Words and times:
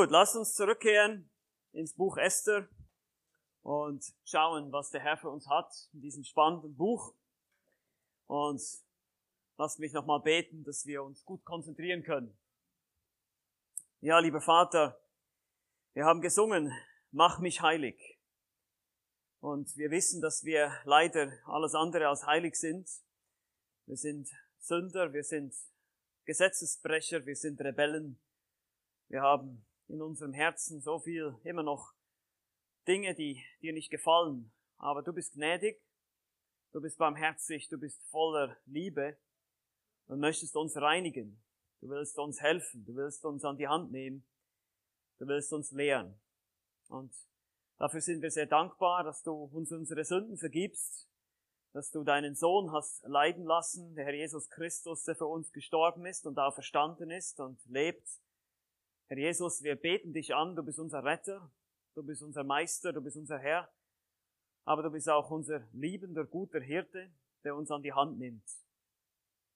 Gut, 0.00 0.12
lass 0.12 0.34
uns 0.34 0.54
zurückkehren 0.54 1.30
ins 1.72 1.92
Buch 1.92 2.16
Esther 2.16 2.66
und 3.60 4.02
schauen, 4.24 4.72
was 4.72 4.88
der 4.88 5.02
Herr 5.02 5.18
für 5.18 5.28
uns 5.28 5.46
hat 5.46 5.70
in 5.92 6.00
diesem 6.00 6.24
spannenden 6.24 6.74
Buch. 6.74 7.14
Und 8.26 8.62
lass 9.58 9.78
mich 9.78 9.92
nochmal 9.92 10.20
beten, 10.20 10.64
dass 10.64 10.86
wir 10.86 11.02
uns 11.02 11.22
gut 11.26 11.44
konzentrieren 11.44 12.02
können. 12.02 12.34
Ja, 14.00 14.18
lieber 14.20 14.40
Vater, 14.40 14.98
wir 15.92 16.06
haben 16.06 16.22
gesungen, 16.22 16.72
mach 17.10 17.38
mich 17.38 17.60
heilig. 17.60 18.18
Und 19.40 19.76
wir 19.76 19.90
wissen, 19.90 20.22
dass 20.22 20.44
wir 20.44 20.72
leider 20.84 21.30
alles 21.44 21.74
andere 21.74 22.08
als 22.08 22.24
heilig 22.24 22.54
sind. 22.54 22.88
Wir 23.84 23.98
sind 23.98 24.30
Sünder, 24.60 25.12
wir 25.12 25.24
sind 25.24 25.54
Gesetzesbrecher, 26.24 27.26
wir 27.26 27.36
sind 27.36 27.60
Rebellen. 27.60 28.18
Wir 29.08 29.20
haben 29.20 29.66
in 29.90 30.00
unserem 30.00 30.32
Herzen 30.32 30.80
so 30.80 31.00
viel 31.00 31.36
immer 31.44 31.62
noch 31.62 31.92
Dinge, 32.86 33.14
die 33.14 33.44
dir 33.60 33.72
nicht 33.72 33.90
gefallen. 33.90 34.52
Aber 34.78 35.02
du 35.02 35.12
bist 35.12 35.34
gnädig, 35.34 35.82
du 36.72 36.80
bist 36.80 36.98
barmherzig, 36.98 37.68
du 37.68 37.78
bist 37.78 38.02
voller 38.10 38.56
Liebe 38.66 39.18
und 40.06 40.20
möchtest 40.20 40.56
uns 40.56 40.76
reinigen. 40.76 41.42
Du 41.80 41.88
willst 41.88 42.18
uns 42.18 42.40
helfen, 42.40 42.84
du 42.84 42.94
willst 42.94 43.24
uns 43.24 43.44
an 43.44 43.56
die 43.56 43.68
Hand 43.68 43.90
nehmen, 43.90 44.24
du 45.18 45.26
willst 45.26 45.52
uns 45.52 45.72
lehren. 45.72 46.20
Und 46.88 47.14
dafür 47.78 48.00
sind 48.00 48.22
wir 48.22 48.30
sehr 48.30 48.46
dankbar, 48.46 49.02
dass 49.02 49.22
du 49.22 49.32
uns 49.32 49.72
unsere 49.72 50.04
Sünden 50.04 50.36
vergibst, 50.36 51.08
dass 51.72 51.90
du 51.90 52.04
deinen 52.04 52.34
Sohn 52.34 52.72
hast 52.72 53.02
leiden 53.04 53.44
lassen, 53.44 53.94
der 53.94 54.04
Herr 54.04 54.14
Jesus 54.14 54.50
Christus, 54.50 55.04
der 55.04 55.16
für 55.16 55.26
uns 55.26 55.52
gestorben 55.52 56.04
ist 56.04 56.26
und 56.26 56.38
auferstanden 56.38 57.10
ist 57.10 57.40
und 57.40 57.58
lebt. 57.66 58.20
Herr 59.10 59.18
Jesus, 59.18 59.64
wir 59.64 59.74
beten 59.74 60.12
dich 60.12 60.36
an, 60.36 60.54
du 60.54 60.62
bist 60.62 60.78
unser 60.78 61.02
Retter, 61.02 61.50
du 61.96 62.02
bist 62.04 62.22
unser 62.22 62.44
Meister, 62.44 62.92
du 62.92 63.00
bist 63.00 63.16
unser 63.16 63.40
Herr, 63.40 63.68
aber 64.64 64.84
du 64.84 64.90
bist 64.90 65.08
auch 65.08 65.32
unser 65.32 65.66
liebender, 65.72 66.24
guter 66.24 66.60
Hirte, 66.60 67.12
der 67.42 67.56
uns 67.56 67.72
an 67.72 67.82
die 67.82 67.92
Hand 67.92 68.20
nimmt. 68.20 68.48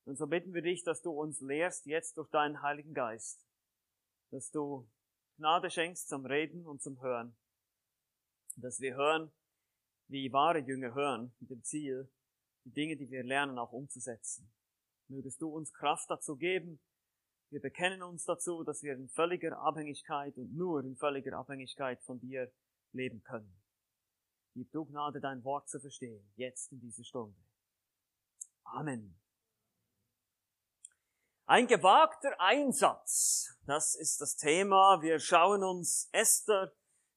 Und 0.07 0.17
so 0.17 0.27
bitten 0.27 0.55
wir 0.55 0.63
dich, 0.63 0.83
dass 0.83 1.03
du 1.03 1.13
uns 1.13 1.41
lehrst 1.41 1.87
jetzt 1.87 2.19
durch 2.19 2.29
deinen 2.31 2.63
Heiligen 2.63 2.95
Geist, 2.95 3.47
dass 4.33 4.51
du 4.51 4.91
Gnade 5.37 5.71
schenkst 5.71 6.09
zum 6.09 6.27
Reden 6.27 6.67
und 6.67 6.83
zum 6.83 7.01
Hören, 7.01 7.37
dass 8.57 8.81
wir 8.81 8.97
hören, 8.97 9.31
wie 10.09 10.33
wahre 10.33 10.59
Jünger 10.59 10.95
hören, 10.95 11.33
mit 11.39 11.51
dem 11.51 11.63
Ziel, 11.63 12.11
die 12.65 12.73
Dinge, 12.73 12.97
die 12.97 13.09
wir 13.09 13.23
lernen, 13.23 13.61
auch 13.61 13.71
umzusetzen. 13.71 14.53
Mögest 15.07 15.41
du 15.41 15.49
uns 15.49 15.73
Kraft 15.73 16.11
dazu 16.11 16.35
geben. 16.35 16.81
Wir 17.55 17.61
bekennen 17.61 18.03
uns 18.03 18.25
dazu, 18.25 18.65
dass 18.65 18.83
wir 18.83 18.95
in 18.95 19.09
völliger 19.09 19.57
Abhängigkeit 19.61 20.37
und 20.39 20.57
nur 20.57 20.83
in 20.83 20.97
völliger 20.97 21.39
Abhängigkeit 21.39 22.03
von 22.03 22.19
dir 22.19 22.53
leben 22.91 23.23
können. 23.23 23.63
Gib 24.55 24.73
du 24.73 24.85
Gnade, 24.85 25.21
dein 25.21 25.45
Wort 25.45 25.69
zu 25.69 25.79
verstehen, 25.79 26.29
jetzt 26.35 26.73
in 26.73 26.81
dieser 26.81 27.05
Stunde. 27.05 27.39
Amen. 28.65 29.17
Ein 31.47 31.69
gewagter 31.69 32.35
Einsatz, 32.41 33.57
das 33.67 33.95
ist 33.95 34.21
das 34.21 34.35
Thema. 34.35 35.01
Wir 35.01 35.21
schauen 35.21 35.63
uns 35.63 36.09
Esther 36.11 36.73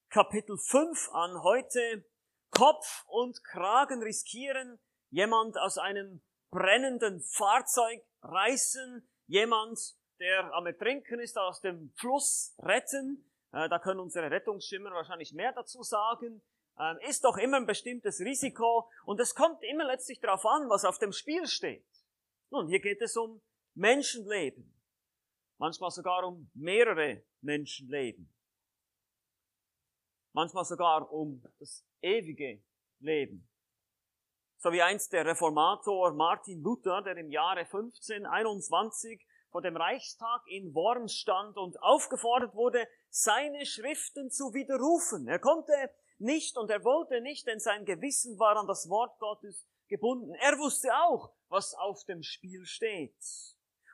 Kapitel 0.09 0.59
5 0.59 1.13
an 1.13 1.41
heute. 1.41 2.05
Kopf 2.51 3.05
und 3.07 3.43
Kragen 3.43 4.03
riskieren, 4.03 4.77
jemand 5.09 5.57
aus 5.57 5.79
einem 5.79 6.21
brennenden 6.51 7.21
Fahrzeug 7.21 8.05
reißen, 8.21 9.09
jemand, 9.25 9.96
der 10.19 10.53
am 10.53 10.65
Ertrinken 10.65 11.19
ist, 11.19 11.37
aus 11.37 11.61
dem 11.61 11.91
Fluss 11.95 12.55
retten. 12.59 13.23
Äh, 13.51 13.69
da 13.69 13.79
können 13.79 13.99
unsere 13.99 14.29
Rettungsschimmer 14.29 14.91
wahrscheinlich 14.91 15.33
mehr 15.33 15.53
dazu 15.53 15.83
sagen. 15.83 16.41
Ähm, 16.79 16.97
ist 17.07 17.23
doch 17.23 17.37
immer 17.37 17.57
ein 17.57 17.65
bestimmtes 17.65 18.19
Risiko 18.19 18.89
und 19.05 19.19
es 19.19 19.33
kommt 19.33 19.63
immer 19.63 19.85
letztlich 19.85 20.19
darauf 20.19 20.45
an, 20.45 20.69
was 20.69 20.85
auf 20.85 20.99
dem 20.99 21.11
Spiel 21.11 21.47
steht. 21.47 21.87
Nun, 22.49 22.67
hier 22.67 22.79
geht 22.79 23.01
es 23.01 23.17
um 23.17 23.41
Menschenleben. 23.73 24.73
Manchmal 25.57 25.91
sogar 25.91 26.23
um 26.23 26.49
mehrere 26.53 27.23
Menschenleben. 27.41 28.31
Manchmal 30.33 30.65
sogar 30.65 31.11
um 31.11 31.43
das 31.57 31.83
ewige 32.01 32.63
Leben. 32.99 33.49
So 34.59 34.71
wie 34.71 34.81
einst 34.81 35.13
der 35.13 35.25
Reformator 35.25 36.13
Martin 36.13 36.61
Luther, 36.61 37.01
der 37.01 37.17
im 37.17 37.31
Jahre 37.31 37.61
1521 37.61 39.25
vor 39.57 39.63
dem 39.63 39.75
Reichstag 39.75 40.45
in 40.45 40.75
Worms 40.75 41.15
stand 41.15 41.57
und 41.57 41.81
aufgefordert 41.81 42.53
wurde, 42.53 42.87
seine 43.09 43.65
Schriften 43.65 44.29
zu 44.29 44.53
widerrufen. 44.53 45.27
Er 45.27 45.39
konnte 45.39 45.73
nicht 46.19 46.57
und 46.57 46.69
er 46.69 46.83
wollte 46.83 47.21
nicht, 47.21 47.47
denn 47.47 47.59
sein 47.59 47.83
Gewissen 47.83 48.37
war 48.37 48.55
an 48.55 48.67
das 48.67 48.87
Wort 48.87 49.17
Gottes 49.17 49.67
gebunden. 49.87 50.35
Er 50.35 50.59
wusste 50.59 50.89
auch, 50.95 51.33
was 51.49 51.73
auf 51.73 52.03
dem 52.03 52.21
Spiel 52.21 52.65
steht. 52.65 53.17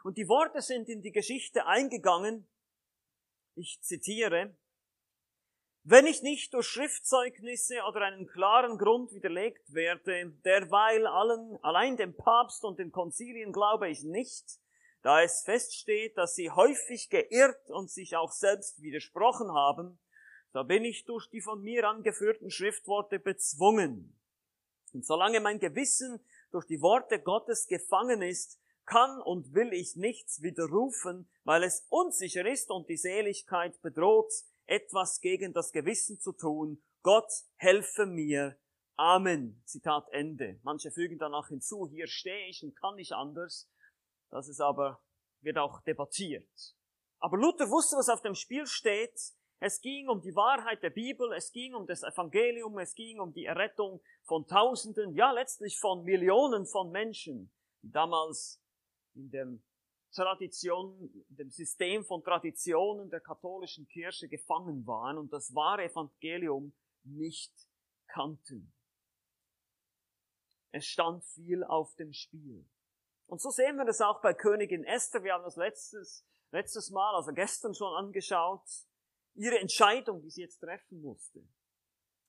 Und 0.03 0.17
die 0.17 0.27
Worte 0.27 0.61
sind 0.61 0.89
in 0.89 1.01
die 1.01 1.13
Geschichte 1.13 1.65
eingegangen. 1.65 2.45
Ich 3.55 3.79
zitiere, 3.81 4.57
wenn 5.85 6.07
ich 6.07 6.23
nicht 6.23 6.53
durch 6.53 6.67
Schriftzeugnisse 6.67 7.83
oder 7.87 8.01
einen 8.01 8.27
klaren 8.27 8.77
Grund 8.77 9.13
widerlegt 9.13 9.73
werde, 9.73 10.33
derweil 10.43 11.07
allen, 11.07 11.57
allein 11.63 11.95
dem 11.95 12.17
Papst 12.17 12.65
und 12.65 12.79
den 12.79 12.91
Konzilien 12.91 13.53
glaube 13.53 13.89
ich 13.89 14.03
nicht, 14.03 14.59
da 15.03 15.21
es 15.21 15.43
feststeht, 15.43 16.17
dass 16.17 16.33
sie 16.33 16.49
häufig 16.49 17.09
geirrt 17.09 17.69
und 17.69 17.91
sich 17.91 18.15
auch 18.15 18.31
selbst 18.31 18.81
widersprochen 18.81 19.51
haben, 19.51 19.99
so 20.53 20.63
bin 20.63 20.85
ich 20.85 21.05
durch 21.05 21.29
die 21.29 21.41
von 21.41 21.61
mir 21.61 21.87
angeführten 21.87 22.49
Schriftworte 22.49 23.19
bezwungen. 23.19 24.17
Und 24.93 25.05
solange 25.05 25.39
mein 25.39 25.59
Gewissen 25.59 26.19
durch 26.51 26.65
die 26.65 26.81
Worte 26.81 27.19
Gottes 27.19 27.67
gefangen 27.67 28.21
ist, 28.21 28.59
kann 28.85 29.21
und 29.21 29.53
will 29.53 29.73
ich 29.73 29.95
nichts 29.95 30.41
widerrufen, 30.41 31.27
weil 31.43 31.63
es 31.63 31.85
unsicher 31.89 32.45
ist 32.45 32.69
und 32.69 32.89
die 32.89 32.97
Seligkeit 32.97 33.81
bedroht, 33.81 34.31
etwas 34.65 35.19
gegen 35.21 35.53
das 35.53 35.71
Gewissen 35.71 36.19
zu 36.19 36.31
tun. 36.31 36.81
Gott 37.01 37.31
helfe 37.55 38.05
mir. 38.05 38.57
Amen. 38.95 39.61
Zitat 39.65 40.07
Ende. 40.11 40.59
Manche 40.63 40.91
fügen 40.91 41.17
danach 41.17 41.47
hinzu, 41.47 41.87
hier 41.89 42.07
stehe 42.07 42.47
ich 42.47 42.63
und 42.63 42.75
kann 42.79 42.95
nicht 42.95 43.13
anders. 43.13 43.69
Das 44.33 44.47
ist 44.47 44.61
aber, 44.61 44.99
wird 45.41 45.59
auch 45.59 45.81
debattiert. 45.81 46.49
Aber 47.19 47.37
Luther 47.37 47.69
wusste, 47.69 47.97
was 47.97 48.09
auf 48.09 48.23
dem 48.23 48.33
Spiel 48.33 48.65
steht. 48.65 49.13
Es 49.59 49.79
ging 49.79 50.09
um 50.09 50.21
die 50.21 50.35
Wahrheit 50.35 50.81
der 50.81 50.89
Bibel, 50.89 51.31
es 51.33 51.51
ging 51.51 51.75
um 51.75 51.85
das 51.85 52.01
Evangelium, 52.01 52.79
es 52.79 52.95
ging 52.95 53.19
um 53.19 53.31
die 53.31 53.45
Errettung 53.45 54.01
von 54.23 54.47
Tausenden, 54.47 55.13
ja 55.13 55.31
letztlich 55.31 55.79
von 55.79 56.03
Millionen 56.03 56.65
von 56.65 56.89
Menschen, 56.89 57.53
die 57.83 57.91
damals 57.91 58.59
in 59.13 59.29
dem 59.29 59.63
Tradition, 60.11 61.11
dem 61.29 61.51
System 61.51 62.03
von 62.03 62.23
Traditionen 62.23 63.11
der 63.11 63.21
katholischen 63.21 63.87
Kirche 63.87 64.27
gefangen 64.27 64.85
waren 64.87 65.19
und 65.19 65.31
das 65.31 65.53
wahre 65.53 65.83
Evangelium 65.83 66.73
nicht 67.03 67.53
kannten. 68.07 68.73
Es 70.71 70.87
stand 70.87 71.23
viel 71.23 71.63
auf 71.63 71.93
dem 71.97 72.13
Spiel. 72.13 72.67
Und 73.33 73.41
so 73.41 73.49
sehen 73.49 73.77
wir 73.77 73.85
das 73.85 73.99
auch 73.99 74.21
bei 74.21 74.35
Königin 74.35 74.83
Esther. 74.83 75.23
Wir 75.23 75.33
haben 75.33 75.43
das 75.43 75.55
letztes, 75.55 76.23
letztes 76.51 76.91
Mal, 76.91 77.15
also 77.15 77.33
gestern 77.33 77.73
schon 77.73 77.91
angeschaut. 77.95 78.61
Ihre 79.33 79.57
Entscheidung, 79.57 80.21
die 80.21 80.29
sie 80.29 80.41
jetzt 80.41 80.59
treffen 80.59 81.01
musste, 81.01 81.43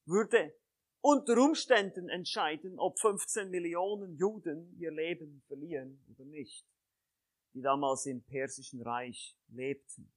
würde 0.07 0.57
unter 1.03 1.37
Umständen 1.37 2.09
entscheiden, 2.09 2.79
ob 2.79 2.99
15 2.99 3.51
Millionen 3.51 4.17
Juden 4.17 4.75
ihr 4.79 4.93
Leben 4.93 5.43
verlieren 5.47 6.03
oder 6.09 6.25
nicht 6.25 6.67
die 7.53 7.61
damals 7.61 8.07
im 8.07 8.25
Persischen 8.25 8.81
Reich 8.81 9.37
lebten. 9.49 10.11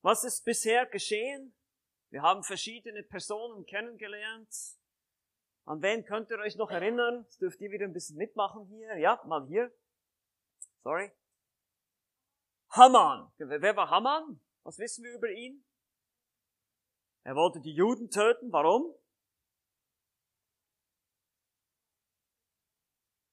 Was 0.00 0.24
ist 0.24 0.46
bisher 0.46 0.86
geschehen? 0.86 1.54
Wir 2.08 2.22
haben 2.22 2.42
verschiedene 2.42 3.02
Personen 3.02 3.66
kennengelernt. 3.66 4.48
An 5.66 5.80
wen 5.80 6.04
könnt 6.04 6.30
ihr 6.30 6.38
euch 6.38 6.56
noch 6.56 6.70
erinnern? 6.70 7.22
Jetzt 7.24 7.40
dürft 7.40 7.60
ihr 7.60 7.70
wieder 7.70 7.86
ein 7.86 7.92
bisschen 7.92 8.16
mitmachen 8.16 8.66
hier. 8.66 8.96
Ja, 8.98 9.22
mal 9.26 9.46
hier. 9.46 9.72
Sorry. 10.82 11.10
Haman. 12.70 13.32
Wer 13.38 13.76
war 13.76 13.88
Haman? 13.88 14.40
Was 14.62 14.78
wissen 14.78 15.04
wir 15.04 15.14
über 15.14 15.30
ihn? 15.30 15.64
Er 17.22 17.34
wollte 17.34 17.60
die 17.60 17.72
Juden 17.72 18.10
töten. 18.10 18.52
Warum? 18.52 18.94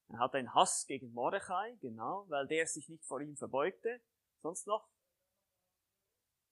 Er 0.10 0.20
hat 0.20 0.36
einen 0.36 0.54
Hass 0.54 0.86
gegen 0.88 1.14
Mordechai, 1.14 1.78
genau, 1.82 2.26
weil 2.30 2.48
der 2.48 2.68
sich 2.68 2.88
nicht 2.90 3.06
vor 3.06 3.22
ihm 3.22 3.36
verbeugte. 3.36 4.02
Sonst 4.42 4.68
noch? 4.68 4.90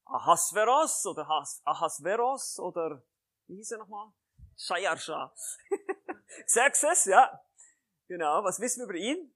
Ahasveros 0.05 1.05
oder 1.05 1.27
Ahasveros 1.63 2.59
oder 2.59 3.03
wie 3.47 3.57
hieß 3.57 3.71
er 3.71 3.79
nochmal? 3.79 4.11
Shayarsha. 4.59 5.33
Xerxes, 6.45 7.05
ja. 7.05 7.41
Genau, 8.07 8.43
was 8.43 8.59
wissen 8.59 8.81
wir 8.81 8.89
über 8.89 8.95
ihn? 8.95 9.33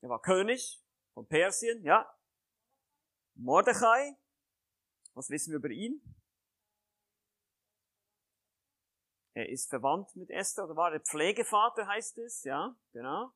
Er 0.00 0.08
war 0.08 0.20
König, 0.20 0.82
von 1.14 1.26
Persien, 1.26 1.84
ja. 1.84 2.10
Mordechai, 3.36 4.16
was 5.14 5.30
wissen 5.30 5.52
wir 5.52 5.58
über 5.58 5.70
ihn? 5.70 6.02
Er 9.34 9.48
ist 9.48 9.68
verwandt 9.68 10.14
mit 10.16 10.30
Esther, 10.30 10.64
oder 10.64 10.76
war 10.76 10.90
der 10.90 11.00
Pflegevater, 11.00 11.86
heißt 11.86 12.18
es, 12.18 12.44
ja, 12.44 12.76
genau. 12.92 13.32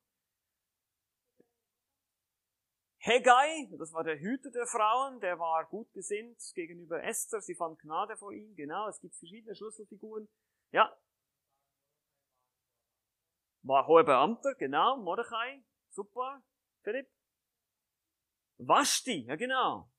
Hegai, 3.09 3.71
das 3.79 3.95
war 3.95 4.05
der 4.05 4.19
Hüter 4.19 4.51
der 4.51 4.67
Frauen, 4.67 5.19
der 5.21 5.39
war 5.39 5.65
gut 5.65 5.91
gesinnt 5.95 6.43
gegenüber 6.55 7.03
Esther, 7.03 7.41
sie 7.41 7.55
fand 7.55 7.79
Gnade 7.79 8.19
vor 8.19 8.33
ihm, 8.33 8.55
genau, 8.55 8.87
es 8.87 9.01
gibt 9.01 9.17
verschiedene 9.17 9.55
Schlüsselfiguren. 9.55 10.29
Ja. 10.73 10.95
War 13.63 13.87
hoher 13.87 14.05
Beamter, 14.05 14.55
genau, 14.57 14.99
Mordechai, 14.99 15.65
super, 15.89 16.43
Philipp. 16.83 17.09
Vashti, 18.59 19.25
ja 19.25 19.37
genau. 19.37 19.91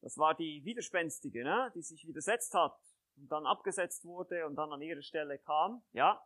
Das 0.00 0.16
war 0.16 0.36
die 0.36 0.64
Widerspenstige, 0.64 1.42
ne, 1.42 1.72
die 1.74 1.82
sich 1.82 2.06
widersetzt 2.06 2.54
hat 2.54 2.78
und 3.16 3.32
dann 3.32 3.46
abgesetzt 3.46 4.04
wurde 4.04 4.46
und 4.46 4.54
dann 4.54 4.72
an 4.72 4.80
ihre 4.80 5.02
Stelle 5.02 5.40
kam, 5.40 5.82
ja. 5.90 6.24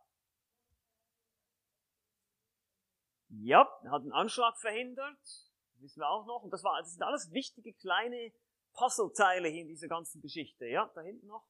Ja, 3.29 3.67
hat 3.89 4.03
einen 4.03 4.13
Anschlag 4.13 4.59
verhindert, 4.59 5.47
wissen 5.81 6.01
wir 6.01 6.09
auch 6.09 6.25
noch. 6.25 6.43
Und 6.43 6.51
das, 6.51 6.63
war, 6.63 6.79
das 6.79 6.91
sind 6.93 7.03
alles 7.03 7.31
wichtige 7.31 7.73
kleine 7.73 8.31
Puzzleteile 8.73 9.47
hier 9.47 9.61
in 9.61 9.67
dieser 9.67 9.87
ganzen 9.87 10.21
Geschichte. 10.21 10.65
Ja, 10.67 10.91
da 10.93 11.01
hinten 11.01 11.27
noch. 11.27 11.47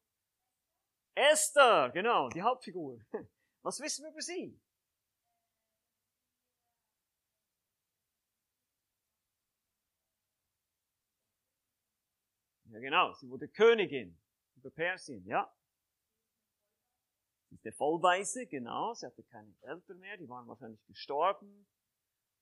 Esther, 1.15 1.89
genau, 1.91 2.29
die 2.29 2.41
Hauptfigur. 2.41 2.99
Was 3.63 3.79
wissen 3.79 4.03
wir 4.03 4.11
über 4.11 4.21
sie? 4.21 4.59
Ja, 12.65 12.79
genau, 12.79 13.13
sie 13.13 13.27
wurde 13.27 13.47
Königin 13.47 14.15
über 14.55 14.69
Persien, 14.69 15.25
ja. 15.25 15.51
Sie 17.49 17.55
ist 17.55 17.65
der 17.65 17.73
Vollweise, 17.73 18.45
genau, 18.45 18.93
sie 18.93 19.07
hatte 19.07 19.23
keine 19.23 19.55
Eltern 19.61 19.99
mehr, 19.99 20.17
die 20.17 20.29
waren 20.29 20.47
wahrscheinlich 20.47 20.85
gestorben. 20.85 21.67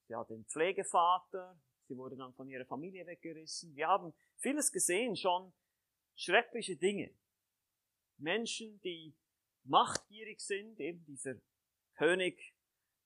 Sie 0.07 0.15
hatte 0.15 0.33
einen 0.33 0.45
Pflegevater, 0.45 1.57
sie 1.87 1.97
wurde 1.97 2.15
dann 2.15 2.33
von 2.33 2.49
ihrer 2.49 2.65
Familie 2.65 3.05
weggerissen. 3.05 3.75
Wir 3.75 3.87
haben 3.87 4.13
vieles 4.37 4.71
gesehen, 4.71 5.15
schon 5.15 5.53
schreckliche 6.15 6.75
Dinge. 6.75 7.13
Menschen, 8.17 8.79
die 8.81 9.13
machtgierig 9.63 10.39
sind, 10.39 10.79
eben 10.79 11.03
dieser 11.05 11.35
König, 11.95 12.53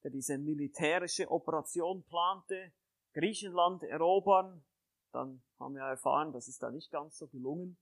der 0.03 0.11
diese 0.11 0.37
militärische 0.37 1.29
Operation 1.29 2.03
plante, 2.03 2.71
Griechenland 3.13 3.83
erobern, 3.83 4.63
dann 5.11 5.41
haben 5.59 5.75
wir 5.75 5.81
erfahren, 5.81 6.31
das 6.31 6.47
ist 6.47 6.61
da 6.61 6.69
nicht 6.69 6.91
ganz 6.91 7.17
so 7.17 7.27
gelungen. 7.27 7.77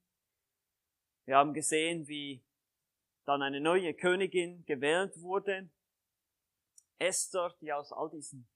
Wir 1.26 1.36
haben 1.36 1.54
gesehen, 1.54 2.08
wie 2.08 2.44
dann 3.26 3.42
eine 3.42 3.60
neue 3.60 3.94
Königin 3.94 4.64
gewählt 4.66 5.22
wurde. 5.22 5.70
Esther, 6.98 7.54
die 7.60 7.74
aus 7.74 7.92
all 7.92 8.10
diesen 8.10 8.48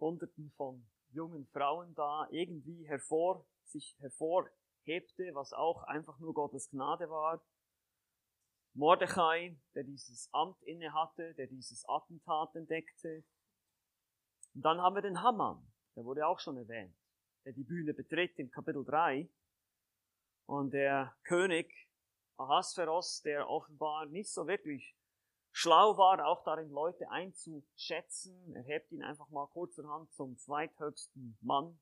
Hunderten 0.00 0.50
von 0.56 0.84
jungen 1.14 1.46
Frauen 1.46 1.94
da 1.94 2.26
irgendwie 2.30 2.86
hervor, 2.86 3.46
sich 3.64 3.96
hervorhebte, 4.00 5.34
was 5.34 5.52
auch 5.52 5.82
einfach 5.84 6.18
nur 6.18 6.34
Gottes 6.34 6.70
Gnade 6.70 7.08
war. 7.08 7.42
Mordechai, 8.74 9.56
der 9.74 9.84
dieses 9.84 10.28
Amt 10.32 10.60
innehatte, 10.62 11.34
der 11.34 11.46
dieses 11.46 11.84
Attentat 11.88 12.54
entdeckte. 12.56 13.24
Und 14.54 14.62
dann 14.62 14.80
haben 14.80 14.96
wir 14.96 15.02
den 15.02 15.22
Haman, 15.22 15.64
der 15.96 16.04
wurde 16.04 16.26
auch 16.26 16.40
schon 16.40 16.56
erwähnt, 16.56 16.96
der 17.44 17.52
die 17.52 17.64
Bühne 17.64 17.94
betritt 17.94 18.38
im 18.38 18.50
Kapitel 18.50 18.84
3. 18.84 19.28
Und 20.46 20.72
der 20.72 21.16
König 21.22 21.72
Ahasveros, 22.36 23.22
der 23.22 23.48
offenbar 23.48 24.06
nicht 24.06 24.30
so 24.30 24.46
wirklich 24.46 24.96
schlau 25.54 25.96
war, 25.96 26.26
auch 26.26 26.42
darin 26.42 26.68
Leute 26.70 27.08
einzuschätzen. 27.10 28.54
Er 28.56 28.62
hebt 28.64 28.90
ihn 28.90 29.04
einfach 29.04 29.28
mal 29.30 29.46
kurzerhand 29.46 30.12
zum 30.12 30.36
zweithöchsten 30.36 31.38
Mann. 31.40 31.78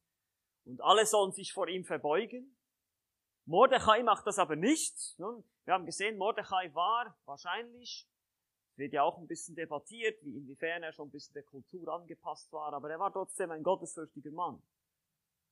Und 0.66 0.82
alle 0.82 1.06
sollen 1.06 1.32
sich 1.32 1.54
vor 1.54 1.66
ihm 1.68 1.84
verbeugen. 1.84 2.54
Mordechai 3.46 4.02
macht 4.02 4.26
das 4.26 4.38
aber 4.38 4.56
nicht. 4.56 5.18
Nun, 5.18 5.42
wir 5.64 5.72
haben 5.72 5.86
gesehen, 5.86 6.18
Mordechai 6.18 6.72
war 6.74 7.16
wahrscheinlich, 7.24 8.06
wird 8.76 8.92
ja 8.92 9.02
auch 9.02 9.16
ein 9.16 9.26
bisschen 9.26 9.56
debattiert, 9.56 10.22
wie 10.22 10.36
inwiefern 10.36 10.82
er 10.82 10.92
schon 10.92 11.08
ein 11.08 11.12
bisschen 11.12 11.32
der 11.32 11.42
Kultur 11.42 11.88
angepasst 11.88 12.52
war, 12.52 12.74
aber 12.74 12.90
er 12.90 13.00
war 13.00 13.12
trotzdem 13.12 13.50
ein 13.50 13.62
gottesfürchtiger 13.62 14.32
Mann. 14.32 14.62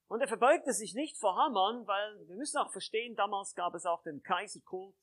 Und 0.08 0.20
er 0.20 0.28
verbeugte 0.28 0.74
sich 0.74 0.94
nicht 0.94 1.16
vor 1.16 1.36
Haman, 1.36 1.86
weil 1.86 2.28
wir 2.28 2.36
müssen 2.36 2.58
auch 2.58 2.70
verstehen, 2.70 3.16
damals 3.16 3.54
gab 3.54 3.74
es 3.74 3.86
auch 3.86 4.02
den 4.02 4.22
Kaiserkult. 4.22 4.94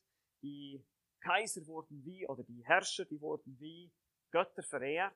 Die 0.43 0.85
Kaiser 1.19 1.65
wurden 1.67 2.03
wie, 2.05 2.27
oder 2.27 2.43
die 2.43 2.63
Herrscher, 2.65 3.05
die 3.05 3.21
wurden 3.21 3.57
wie 3.59 3.91
Götter 4.31 4.63
verehrt. 4.63 5.13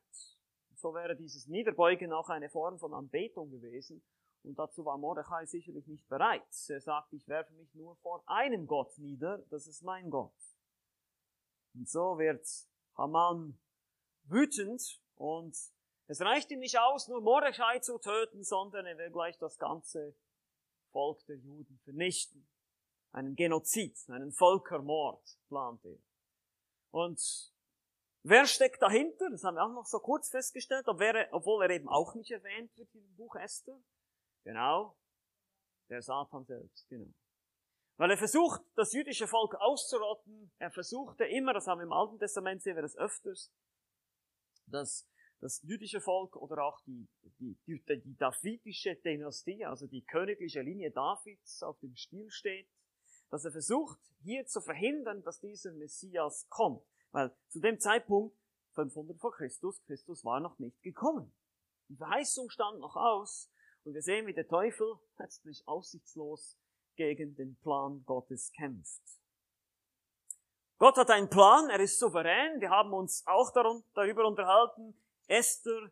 So 0.75 0.93
wäre 0.93 1.15
dieses 1.15 1.47
Niederbeugen 1.47 2.11
auch 2.13 2.29
eine 2.29 2.49
Form 2.49 2.79
von 2.79 2.93
Anbetung 2.93 3.51
gewesen. 3.51 4.03
Und 4.43 4.57
dazu 4.57 4.83
war 4.85 4.97
Mordechai 4.97 5.45
sicherlich 5.45 5.85
nicht 5.87 6.07
bereit. 6.07 6.41
Er 6.67 6.81
sagt, 6.81 7.13
ich 7.13 7.27
werfe 7.27 7.53
mich 7.53 7.73
nur 7.75 7.95
vor 7.97 8.23
einem 8.25 8.65
Gott 8.65 8.97
nieder, 8.97 9.39
das 9.49 9.67
ist 9.67 9.83
mein 9.83 10.09
Gott. 10.09 10.33
Und 11.73 11.87
so 11.87 12.17
wird 12.17 12.47
Haman 12.95 13.59
wütend 14.23 14.99
und 15.15 15.55
es 16.07 16.21
reicht 16.21 16.51
ihm 16.51 16.59
nicht 16.59 16.79
aus, 16.79 17.07
nur 17.07 17.21
Mordechai 17.21 17.79
zu 17.79 17.99
töten, 17.99 18.43
sondern 18.43 18.85
er 18.85 18.97
will 18.97 19.11
gleich 19.11 19.37
das 19.37 19.57
ganze 19.57 20.15
Volk 20.91 21.23
der 21.27 21.37
Juden 21.37 21.79
vernichten. 21.83 22.47
Einen 23.13 23.35
Genozid, 23.35 23.97
einen 24.09 24.31
Völkermord 24.31 25.37
plant 25.47 25.83
er. 25.85 25.97
Und 26.91 27.21
wer 28.23 28.45
steckt 28.45 28.81
dahinter? 28.81 29.29
Das 29.29 29.43
haben 29.43 29.55
wir 29.55 29.65
auch 29.65 29.73
noch 29.73 29.85
so 29.85 29.99
kurz 29.99 30.29
festgestellt, 30.29 30.87
obwohl 30.87 31.63
er 31.63 31.69
eben 31.69 31.89
auch 31.89 32.15
nicht 32.15 32.31
erwähnt 32.31 32.75
wird 32.77 32.93
im 32.93 33.15
Buch 33.15 33.35
Esther. 33.35 33.77
Genau, 34.43 34.97
der 35.89 36.01
Satan 36.01 36.45
selbst, 36.45 36.87
genau. 36.89 37.13
Weil 37.97 38.11
er 38.11 38.17
versucht, 38.17 38.61
das 38.75 38.93
jüdische 38.93 39.27
Volk 39.27 39.55
auszurotten. 39.55 40.51
Er 40.57 40.71
versuchte 40.71 41.25
immer, 41.25 41.53
das 41.53 41.67
haben 41.67 41.79
wir 41.79 41.85
im 41.85 41.93
Alten 41.93 42.17
Testament 42.17 42.63
sehen 42.63 42.75
wir 42.75 42.81
das 42.81 42.97
öfters, 42.97 43.51
dass 44.65 45.07
das 45.39 45.61
jüdische 45.63 46.01
Volk 46.01 46.35
oder 46.35 46.63
auch 46.63 46.79
die, 46.81 47.07
die, 47.39 47.59
die, 47.67 47.83
die 48.01 48.15
davidische 48.15 48.95
Dynastie, 48.95 49.65
also 49.65 49.87
die 49.87 50.03
königliche 50.03 50.61
Linie 50.61 50.91
Davids 50.91 51.61
auf 51.61 51.79
dem 51.79 51.95
Spiel 51.95 52.29
steht, 52.29 52.69
dass 53.31 53.45
er 53.45 53.51
versucht, 53.51 53.99
hier 54.21 54.45
zu 54.45 54.61
verhindern, 54.61 55.23
dass 55.23 55.39
dieser 55.39 55.71
Messias 55.71 56.47
kommt. 56.49 56.83
Weil 57.11 57.35
zu 57.47 57.59
dem 57.59 57.79
Zeitpunkt, 57.79 58.37
500 58.73 59.17
vor 59.19 59.31
Christus, 59.31 59.81
Christus 59.85 60.23
war 60.23 60.39
noch 60.39 60.59
nicht 60.59 60.81
gekommen. 60.83 61.33
Die 61.89 61.95
Verheißung 61.95 62.49
stand 62.49 62.79
noch 62.79 62.95
aus 62.95 63.51
und 63.83 63.93
wir 63.93 64.01
sehen, 64.01 64.27
wie 64.27 64.33
der 64.33 64.47
Teufel 64.47 64.99
letztlich 65.17 65.67
aussichtslos 65.67 66.57
gegen 66.95 67.35
den 67.35 67.55
Plan 67.57 68.03
Gottes 68.05 68.51
kämpft. 68.51 69.01
Gott 70.77 70.97
hat 70.97 71.09
einen 71.09 71.29
Plan, 71.29 71.69
er 71.69 71.79
ist 71.79 71.99
souverän. 71.99 72.59
Wir 72.59 72.69
haben 72.69 72.93
uns 72.93 73.23
auch 73.27 73.51
darüber 73.51 74.25
unterhalten, 74.25 74.95
Esther 75.27 75.91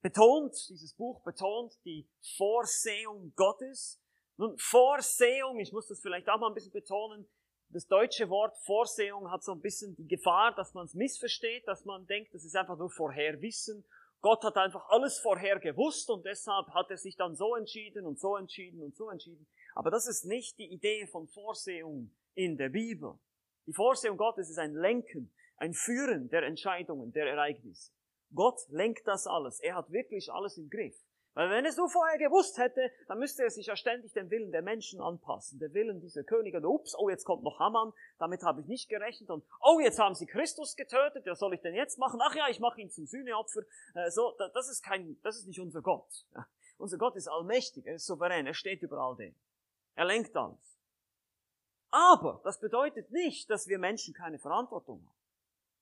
betont, 0.00 0.54
dieses 0.68 0.94
Buch 0.94 1.22
betont 1.22 1.78
die 1.84 2.08
Vorsehung 2.36 3.32
Gottes. 3.34 4.00
Nun, 4.38 4.56
Vorsehung, 4.56 5.58
ich 5.58 5.72
muss 5.72 5.88
das 5.88 6.00
vielleicht 6.00 6.28
auch 6.28 6.38
mal 6.38 6.48
ein 6.48 6.54
bisschen 6.54 6.72
betonen, 6.72 7.28
das 7.70 7.86
deutsche 7.86 8.30
Wort 8.30 8.56
Vorsehung 8.64 9.30
hat 9.30 9.42
so 9.42 9.52
ein 9.52 9.60
bisschen 9.60 9.94
die 9.96 10.06
Gefahr, 10.06 10.54
dass 10.54 10.72
man 10.72 10.86
es 10.86 10.94
missversteht, 10.94 11.68
dass 11.68 11.84
man 11.84 12.06
denkt, 12.06 12.32
das 12.32 12.44
ist 12.44 12.56
einfach 12.56 12.78
nur 12.78 12.88
Vorherwissen. 12.88 13.84
Gott 14.20 14.42
hat 14.42 14.56
einfach 14.56 14.88
alles 14.88 15.18
vorher 15.18 15.58
gewusst 15.58 16.08
und 16.08 16.24
deshalb 16.24 16.68
hat 16.68 16.90
er 16.90 16.96
sich 16.96 17.16
dann 17.16 17.34
so 17.34 17.56
entschieden 17.56 18.06
und 18.06 18.18
so 18.18 18.36
entschieden 18.36 18.80
und 18.80 18.96
so 18.96 19.10
entschieden. 19.10 19.46
Aber 19.74 19.90
das 19.90 20.06
ist 20.08 20.24
nicht 20.24 20.58
die 20.58 20.72
Idee 20.72 21.06
von 21.08 21.28
Vorsehung 21.28 22.10
in 22.34 22.56
der 22.56 22.70
Bibel. 22.70 23.18
Die 23.66 23.74
Vorsehung 23.74 24.16
Gottes 24.16 24.48
ist 24.48 24.58
ein 24.58 24.74
Lenken, 24.74 25.30
ein 25.58 25.74
Führen 25.74 26.30
der 26.30 26.44
Entscheidungen, 26.44 27.12
der 27.12 27.26
Ereignisse. 27.26 27.92
Gott 28.34 28.60
lenkt 28.70 29.06
das 29.06 29.26
alles. 29.26 29.60
Er 29.60 29.74
hat 29.74 29.90
wirklich 29.90 30.32
alles 30.32 30.56
im 30.56 30.70
Griff. 30.70 30.96
Weil 31.38 31.50
wenn 31.50 31.64
er 31.64 31.70
so 31.70 31.86
vorher 31.86 32.18
gewusst 32.18 32.58
hätte, 32.58 32.90
dann 33.06 33.20
müsste 33.20 33.44
er 33.44 33.50
sich 33.50 33.66
ja 33.66 33.76
ständig 33.76 34.12
dem 34.12 34.28
Willen 34.28 34.50
der 34.50 34.60
Menschen 34.60 35.00
anpassen. 35.00 35.60
Der 35.60 35.72
Willen 35.72 36.00
dieser 36.00 36.24
Könige. 36.24 36.58
Ups, 36.68 36.96
oh, 36.98 37.08
jetzt 37.08 37.24
kommt 37.24 37.44
noch 37.44 37.60
Haman, 37.60 37.92
damit 38.18 38.42
habe 38.42 38.60
ich 38.60 38.66
nicht 38.66 38.88
gerechnet. 38.88 39.30
Und 39.30 39.44
oh, 39.60 39.78
jetzt 39.78 40.00
haben 40.00 40.16
sie 40.16 40.26
Christus 40.26 40.74
getötet, 40.74 41.24
was 41.26 41.38
soll 41.38 41.54
ich 41.54 41.60
denn 41.60 41.76
jetzt 41.76 41.96
machen? 41.96 42.18
Ach 42.20 42.34
ja, 42.34 42.48
ich 42.48 42.58
mache 42.58 42.80
ihn 42.80 42.90
zum 42.90 43.06
Sühneopfer. 43.06 43.60
Äh, 43.94 44.10
so, 44.10 44.36
das 44.52 44.68
ist 44.68 44.82
kein, 44.82 45.16
das 45.22 45.36
ist 45.36 45.46
nicht 45.46 45.60
unser 45.60 45.80
Gott. 45.80 46.26
Unser 46.76 46.98
Gott 46.98 47.14
ist 47.14 47.28
allmächtig, 47.28 47.86
er 47.86 47.94
ist 47.94 48.06
souverän, 48.06 48.48
er 48.48 48.54
steht 48.54 48.82
über 48.82 48.98
all 48.98 49.14
dem. 49.14 49.36
Er 49.94 50.06
lenkt 50.06 50.36
alles. 50.36 50.76
Aber 51.90 52.40
das 52.42 52.58
bedeutet 52.58 53.12
nicht, 53.12 53.48
dass 53.48 53.68
wir 53.68 53.78
Menschen 53.78 54.12
keine 54.12 54.40
Verantwortung 54.40 55.06
haben. 55.06 55.18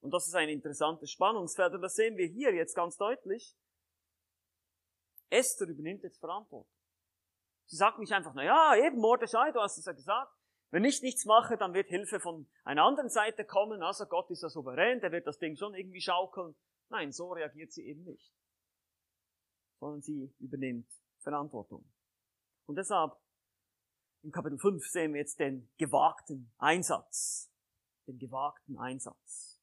Und 0.03 0.11
das 0.13 0.27
ist 0.27 0.35
ein 0.35 0.51
interessantes 0.51 1.11
Spannungsfeld 1.11 1.73
und 1.73 1.81
das 1.81 1.95
sehen 1.95 2.19
wir 2.19 2.27
hier 2.27 2.55
jetzt 2.55 2.75
ganz 2.75 2.99
deutlich. 2.99 3.57
Esther 5.31 5.69
übernimmt 5.69 6.03
jetzt 6.03 6.19
Verantwortung. 6.19 6.71
Sie 7.67 7.77
sagt 7.77 7.99
nicht 7.99 8.13
einfach, 8.13 8.33
na 8.35 8.45
ja, 8.45 8.77
eben 8.87 8.99
Mordechai, 8.99 9.51
du 9.53 9.61
hast 9.61 9.79
es 9.79 9.85
ja 9.85 9.93
gesagt. 9.93 10.33
Wenn 10.71 10.85
ich 10.85 11.03
nichts 11.03 11.25
mache, 11.25 11.57
dann 11.57 11.75
wird 11.75 11.89
Hilfe 11.89 12.21
von 12.21 12.49
einer 12.65 12.85
anderen 12.85 13.09
Seite 13.09 13.45
kommen. 13.45 13.83
Also 13.83 14.07
Gott 14.07 14.31
ist 14.31 14.43
ja 14.43 14.49
souverän, 14.49 15.01
der 15.01 15.13
wird 15.13 15.27
das 15.27 15.39
Ding 15.39 15.57
schon 15.57 15.75
irgendwie 15.75 16.01
schaukeln. 16.01 16.55
Nein, 16.89 17.13
so 17.13 17.33
reagiert 17.33 17.73
sie 17.73 17.87
eben 17.87 18.05
nicht. 18.05 18.33
Sondern 19.81 20.03
sie 20.03 20.35
übernimmt 20.39 20.91
Verantwortung. 21.21 21.85
Und 22.67 22.77
deshalb, 22.77 23.13
im 24.23 24.33
Kapitel 24.33 24.59
5 24.59 24.85
sehen 24.87 25.13
wir 25.13 25.21
jetzt 25.21 25.39
den 25.39 25.71
gewagten 25.77 26.53
Einsatz. 26.59 27.53
Den 28.07 28.19
gewagten 28.19 28.77
Einsatz. 28.79 29.56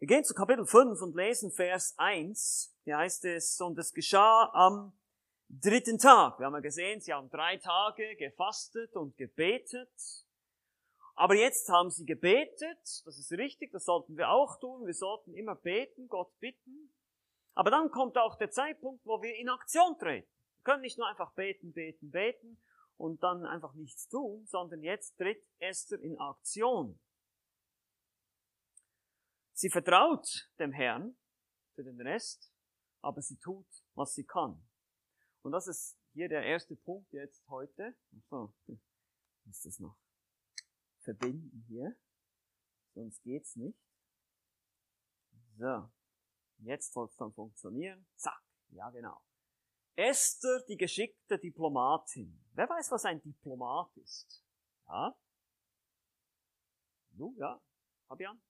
Wir 0.00 0.06
gehen 0.06 0.24
zu 0.24 0.32
Kapitel 0.32 0.64
5 0.64 1.02
und 1.02 1.14
lesen 1.14 1.52
Vers 1.52 1.92
1. 1.98 2.74
Hier 2.84 2.96
heißt 2.96 3.22
es, 3.26 3.60
und 3.60 3.78
es 3.78 3.92
geschah 3.92 4.50
am 4.54 4.94
dritten 5.50 5.98
Tag. 5.98 6.38
Wir 6.38 6.46
haben 6.46 6.54
ja 6.54 6.60
gesehen, 6.60 7.02
sie 7.02 7.12
haben 7.12 7.28
drei 7.28 7.58
Tage 7.58 8.16
gefastet 8.16 8.96
und 8.96 9.18
gebetet. 9.18 9.92
Aber 11.16 11.34
jetzt 11.34 11.68
haben 11.68 11.90
sie 11.90 12.06
gebetet, 12.06 12.78
das 12.80 13.18
ist 13.18 13.30
richtig, 13.32 13.72
das 13.72 13.84
sollten 13.84 14.16
wir 14.16 14.30
auch 14.30 14.58
tun. 14.58 14.86
Wir 14.86 14.94
sollten 14.94 15.34
immer 15.34 15.54
beten, 15.54 16.08
Gott 16.08 16.32
bitten. 16.38 16.94
Aber 17.52 17.70
dann 17.70 17.90
kommt 17.90 18.16
auch 18.16 18.38
der 18.38 18.50
Zeitpunkt, 18.50 19.04
wo 19.04 19.20
wir 19.20 19.36
in 19.36 19.50
Aktion 19.50 19.98
treten. 19.98 20.30
Wir 20.56 20.64
können 20.64 20.80
nicht 20.80 20.96
nur 20.96 21.08
einfach 21.08 21.32
beten, 21.34 21.74
beten, 21.74 22.10
beten 22.10 22.56
und 22.96 23.22
dann 23.22 23.44
einfach 23.44 23.74
nichts 23.74 24.08
tun, 24.08 24.46
sondern 24.46 24.82
jetzt 24.82 25.18
tritt 25.18 25.44
Esther 25.58 26.00
in 26.00 26.18
Aktion. 26.18 26.98
Sie 29.60 29.68
vertraut 29.68 30.50
dem 30.58 30.72
Herrn 30.72 31.14
für 31.74 31.84
den 31.84 32.00
Rest, 32.00 32.50
aber 33.02 33.20
sie 33.20 33.36
tut, 33.36 33.66
was 33.92 34.14
sie 34.14 34.24
kann. 34.24 34.66
Und 35.42 35.52
das 35.52 35.66
ist 35.66 35.98
hier 36.14 36.30
der 36.30 36.44
erste 36.44 36.76
Punkt 36.76 37.12
jetzt 37.12 37.46
heute. 37.46 37.94
So, 38.30 38.54
muss 39.44 39.60
das 39.60 39.78
noch 39.78 39.98
verbinden 41.00 41.66
hier, 41.68 41.94
sonst 42.94 43.22
geht's 43.22 43.54
nicht. 43.56 43.78
So, 45.58 45.90
jetzt 46.60 46.94
soll 46.94 47.04
es 47.04 47.16
dann 47.16 47.34
funktionieren. 47.34 48.06
Zack, 48.16 48.42
ja 48.68 48.88
genau. 48.88 49.22
Esther, 49.94 50.64
die 50.68 50.78
geschickte 50.78 51.38
Diplomatin. 51.38 52.42
Wer 52.54 52.66
weiß, 52.66 52.92
was 52.92 53.04
ein 53.04 53.20
Diplomat 53.20 53.94
ist? 53.98 54.42
Ja? 54.86 55.14
Du, 57.10 57.36
ja? 57.36 57.62
Fabian? 58.08 58.40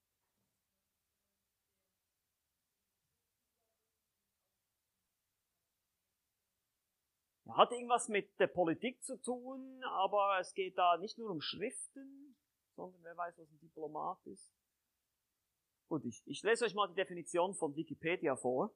Hat 7.55 7.71
irgendwas 7.71 8.07
mit 8.07 8.39
der 8.39 8.47
Politik 8.47 9.03
zu 9.03 9.17
tun, 9.17 9.83
aber 9.83 10.37
es 10.39 10.53
geht 10.53 10.77
da 10.77 10.97
nicht 10.97 11.17
nur 11.17 11.29
um 11.29 11.41
Schriften, 11.41 12.35
sondern 12.75 13.03
wer 13.03 13.17
weiß, 13.17 13.37
was 13.37 13.51
ein 13.51 13.59
Diplomat 13.59 14.19
ist. 14.25 14.53
Gut, 15.89 16.05
ich, 16.05 16.21
ich 16.25 16.41
lese 16.43 16.65
euch 16.65 16.73
mal 16.73 16.87
die 16.87 16.95
Definition 16.95 17.53
von 17.53 17.75
Wikipedia 17.75 18.35
vor. 18.35 18.73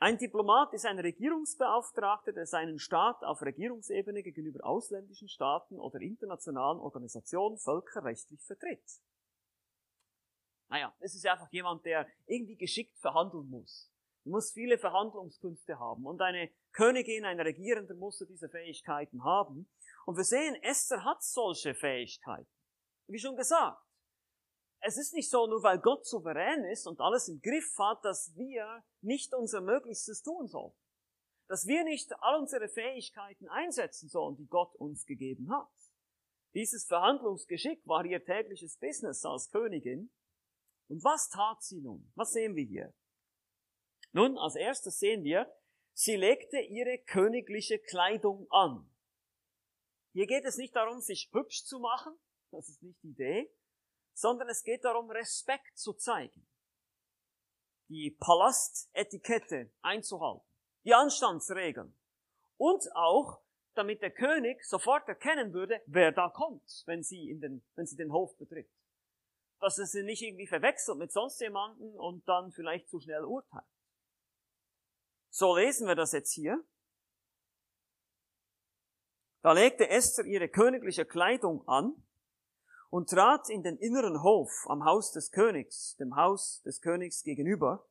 Ein 0.00 0.16
Diplomat 0.16 0.72
ist 0.74 0.86
ein 0.86 1.00
Regierungsbeauftragter, 1.00 2.32
der 2.32 2.46
seinen 2.46 2.78
Staat 2.78 3.24
auf 3.24 3.42
Regierungsebene 3.42 4.22
gegenüber 4.22 4.64
ausländischen 4.64 5.28
Staaten 5.28 5.80
oder 5.80 6.00
internationalen 6.00 6.78
Organisationen 6.78 7.58
völkerrechtlich 7.58 8.40
vertritt. 8.44 9.02
Naja, 10.68 10.94
es 11.00 11.16
ist 11.16 11.26
einfach 11.26 11.50
jemand, 11.50 11.84
der 11.84 12.06
irgendwie 12.26 12.56
geschickt 12.56 12.96
verhandeln 12.98 13.48
muss. 13.48 13.90
Muss 14.28 14.52
viele 14.52 14.78
Verhandlungskünste 14.78 15.78
haben. 15.78 16.06
Und 16.06 16.20
eine 16.20 16.50
Königin, 16.72 17.24
ein 17.24 17.40
Regierender 17.40 17.94
musste 17.94 18.26
diese 18.26 18.48
Fähigkeiten 18.48 19.24
haben. 19.24 19.70
Und 20.06 20.16
wir 20.16 20.24
sehen, 20.24 20.54
Esther 20.62 21.04
hat 21.04 21.22
solche 21.22 21.74
Fähigkeiten. 21.74 22.50
Wie 23.06 23.18
schon 23.18 23.36
gesagt, 23.36 23.82
es 24.80 24.96
ist 24.96 25.14
nicht 25.14 25.30
so, 25.30 25.46
nur 25.46 25.62
weil 25.62 25.78
Gott 25.78 26.06
souverän 26.06 26.64
ist 26.64 26.86
und 26.86 27.00
alles 27.00 27.28
im 27.28 27.40
Griff 27.40 27.76
hat, 27.78 28.04
dass 28.04 28.34
wir 28.36 28.84
nicht 29.00 29.34
unser 29.34 29.60
Möglichstes 29.60 30.22
tun 30.22 30.46
sollen. 30.46 30.72
Dass 31.48 31.66
wir 31.66 31.82
nicht 31.84 32.12
all 32.20 32.38
unsere 32.38 32.68
Fähigkeiten 32.68 33.48
einsetzen 33.48 34.08
sollen, 34.08 34.36
die 34.36 34.46
Gott 34.46 34.74
uns 34.76 35.04
gegeben 35.06 35.50
hat. 35.50 35.68
Dieses 36.54 36.86
Verhandlungsgeschick 36.86 37.86
war 37.86 38.04
ihr 38.04 38.24
tägliches 38.24 38.76
Business 38.78 39.24
als 39.24 39.50
Königin. 39.50 40.10
Und 40.88 41.02
was 41.04 41.28
tat 41.28 41.62
sie 41.62 41.80
nun? 41.80 42.10
Was 42.14 42.32
sehen 42.32 42.54
wir 42.54 42.64
hier? 42.64 42.94
Nun, 44.12 44.38
als 44.38 44.56
erstes 44.56 44.98
sehen 44.98 45.24
wir, 45.24 45.52
sie 45.92 46.16
legte 46.16 46.58
ihre 46.58 46.98
königliche 46.98 47.78
Kleidung 47.78 48.46
an. 48.50 48.88
Hier 50.12 50.26
geht 50.26 50.44
es 50.44 50.56
nicht 50.56 50.74
darum, 50.74 51.00
sich 51.00 51.28
hübsch 51.32 51.64
zu 51.64 51.78
machen, 51.78 52.18
das 52.50 52.68
ist 52.68 52.82
nicht 52.82 53.02
die 53.02 53.10
Idee, 53.10 53.50
sondern 54.14 54.48
es 54.48 54.64
geht 54.64 54.84
darum, 54.84 55.10
Respekt 55.10 55.78
zu 55.78 55.92
zeigen, 55.92 56.48
die 57.88 58.16
Palastetikette 58.18 59.70
einzuhalten, 59.82 60.44
die 60.84 60.94
Anstandsregeln 60.94 61.94
und 62.56 62.84
auch, 62.96 63.40
damit 63.74 64.02
der 64.02 64.10
König 64.10 64.64
sofort 64.64 65.08
erkennen 65.08 65.52
würde, 65.52 65.80
wer 65.86 66.10
da 66.10 66.28
kommt, 66.30 66.82
wenn 66.86 67.04
sie, 67.04 67.30
in 67.30 67.40
den, 67.40 67.64
wenn 67.76 67.86
sie 67.86 67.96
den 67.96 68.12
Hof 68.12 68.36
betritt. 68.36 68.68
Dass 69.60 69.78
er 69.78 69.86
sie 69.86 70.02
nicht 70.02 70.22
irgendwie 70.22 70.48
verwechselt 70.48 70.98
mit 70.98 71.12
sonst 71.12 71.40
jemanden 71.40 71.96
und 71.96 72.26
dann 72.26 72.50
vielleicht 72.50 72.88
zu 72.88 72.98
schnell 72.98 73.24
urteilt. 73.24 73.64
So 75.30 75.56
lesen 75.56 75.86
wir 75.86 75.94
das 75.94 76.12
jetzt 76.12 76.32
hier. 76.32 76.64
Da 79.42 79.52
legte 79.52 79.88
Esther 79.88 80.24
ihre 80.24 80.48
königliche 80.48 81.04
Kleidung 81.04 81.66
an 81.68 81.94
und 82.90 83.10
trat 83.10 83.48
in 83.48 83.62
den 83.62 83.76
inneren 83.76 84.22
Hof 84.22 84.50
am 84.68 84.84
Haus 84.84 85.12
des 85.12 85.30
Königs, 85.30 85.96
dem 85.96 86.16
Haus 86.16 86.62
des 86.62 86.80
Königs 86.80 87.22
gegenüber, 87.22 87.86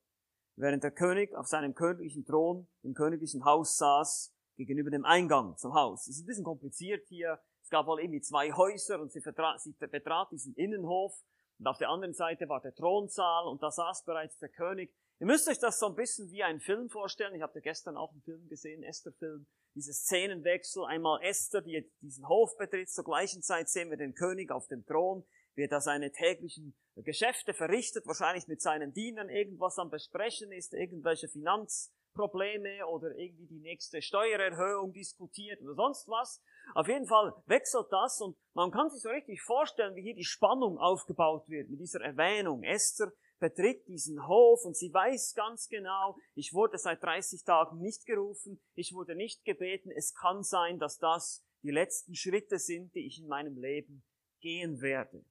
während 0.55 0.83
der 0.83 0.91
König 0.91 1.33
auf 1.35 1.47
seinem 1.47 1.73
königlichen 1.73 2.25
Thron 2.25 2.67
im 2.83 2.93
königlichen 2.93 3.45
Haus 3.45 3.77
saß, 3.77 4.33
gegenüber 4.57 4.89
dem 4.89 5.05
Eingang 5.05 5.55
zum 5.57 5.73
Haus. 5.73 6.07
Es 6.07 6.17
ist 6.17 6.23
ein 6.23 6.25
bisschen 6.25 6.43
kompliziert 6.43 7.05
hier. 7.07 7.39
Es 7.61 7.69
gab 7.69 7.85
wohl 7.85 8.01
irgendwie 8.01 8.21
zwei 8.21 8.51
Häuser 8.51 8.99
und 8.99 9.11
sie, 9.11 9.21
vertrat, 9.21 9.61
sie 9.61 9.73
betrat 9.73 10.31
diesen 10.31 10.53
Innenhof 10.55 11.13
und 11.59 11.67
auf 11.67 11.77
der 11.77 11.89
anderen 11.89 12.13
Seite 12.13 12.49
war 12.49 12.61
der 12.61 12.73
Thronsaal 12.73 13.47
und 13.47 13.61
da 13.61 13.71
saß 13.71 14.03
bereits 14.05 14.37
der 14.39 14.49
König. 14.49 14.93
Ihr 15.19 15.25
müsst 15.25 15.47
euch 15.47 15.57
das 15.57 15.79
so 15.79 15.87
ein 15.87 15.95
bisschen 15.95 16.29
wie 16.31 16.43
einen 16.43 16.59
Film 16.59 16.89
vorstellen. 16.89 17.33
Ich 17.33 17.41
habe 17.41 17.59
gestern 17.61 17.97
auch 17.97 18.11
einen 18.11 18.21
Film 18.21 18.47
gesehen, 18.49 18.83
Esther-Film 18.83 19.47
diese 19.77 19.93
Szenenwechsel, 19.93 20.85
einmal 20.85 21.21
Esther, 21.23 21.61
die 21.61 21.87
diesen 22.01 22.27
Hof 22.27 22.57
betritt, 22.57 22.89
zur 22.89 23.03
gleichen 23.03 23.43
Zeit 23.43 23.69
sehen 23.69 23.89
wir 23.91 23.97
den 23.97 24.15
König 24.15 24.51
auf 24.51 24.67
dem 24.67 24.85
Thron, 24.85 25.23
wie 25.55 25.63
er 25.63 25.67
da 25.67 25.81
seine 25.81 26.11
täglichen 26.11 26.75
Geschäfte 26.95 27.53
verrichtet, 27.53 28.07
wahrscheinlich 28.07 28.47
mit 28.47 28.61
seinen 28.61 28.93
Dienern 28.93 29.29
irgendwas 29.29 29.77
am 29.77 29.91
Besprechen 29.91 30.51
ist, 30.51 30.73
irgendwelche 30.73 31.27
Finanzprobleme 31.27 32.87
oder 32.87 33.15
irgendwie 33.15 33.45
die 33.45 33.59
nächste 33.59 34.01
Steuererhöhung 34.01 34.93
diskutiert 34.93 35.61
oder 35.61 35.75
sonst 35.75 36.07
was. 36.07 36.41
Auf 36.73 36.87
jeden 36.87 37.05
Fall 37.05 37.33
wechselt 37.45 37.87
das 37.91 38.19
und 38.19 38.35
man 38.53 38.71
kann 38.71 38.89
sich 38.89 39.01
so 39.01 39.09
richtig 39.09 39.41
vorstellen, 39.41 39.95
wie 39.95 40.01
hier 40.01 40.15
die 40.15 40.23
Spannung 40.23 40.79
aufgebaut 40.79 41.47
wird 41.47 41.69
mit 41.69 41.79
dieser 41.79 42.01
Erwähnung. 42.01 42.63
Esther 42.63 43.11
betritt 43.39 43.87
diesen 43.87 44.27
Hof 44.27 44.65
und 44.65 44.75
sie 44.75 44.93
weiß 44.93 45.35
ganz 45.35 45.69
genau, 45.69 46.17
ich 46.33 46.53
wurde 46.53 46.77
seit 46.77 47.03
30 47.03 47.43
Tagen 47.43 47.79
nicht 47.79 48.05
gerufen, 48.05 48.59
ich 48.73 48.93
wurde 48.93 49.15
nicht 49.15 49.45
gebeten, 49.45 49.91
es 49.91 50.13
kann 50.13 50.43
sein, 50.43 50.79
dass 50.79 50.97
das 50.97 51.43
die 51.63 51.71
letzten 51.71 52.15
Schritte 52.15 52.59
sind, 52.59 52.93
die 52.95 53.05
ich 53.05 53.19
in 53.19 53.27
meinem 53.27 53.57
Leben 53.57 54.03
gehen 54.39 54.81
werde. 54.81 55.23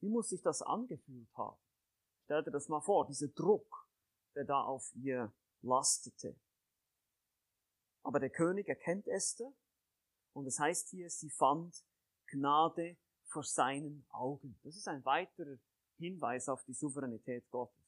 Wie 0.00 0.08
muss 0.08 0.28
sich 0.28 0.42
das 0.42 0.62
angefühlt 0.62 1.28
haben? 1.36 1.60
Stell 2.24 2.42
dir 2.42 2.50
das 2.50 2.68
mal 2.68 2.80
vor, 2.80 3.06
dieser 3.06 3.28
Druck, 3.28 3.88
der 4.34 4.44
da 4.44 4.62
auf 4.62 4.92
ihr 4.94 5.32
lastete. 5.62 6.36
Aber 8.02 8.20
der 8.20 8.30
König 8.30 8.68
erkennt 8.68 9.08
Esther 9.08 9.52
und 10.32 10.46
es 10.46 10.58
heißt 10.58 10.90
hier, 10.90 11.10
sie 11.10 11.30
fand 11.30 11.84
Gnade 12.26 12.96
vor 13.24 13.42
seinen 13.42 14.06
Augen. 14.10 14.58
Das 14.62 14.76
ist 14.76 14.88
ein 14.88 15.04
weiterer 15.04 15.58
Hinweis 15.98 16.48
auf 16.48 16.64
die 16.64 16.74
Souveränität 16.74 17.48
Gottes. 17.50 17.84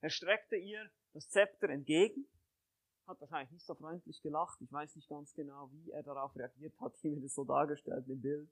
Er 0.00 0.10
streckte 0.10 0.56
ihr 0.56 0.90
das 1.12 1.28
Zepter 1.28 1.68
entgegen, 1.68 2.26
hat 3.06 3.20
wahrscheinlich 3.20 3.50
nicht 3.50 3.66
so 3.66 3.74
freundlich 3.74 4.22
gelacht, 4.22 4.60
ich 4.60 4.72
weiß 4.72 4.96
nicht 4.96 5.08
ganz 5.08 5.34
genau, 5.34 5.70
wie 5.72 5.90
er 5.90 6.02
darauf 6.02 6.34
reagiert 6.36 6.78
hat, 6.80 6.96
hier 6.98 7.12
wird 7.12 7.24
es 7.24 7.34
so 7.34 7.44
dargestellt 7.44 8.06
im 8.08 8.20
Bild, 8.20 8.50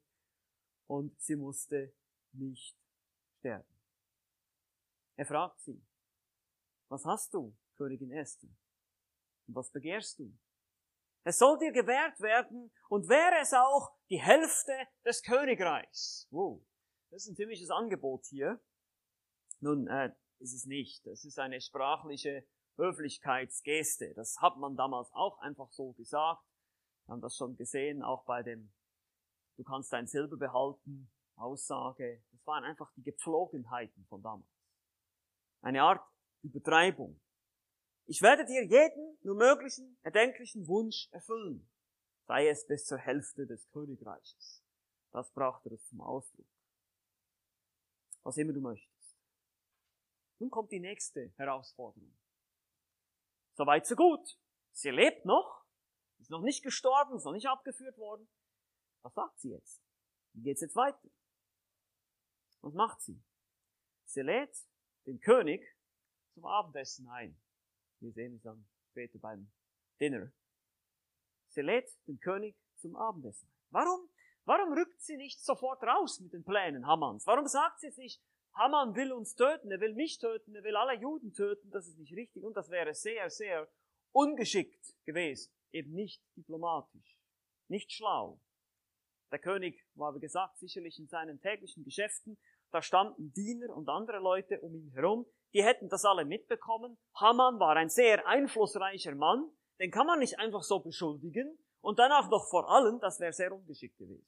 und 0.87 1.21
sie 1.21 1.37
musste 1.37 1.93
nicht 2.33 2.77
sterben. 3.39 3.73
Er 5.17 5.27
fragt 5.27 5.61
sie, 5.61 5.81
was 6.89 7.05
hast 7.05 7.35
du, 7.35 7.57
Königin 7.77 8.13
Esther? 8.13 8.51
Und 9.47 9.55
was 9.55 9.71
begehrst 9.71 10.19
du? 10.19 10.33
Es 11.25 11.39
soll 11.39 11.59
dir 11.59 11.73
gewährt 11.73 12.21
werden 12.21 12.71
und 12.89 13.09
wäre 13.09 13.41
es 13.43 13.53
auch 13.53 13.95
die 14.09 14.21
Hälfte 14.21 14.73
des 15.05 15.23
Königreichs. 15.23 16.27
Wow. 16.31 16.63
Das 17.11 17.23
ist 17.23 17.31
ein 17.31 17.37
ziemliches 17.37 17.71
Angebot 17.71 18.27
hier. 18.27 18.61
Nun, 19.61 19.87
äh, 19.89 20.13
ist 20.39 20.55
es 20.55 20.67
nicht. 20.67 21.07
Das 21.07 21.25
ist 21.25 21.39
eine 21.39 21.61
sprachliche 21.61 22.47
Höflichkeitsgeste. 22.77 24.15
Das 24.15 24.37
hat 24.41 24.57
man 24.57 24.77
damals 24.77 25.13
auch 25.13 25.39
einfach 25.41 25.71
so 25.73 25.93
gesagt. 25.93 26.45
Wir 27.07 27.13
haben 27.13 27.21
das 27.21 27.37
schon 27.37 27.57
gesehen, 27.57 28.03
auch 28.03 28.25
bei 28.25 28.43
dem, 28.43 28.73
du 29.57 29.65
kannst 29.65 29.93
dein 29.93 30.07
Silber 30.07 30.37
behalten, 30.37 31.11
Aussage. 31.37 32.23
Das 32.33 32.47
waren 32.47 32.65
einfach 32.65 32.93
die 32.95 33.03
Gepflogenheiten 33.03 34.05
von 34.07 34.23
damals. 34.23 34.49
Eine 35.63 35.83
Art 35.83 36.07
Übertreibung. 36.43 37.21
Ich 38.07 38.23
werde 38.23 38.45
dir 38.45 38.65
jeden 38.65 39.19
nur 39.23 39.35
möglichen, 39.35 39.99
erdenklichen 40.03 40.67
Wunsch 40.69 41.09
erfüllen, 41.11 41.69
sei 42.27 42.49
es 42.49 42.67
bis 42.67 42.85
zur 42.85 42.99
Hälfte 42.99 43.47
des 43.47 43.69
Königreiches. 43.71 44.63
Das 45.11 45.33
brachte 45.33 45.71
es 45.75 45.87
zum 45.89 46.01
Ausdruck. 46.01 46.47
Was 48.23 48.37
immer 48.37 48.53
du 48.53 48.61
möchtest. 48.61 49.17
Nun 50.39 50.51
kommt 50.51 50.71
die 50.71 50.81
nächste 50.81 51.33
Herausforderung. 51.37 52.17
Soweit 53.55 53.87
so 53.87 53.97
gut. 53.97 54.39
Sie 54.73 54.91
lebt 54.91 55.25
noch, 55.25 55.65
ist 56.19 56.31
noch 56.31 56.43
nicht 56.43 56.63
gestorben, 56.63 57.17
ist 57.17 57.25
noch 57.25 57.33
nicht 57.33 57.49
abgeführt 57.49 57.99
worden. 57.99 58.29
Was 59.03 59.15
sagt 59.15 59.41
sie 59.41 59.51
jetzt? 59.51 59.83
Wie 60.33 60.43
geht's 60.43 60.61
jetzt 60.61 60.77
weiter? 60.77 61.09
Was 62.61 62.75
macht 62.75 63.01
sie? 63.01 63.21
Sie 64.05 64.23
lädt 64.23 64.57
den 65.07 65.21
König 65.21 65.65
zum 66.35 66.45
Abendessen 66.45 67.09
ein. 67.09 67.41
Wir 68.01 68.13
sehen 68.13 68.37
es 68.37 68.43
dann 68.43 68.69
später 68.91 69.19
beim 69.19 69.51
Dinner. 70.01 70.31
Sie 71.49 71.63
lädt 71.63 71.91
den 72.07 72.21
König 72.21 72.57
zum 72.77 72.95
Abendessen 72.95 73.49
ein. 73.49 73.67
Warum? 73.71 74.09
Warum 74.49 74.73
rückt 74.73 75.03
sie 75.03 75.19
nicht 75.19 75.45
sofort 75.45 75.83
raus 75.83 76.21
mit 76.21 76.33
den 76.33 76.43
Plänen 76.43 76.87
Hammans? 76.87 77.27
Warum 77.27 77.47
sagt 77.47 77.81
sie 77.81 77.91
sich, 77.91 78.19
Haman 78.55 78.95
will 78.97 79.13
uns 79.13 79.35
töten, 79.35 79.71
er 79.71 79.79
will 79.79 79.93
mich 79.93 80.17
töten, 80.17 80.55
er 80.55 80.65
will 80.65 80.75
alle 80.75 80.99
Juden 80.99 81.35
töten, 81.35 81.71
das 81.71 81.87
ist 81.87 81.99
nicht 81.99 82.17
richtig 82.17 82.43
und 82.43 82.57
das 82.57 82.71
wäre 82.71 82.95
sehr, 82.95 83.29
sehr 83.29 83.69
ungeschickt 84.11 84.95
gewesen, 85.05 85.53
eben 85.71 85.93
nicht 85.93 86.23
diplomatisch, 86.35 87.21
nicht 87.69 87.93
schlau. 87.93 88.41
Der 89.33 89.39
König 89.39 89.87
war, 89.93 90.15
wie 90.15 90.21
gesagt, 90.21 90.57
sicherlich 90.57 90.99
in 90.99 91.09
seinen 91.09 91.43
täglichen 91.43 91.85
Geschäften, 91.85 92.39
da 92.71 92.81
standen 92.81 93.35
Diener 93.35 93.77
und 93.77 93.91
andere 93.91 94.19
Leute 94.19 94.63
um 94.63 94.75
ihn 94.75 94.91
herum, 94.93 95.27
die 95.53 95.63
hätten 95.63 95.91
das 95.91 96.07
alle 96.07 96.25
mitbekommen. 96.25 96.97
Haman 97.17 97.61
war 97.61 97.77
ein 97.77 97.91
sehr 97.91 98.27
einflussreicher 98.27 99.15
Mann, 99.15 99.47
den 99.79 99.91
kann 99.91 100.07
man 100.07 100.21
nicht 100.21 100.39
einfach 100.39 100.63
so 100.63 100.81
beschuldigen 100.81 101.59
und 101.83 101.99
danach 101.99 102.31
noch 102.31 102.49
vor 102.49 102.71
allem, 102.71 102.99
das 103.01 103.21
wäre 103.21 103.35
sehr 103.35 103.53
ungeschickt 103.53 103.99
gewesen. 103.99 104.27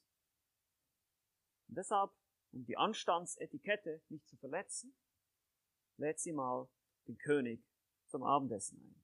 Und 1.71 1.77
deshalb 1.77 2.11
um 2.51 2.65
die 2.65 2.77
Anstandsetikette 2.77 4.01
nicht 4.09 4.27
zu 4.27 4.35
verletzen, 4.35 4.93
lädt 5.97 6.19
sie 6.19 6.33
mal 6.33 6.69
den 7.07 7.17
König 7.17 7.63
zum 8.07 8.23
Abendessen 8.23 8.77
ein. 8.77 9.01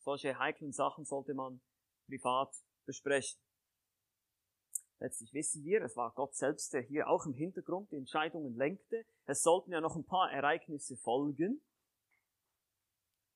Solche 0.00 0.38
heiklen 0.38 0.72
Sachen 0.72 1.06
sollte 1.06 1.32
man 1.32 1.62
privat 2.06 2.54
besprechen. 2.84 3.40
Letztlich 5.00 5.32
wissen 5.32 5.64
wir, 5.64 5.82
es 5.82 5.96
war 5.96 6.12
Gott 6.12 6.34
selbst, 6.34 6.74
der 6.74 6.82
hier 6.82 7.08
auch 7.08 7.24
im 7.24 7.32
Hintergrund 7.32 7.92
die 7.92 7.96
Entscheidungen 7.96 8.54
lenkte. 8.56 9.06
Es 9.24 9.42
sollten 9.42 9.72
ja 9.72 9.80
noch 9.80 9.96
ein 9.96 10.04
paar 10.04 10.30
Ereignisse 10.30 10.98
folgen. 10.98 11.62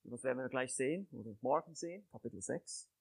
Das 0.04 0.22
werden 0.22 0.38
wir 0.38 0.48
gleich 0.48 0.74
sehen 0.74 1.08
oder 1.12 1.34
morgen 1.40 1.74
sehen, 1.74 2.06
Kapitel 2.10 2.42
6. 2.42 2.91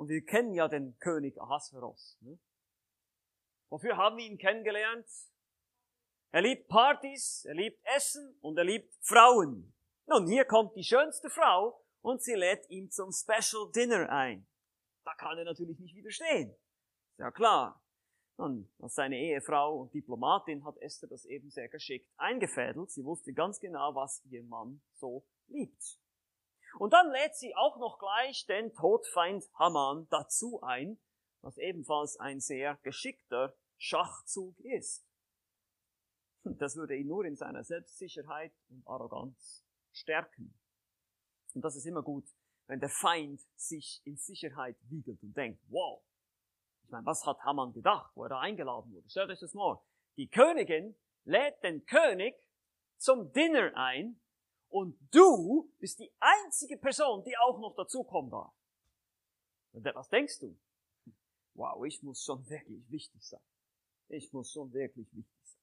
Und 0.00 0.08
wir 0.08 0.24
kennen 0.24 0.54
ja 0.54 0.66
den 0.66 0.98
König 0.98 1.38
Ahasveros. 1.38 2.16
Ne? 2.22 2.38
Wofür 3.68 3.98
haben 3.98 4.16
wir 4.16 4.24
ihn 4.24 4.38
kennengelernt? 4.38 5.06
Er 6.30 6.40
liebt 6.40 6.68
Partys, 6.68 7.44
er 7.44 7.54
liebt 7.54 7.84
Essen 7.84 8.34
und 8.40 8.56
er 8.56 8.64
liebt 8.64 8.94
Frauen. 9.02 9.74
Nun, 10.06 10.26
hier 10.26 10.46
kommt 10.46 10.74
die 10.74 10.84
schönste 10.84 11.28
Frau 11.28 11.84
und 12.00 12.22
sie 12.22 12.32
lädt 12.32 12.70
ihn 12.70 12.90
zum 12.90 13.12
Special 13.12 13.70
Dinner 13.76 14.08
ein. 14.08 14.46
Da 15.04 15.12
kann 15.18 15.36
er 15.36 15.44
natürlich 15.44 15.78
nicht 15.78 15.94
widerstehen. 15.94 16.56
Ja 17.18 17.30
klar. 17.30 17.84
Und 18.36 18.72
als 18.78 18.94
seine 18.94 19.18
Ehefrau 19.18 19.82
und 19.82 19.92
Diplomatin 19.92 20.64
hat 20.64 20.78
Esther 20.78 21.08
das 21.08 21.26
eben 21.26 21.50
sehr 21.50 21.68
geschickt 21.68 22.10
eingefädelt. 22.16 22.90
Sie 22.90 23.04
wusste 23.04 23.34
ganz 23.34 23.60
genau, 23.60 23.94
was 23.94 24.24
ihr 24.30 24.44
Mann 24.44 24.80
so 24.94 25.26
liebt. 25.48 26.00
Und 26.78 26.92
dann 26.92 27.10
lädt 27.10 27.34
sie 27.34 27.54
auch 27.56 27.78
noch 27.78 27.98
gleich 27.98 28.46
den 28.46 28.72
Todfeind 28.74 29.44
Haman 29.54 30.06
dazu 30.10 30.62
ein, 30.62 30.98
was 31.42 31.58
ebenfalls 31.58 32.18
ein 32.18 32.40
sehr 32.40 32.78
geschickter 32.82 33.54
Schachzug 33.76 34.58
ist. 34.60 35.06
Das 36.44 36.76
würde 36.76 36.96
ihn 36.96 37.06
nur 37.06 37.24
in 37.24 37.36
seiner 37.36 37.64
Selbstsicherheit 37.64 38.52
und 38.68 38.86
Arroganz 38.86 39.64
stärken. 39.92 40.58
Und 41.54 41.62
das 41.62 41.76
ist 41.76 41.86
immer 41.86 42.02
gut, 42.02 42.26
wenn 42.66 42.80
der 42.80 42.88
Feind 42.88 43.40
sich 43.56 44.00
in 44.04 44.16
Sicherheit 44.16 44.76
wiegelt 44.88 45.22
und 45.22 45.36
denkt, 45.36 45.62
wow, 45.68 46.02
ich 46.84 46.90
meine, 46.90 47.06
was 47.06 47.26
hat 47.26 47.40
Haman 47.44 47.72
gedacht, 47.72 48.10
wo 48.14 48.24
er 48.24 48.30
da 48.30 48.40
eingeladen 48.40 48.92
wurde? 48.92 49.08
Stellt 49.10 49.30
euch 49.30 49.40
das 49.40 49.54
mal. 49.54 49.80
Die 50.16 50.28
Königin 50.28 50.96
lädt 51.24 51.62
den 51.62 51.84
König 51.86 52.34
zum 52.96 53.32
Dinner 53.32 53.72
ein 53.74 54.20
und 54.70 54.98
du 55.12 55.70
bist 55.78 55.98
die 55.98 56.12
einzige 56.18 56.78
Person, 56.78 57.22
die 57.24 57.36
auch 57.36 57.58
noch 57.58 57.74
dazukommen 57.76 58.30
darf. 58.30 58.52
Was 59.94 60.08
denkst 60.08 60.40
du? 60.40 60.56
wow, 61.60 61.84
ich 61.84 62.02
muss 62.02 62.24
schon 62.24 62.48
wirklich 62.48 62.90
wichtig 62.90 63.22
sein. 63.22 63.42
Ich 64.08 64.32
muss 64.32 64.50
schon 64.50 64.72
wirklich 64.72 65.06
wichtig 65.14 65.44
sein. 65.44 65.60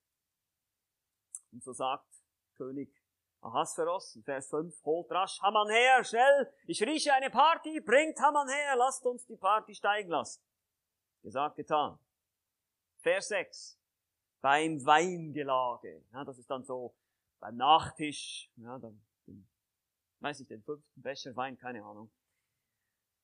Und 1.51 1.63
so 1.63 1.73
sagt 1.73 2.07
König 2.55 2.93
Ahasveros 3.41 4.15
in 4.15 4.23
Vers 4.23 4.49
5, 4.49 4.83
holt 4.83 5.11
rasch 5.11 5.39
Haman 5.41 5.69
her, 5.69 6.03
schnell, 6.03 6.51
ich 6.65 6.81
rieche 6.81 7.13
eine 7.13 7.29
Party, 7.29 7.79
bringt 7.81 8.19
Haman 8.19 8.47
her, 8.49 8.75
lasst 8.75 9.05
uns 9.05 9.25
die 9.25 9.37
Party 9.37 9.75
steigen 9.75 10.09
lassen. 10.09 10.41
Gesagt, 11.21 11.55
getan. 11.55 11.99
Vers 12.97 13.27
6, 13.27 13.79
beim 14.41 14.83
Weingelage, 14.85 16.03
ja, 16.13 16.23
das 16.23 16.37
ist 16.39 16.49
dann 16.49 16.63
so 16.63 16.95
beim 17.39 17.55
Nachtisch, 17.55 18.51
ja, 18.55 18.77
dann, 18.79 19.05
weiß 20.19 20.39
ich, 20.41 20.47
den 20.47 20.63
fünften 20.63 21.01
Becher 21.01 21.35
Wein, 21.35 21.57
keine 21.57 21.83
Ahnung 21.83 22.11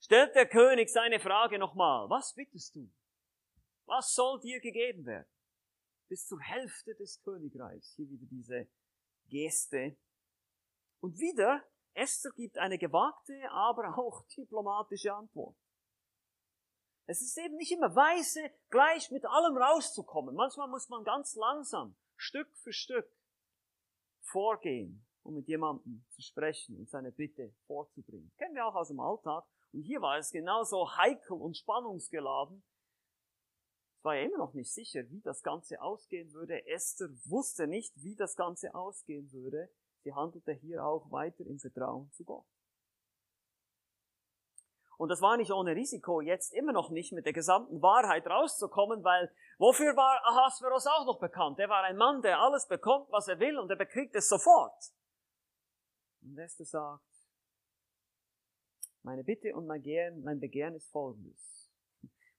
stellt 0.03 0.35
der 0.35 0.47
König 0.47 0.89
seine 0.89 1.19
Frage 1.19 1.57
nochmal. 1.57 2.09
Was 2.09 2.33
bittest 2.33 2.75
du? 2.75 2.91
Was 3.85 4.13
soll 4.13 4.39
dir 4.41 4.59
gegeben 4.59 5.05
werden? 5.05 5.27
Bis 6.09 6.27
zur 6.27 6.39
Hälfte 6.41 6.93
des 6.95 7.21
Königreichs. 7.21 7.93
Hier 7.95 8.09
wieder 8.09 8.25
diese 8.29 8.67
Geste. 9.29 9.97
Und 10.99 11.17
wieder, 11.17 11.63
Esther 11.93 12.31
gibt 12.31 12.57
eine 12.57 12.77
gewagte, 12.77 13.33
aber 13.51 13.97
auch 13.97 14.25
diplomatische 14.27 15.13
Antwort. 15.13 15.55
Es 17.05 17.21
ist 17.21 17.37
eben 17.37 17.55
nicht 17.55 17.71
immer 17.71 17.95
weise, 17.95 18.51
gleich 18.69 19.11
mit 19.11 19.25
allem 19.25 19.57
rauszukommen. 19.57 20.35
Manchmal 20.35 20.69
muss 20.69 20.87
man 20.89 21.03
ganz 21.03 21.35
langsam, 21.35 21.95
Stück 22.15 22.55
für 22.57 22.71
Stück 22.71 23.09
vorgehen, 24.23 25.05
um 25.23 25.35
mit 25.35 25.47
jemandem 25.47 26.05
zu 26.09 26.21
sprechen 26.21 26.77
und 26.77 26.89
seine 26.89 27.11
Bitte 27.11 27.53
vorzubringen. 27.67 28.31
kennen 28.37 28.55
wir 28.55 28.65
auch 28.65 28.75
aus 28.75 28.89
dem 28.89 28.99
Alltag. 28.99 29.45
Und 29.71 29.81
hier 29.81 30.01
war 30.01 30.17
es 30.17 30.31
genauso 30.31 30.95
heikel 30.97 31.37
und 31.37 31.57
spannungsgeladen. 31.57 32.63
Es 33.97 34.03
war 34.03 34.15
ja 34.15 34.23
immer 34.23 34.37
noch 34.37 34.53
nicht 34.53 34.71
sicher, 34.71 35.09
wie 35.09 35.21
das 35.21 35.41
Ganze 35.41 35.81
ausgehen 35.81 36.31
würde. 36.33 36.67
Esther 36.67 37.09
wusste 37.25 37.67
nicht, 37.67 37.93
wie 38.03 38.15
das 38.15 38.35
Ganze 38.35 38.75
ausgehen 38.75 39.31
würde. 39.31 39.69
Sie 40.03 40.13
handelte 40.13 40.51
hier 40.51 40.85
auch 40.85 41.09
weiter 41.11 41.45
im 41.45 41.59
Vertrauen 41.59 42.11
zu 42.11 42.23
Gott. 42.23 42.45
Und 44.97 45.09
das 45.09 45.21
war 45.21 45.37
nicht 45.37 45.51
ohne 45.51 45.75
Risiko, 45.75 46.21
jetzt 46.21 46.53
immer 46.53 46.71
noch 46.71 46.89
nicht 46.89 47.13
mit 47.13 47.25
der 47.25 47.33
gesamten 47.33 47.81
Wahrheit 47.81 48.27
rauszukommen, 48.27 49.03
weil 49.03 49.31
wofür 49.57 49.95
war 49.95 50.21
Ahasveros 50.25 50.87
auch 50.87 51.05
noch 51.05 51.19
bekannt? 51.19 51.59
Er 51.59 51.69
war 51.69 51.83
ein 51.83 51.97
Mann, 51.97 52.21
der 52.21 52.39
alles 52.39 52.67
bekommt, 52.67 53.11
was 53.11 53.27
er 53.27 53.39
will, 53.39 53.57
und 53.57 53.69
er 53.69 53.75
bekriegt 53.75 54.15
es 54.15 54.29
sofort. 54.29 54.93
Und 56.21 56.37
Esther 56.37 56.65
sagt, 56.65 57.03
meine 59.01 59.23
Bitte 59.23 59.55
und 59.55 59.67
mein 59.67 59.81
Begehren, 59.81 60.23
mein 60.23 60.39
Begehren 60.39 60.75
ist 60.75 60.89
folgendes. 60.89 61.69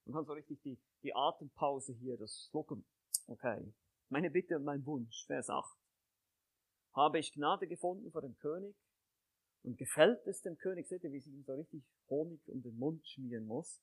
Man 0.06 0.14
kann 0.14 0.24
so 0.24 0.32
richtig 0.32 0.60
die, 0.62 0.78
die 1.02 1.14
Atempause 1.14 1.92
hier, 1.92 2.16
das 2.16 2.48
Schlucken. 2.50 2.86
Okay. 3.26 3.72
Meine 4.08 4.30
Bitte 4.30 4.56
und 4.56 4.64
mein 4.64 4.84
Wunsch, 4.86 5.26
Vers 5.26 5.50
8. 5.50 5.76
Habe 6.94 7.18
ich 7.18 7.32
Gnade 7.32 7.66
gefunden 7.66 8.10
vor 8.12 8.22
dem 8.22 8.36
König 8.38 8.76
und 9.64 9.78
gefällt 9.78 10.26
es 10.26 10.42
dem 10.42 10.56
König, 10.58 10.86
seht 10.88 11.02
ihr, 11.04 11.12
wie 11.12 11.20
sie 11.20 11.30
ihm 11.30 11.42
so 11.42 11.54
richtig 11.54 11.82
Honig 12.08 12.40
um 12.48 12.62
den 12.62 12.78
Mund 12.78 13.06
schmieren 13.06 13.46
muss. 13.46 13.80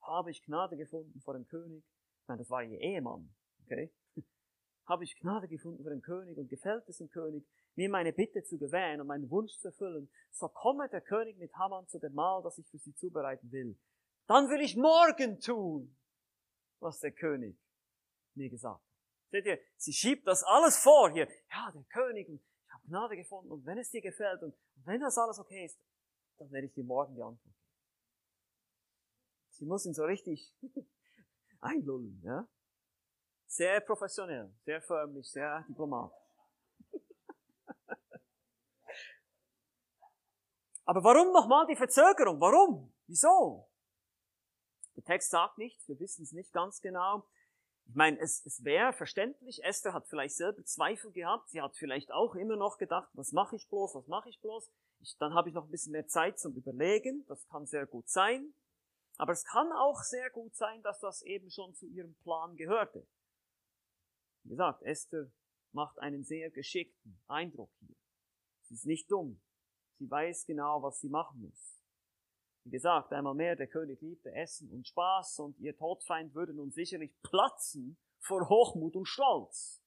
Habe 0.00 0.30
ich 0.30 0.42
Gnade 0.44 0.76
gefunden 0.76 1.20
vor 1.20 1.34
dem 1.34 1.46
König. 1.46 1.84
Nein, 2.28 2.38
das 2.38 2.48
war 2.48 2.62
ihr 2.62 2.80
Ehemann. 2.80 3.34
Okay? 3.64 3.92
Habe 4.86 5.02
ich 5.02 5.18
Gnade 5.18 5.48
gefunden 5.48 5.82
vor 5.82 5.90
dem 5.90 6.00
König 6.00 6.38
und 6.38 6.48
gefällt 6.48 6.88
es 6.88 6.98
dem 6.98 7.10
König, 7.10 7.44
mir 7.74 7.90
meine 7.90 8.12
Bitte 8.12 8.44
zu 8.44 8.56
gewähren 8.56 9.00
und 9.00 9.08
meinen 9.08 9.28
Wunsch 9.28 9.58
zu 9.58 9.68
erfüllen, 9.68 10.08
so 10.30 10.48
komme 10.48 10.88
der 10.88 11.00
König 11.00 11.36
mit 11.38 11.52
Haman 11.56 11.88
zu 11.88 11.98
dem 11.98 12.14
Mahl, 12.14 12.42
das 12.42 12.58
ich 12.58 12.68
für 12.68 12.78
sie 12.78 12.94
zubereiten 12.94 13.50
will. 13.50 13.76
Dann 14.28 14.48
will 14.48 14.60
ich 14.60 14.76
morgen 14.76 15.40
tun, 15.40 15.96
was 16.78 17.00
der 17.00 17.12
König 17.12 17.58
mir 18.34 18.48
gesagt 18.48 18.80
hat. 18.80 18.86
Seht 19.30 19.46
ihr, 19.46 19.58
sie 19.76 19.92
schiebt 19.92 20.26
das 20.26 20.44
alles 20.44 20.78
vor 20.78 21.10
hier. 21.10 21.28
Ja, 21.50 21.72
der 21.72 21.82
König, 21.90 22.28
Gnade 22.86 23.16
gefunden 23.16 23.50
und 23.50 23.66
wenn 23.66 23.78
es 23.78 23.90
dir 23.90 24.00
gefällt 24.00 24.42
und 24.42 24.54
wenn 24.84 25.00
das 25.00 25.18
alles 25.18 25.38
okay 25.38 25.64
ist, 25.66 25.78
dann 26.38 26.50
werde 26.50 26.66
ich 26.66 26.72
dir 26.72 26.84
morgen 26.84 27.14
die 27.14 27.22
Antwort 27.22 27.42
geben. 27.42 27.54
Sie 29.50 29.64
muss 29.64 29.86
ihn 29.86 29.94
so 29.94 30.04
richtig 30.04 30.54
einlullen, 31.60 32.20
ja? 32.22 32.46
Sehr 33.46 33.80
professionell, 33.80 34.52
sehr 34.64 34.82
förmlich, 34.82 35.30
sehr 35.30 35.64
diplomatisch. 35.68 36.18
Aber 40.84 41.02
warum 41.02 41.32
nochmal 41.32 41.66
die 41.66 41.76
Verzögerung? 41.76 42.40
Warum? 42.40 42.92
Wieso? 43.06 43.70
Der 44.96 45.04
Text 45.04 45.30
sagt 45.30 45.58
nichts, 45.58 45.88
wir 45.88 45.98
wissen 46.00 46.24
es 46.24 46.32
nicht 46.32 46.52
ganz 46.52 46.80
genau. 46.80 47.26
Ich 47.88 47.94
meine, 47.94 48.18
es, 48.18 48.44
es 48.44 48.64
wäre 48.64 48.92
verständlich, 48.92 49.62
Esther 49.62 49.92
hat 49.92 50.08
vielleicht 50.08 50.34
selber 50.34 50.64
Zweifel 50.64 51.12
gehabt, 51.12 51.48
sie 51.50 51.62
hat 51.62 51.76
vielleicht 51.76 52.10
auch 52.12 52.34
immer 52.34 52.56
noch 52.56 52.78
gedacht, 52.78 53.08
was 53.12 53.32
mache 53.32 53.56
ich 53.56 53.68
bloß, 53.68 53.94
was 53.94 54.08
mache 54.08 54.28
ich 54.28 54.40
bloß. 54.40 54.70
Ich, 55.00 55.16
dann 55.18 55.34
habe 55.34 55.48
ich 55.48 55.54
noch 55.54 55.64
ein 55.64 55.70
bisschen 55.70 55.92
mehr 55.92 56.08
Zeit 56.08 56.38
zum 56.38 56.54
Überlegen, 56.54 57.24
das 57.28 57.46
kann 57.46 57.66
sehr 57.66 57.86
gut 57.86 58.08
sein. 58.08 58.54
Aber 59.18 59.32
es 59.32 59.44
kann 59.44 59.72
auch 59.72 60.02
sehr 60.02 60.30
gut 60.30 60.54
sein, 60.54 60.82
dass 60.82 61.00
das 61.00 61.22
eben 61.22 61.50
schon 61.50 61.74
zu 61.74 61.86
ihrem 61.86 62.14
Plan 62.16 62.56
gehörte. 62.56 63.06
Wie 64.42 64.50
gesagt, 64.50 64.82
Esther 64.82 65.30
macht 65.72 65.98
einen 65.98 66.24
sehr 66.24 66.50
geschickten 66.50 67.20
Eindruck 67.26 67.70
hier. 67.80 67.96
Sie 68.62 68.74
ist 68.74 68.86
nicht 68.86 69.10
dumm. 69.10 69.40
Sie 69.98 70.10
weiß 70.10 70.44
genau, 70.44 70.82
was 70.82 71.00
sie 71.00 71.08
machen 71.08 71.40
muss. 71.40 71.75
Wie 72.66 72.70
gesagt, 72.70 73.12
einmal 73.12 73.36
mehr, 73.36 73.54
der 73.54 73.68
König 73.68 74.00
liebte 74.00 74.34
Essen 74.34 74.68
und 74.72 74.88
Spaß 74.88 75.38
und 75.38 75.56
ihr 75.60 75.76
Todfeind 75.76 76.34
würde 76.34 76.52
nun 76.52 76.72
sicherlich 76.72 77.12
platzen 77.22 77.96
vor 78.18 78.48
Hochmut 78.48 78.96
und 78.96 79.06
Stolz. 79.06 79.80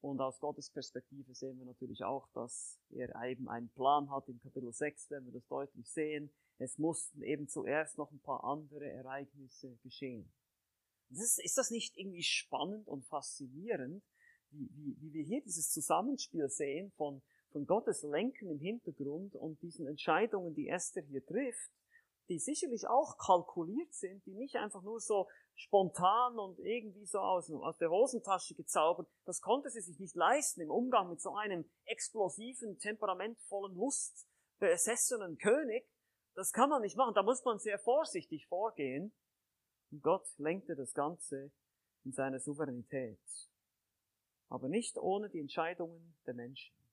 Und 0.00 0.18
aus 0.22 0.40
Gottes 0.40 0.70
Perspektive 0.70 1.34
sehen 1.34 1.58
wir 1.58 1.66
natürlich 1.66 2.02
auch, 2.02 2.26
dass 2.32 2.80
er 2.88 3.14
eben 3.26 3.50
einen 3.50 3.68
Plan 3.68 4.10
hat. 4.10 4.26
In 4.30 4.40
Kapitel 4.40 4.72
6 4.72 5.10
werden 5.10 5.26
wir 5.26 5.34
das 5.34 5.46
deutlich 5.46 5.86
sehen. 5.86 6.32
Es 6.56 6.78
mussten 6.78 7.22
eben 7.22 7.48
zuerst 7.48 7.98
noch 7.98 8.10
ein 8.12 8.20
paar 8.20 8.44
andere 8.44 8.90
Ereignisse 8.90 9.76
geschehen. 9.82 10.32
Ist, 11.10 11.38
ist, 11.38 11.58
das 11.58 11.70
nicht 11.70 11.98
irgendwie 11.98 12.22
spannend 12.22 12.88
und 12.88 13.04
faszinierend, 13.04 14.02
wie, 14.48 14.70
wie, 14.72 14.96
wie 15.02 15.12
wir 15.12 15.22
hier 15.22 15.42
dieses 15.42 15.70
Zusammenspiel 15.70 16.48
sehen 16.48 16.92
von 16.92 17.20
von 17.54 17.66
Gottes 17.66 18.02
Lenken 18.02 18.50
im 18.50 18.58
Hintergrund 18.58 19.36
und 19.36 19.62
diesen 19.62 19.86
Entscheidungen, 19.86 20.56
die 20.56 20.68
Esther 20.68 21.02
hier 21.02 21.24
trifft, 21.24 21.70
die 22.28 22.40
sicherlich 22.40 22.84
auch 22.88 23.16
kalkuliert 23.16 23.94
sind, 23.94 24.26
die 24.26 24.34
nicht 24.34 24.56
einfach 24.56 24.82
nur 24.82 24.98
so 24.98 25.28
spontan 25.54 26.36
und 26.36 26.58
irgendwie 26.58 27.06
so 27.06 27.20
aus, 27.20 27.48
aus 27.52 27.78
der 27.78 27.90
Hosentasche 27.90 28.56
gezaubert, 28.56 29.06
das 29.24 29.40
konnte 29.40 29.70
sie 29.70 29.82
sich 29.82 30.00
nicht 30.00 30.16
leisten 30.16 30.62
im 30.62 30.70
Umgang 30.70 31.08
mit 31.08 31.20
so 31.20 31.36
einem 31.36 31.64
explosiven, 31.84 32.76
temperamentvollen, 32.80 33.76
lustbesessenen 33.76 35.38
König. 35.38 35.88
Das 36.34 36.50
kann 36.50 36.70
man 36.70 36.82
nicht 36.82 36.96
machen, 36.96 37.14
da 37.14 37.22
muss 37.22 37.44
man 37.44 37.60
sehr 37.60 37.78
vorsichtig 37.78 38.48
vorgehen. 38.48 39.12
Und 39.92 40.02
Gott 40.02 40.26
lenkte 40.38 40.74
das 40.74 40.92
Ganze 40.92 41.52
in 42.02 42.10
seiner 42.10 42.40
Souveränität. 42.40 43.20
Aber 44.48 44.68
nicht 44.68 44.98
ohne 44.98 45.28
die 45.30 45.38
Entscheidungen 45.38 46.16
der 46.26 46.34
Menschen. 46.34 46.83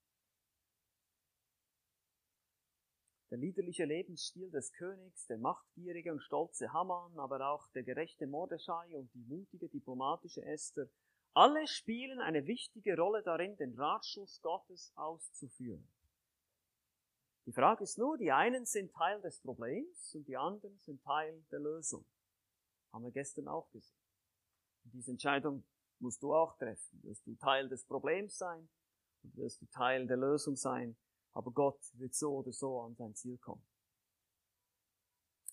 Der 3.32 3.38
liederliche 3.38 3.86
Lebensstil 3.86 4.52
des 4.52 4.74
Königs, 4.74 5.26
der 5.28 5.38
machtgierige 5.38 6.12
und 6.12 6.20
stolze 6.20 6.74
Haman, 6.74 7.18
aber 7.18 7.48
auch 7.48 7.66
der 7.70 7.84
gerechte 7.84 8.28
Mordechai 8.28 8.94
und 8.98 9.10
die 9.14 9.24
mutige 9.24 9.70
diplomatische 9.70 10.44
Esther, 10.44 10.90
alle 11.34 11.66
spielen 11.66 12.20
eine 12.20 12.46
wichtige 12.46 12.98
Rolle 12.98 13.24
darin, 13.24 13.56
den 13.56 13.74
Ratschluss 13.80 14.42
Gottes 14.42 14.92
auszuführen. 14.96 15.88
Die 17.46 17.54
Frage 17.54 17.86
ist 17.86 17.98
nur, 17.98 18.18
die 18.18 18.34
einen 18.34 18.66
sind 18.66 18.94
Teil 18.94 19.22
des 19.22 19.40
Problems 19.40 20.14
und 20.14 20.28
die 20.28 20.36
anderen 20.36 20.78
sind 20.80 21.02
Teil 21.02 21.42
der 21.52 21.60
Lösung. 21.60 22.06
Haben 22.92 23.06
wir 23.06 23.12
gestern 23.12 23.48
auch 23.48 23.72
gesehen. 23.72 23.98
Und 24.84 24.94
diese 24.94 25.12
Entscheidung 25.12 25.64
musst 26.00 26.22
du 26.22 26.34
auch 26.34 26.58
treffen. 26.58 27.02
Wirst 27.04 27.26
du 27.26 27.36
Teil 27.36 27.70
des 27.70 27.86
Problems 27.86 28.38
sein 28.38 28.68
und 29.24 29.38
wirst 29.38 29.62
du 29.62 29.66
Teil 29.68 30.06
der 30.06 30.18
Lösung 30.18 30.58
sein 30.58 30.98
aber 31.34 31.52
Gott 31.52 31.80
wird 31.94 32.14
so 32.16 32.38
oder 32.38 32.52
so 32.52 32.82
an 32.82 32.96
sein 32.96 33.16
Ziel 33.16 33.38
kommen. 33.38 33.66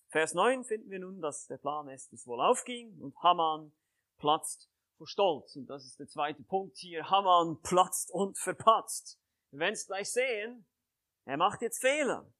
Vers 0.09 0.33
9 0.33 0.63
finden 0.65 0.89
wir 0.89 0.99
nun, 0.99 1.21
dass 1.21 1.45
der 1.47 1.57
Plan 1.57 1.87
Esthers 1.87 2.25
wohl 2.25 2.41
aufging 2.41 2.99
und 2.99 3.15
Haman 3.21 3.71
platzt 4.17 4.69
vor 4.97 5.07
Stolz. 5.07 5.55
Und 5.55 5.67
das 5.67 5.85
ist 5.85 5.99
der 5.99 6.07
zweite 6.07 6.43
Punkt 6.43 6.77
hier. 6.77 7.09
Haman 7.09 7.61
platzt 7.61 8.11
und 8.11 8.37
verpatzt. 8.37 9.19
Wir 9.51 9.59
werden 9.59 9.73
es 9.73 9.85
gleich 9.85 10.11
sehen. 10.11 10.65
Er 11.25 11.37
macht 11.37 11.61
jetzt 11.61 11.79
Fehler. 11.79 12.31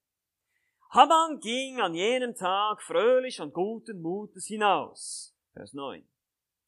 Haman 0.89 1.39
ging 1.39 1.79
an 1.79 1.93
jenem 1.93 2.35
Tag 2.35 2.81
fröhlich 2.81 3.39
und 3.39 3.53
guten 3.53 4.01
Mutes 4.01 4.47
hinaus. 4.47 5.35
Vers 5.53 5.73
9. 5.73 6.07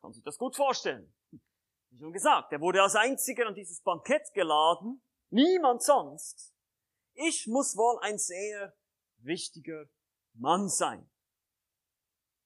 Kann 0.02 0.14
sich 0.14 0.24
das 0.24 0.38
gut 0.38 0.56
vorstellen. 0.56 1.12
Wie 1.90 1.98
schon 1.98 2.14
gesagt, 2.14 2.54
er 2.54 2.62
wurde 2.62 2.82
als 2.82 2.96
einziger 2.96 3.48
an 3.48 3.56
dieses 3.56 3.82
Bankett 3.82 4.32
geladen. 4.34 5.02
Niemand 5.32 5.82
sonst. 5.82 6.51
Ich 7.14 7.48
muss 7.48 7.76
wohl 7.76 8.00
ein 8.02 8.18
sehr 8.18 8.76
wichtiger 9.18 9.86
Mann 10.34 10.70
sein. 10.70 11.10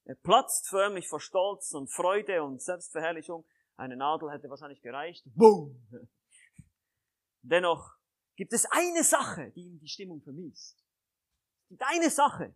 Er 0.05 0.15
platzt 0.15 0.67
förmlich 0.67 1.07
vor 1.07 1.19
Stolz 1.19 1.73
und 1.73 1.87
Freude 1.91 2.43
und 2.43 2.61
Selbstverherrlichung. 2.61 3.45
Eine 3.75 3.97
Nadel 3.97 4.31
hätte 4.31 4.49
wahrscheinlich 4.49 4.81
gereicht. 4.81 5.23
Boom! 5.35 5.87
Dennoch 7.41 7.95
gibt 8.35 8.53
es 8.53 8.65
eine 8.71 9.03
Sache, 9.03 9.51
die 9.51 9.67
ihm 9.67 9.79
die 9.79 9.87
Stimmung 9.87 10.21
vermisst. 10.21 10.83
Es 11.63 11.69
gibt 11.69 11.83
eine 11.83 12.09
Sache. 12.09 12.55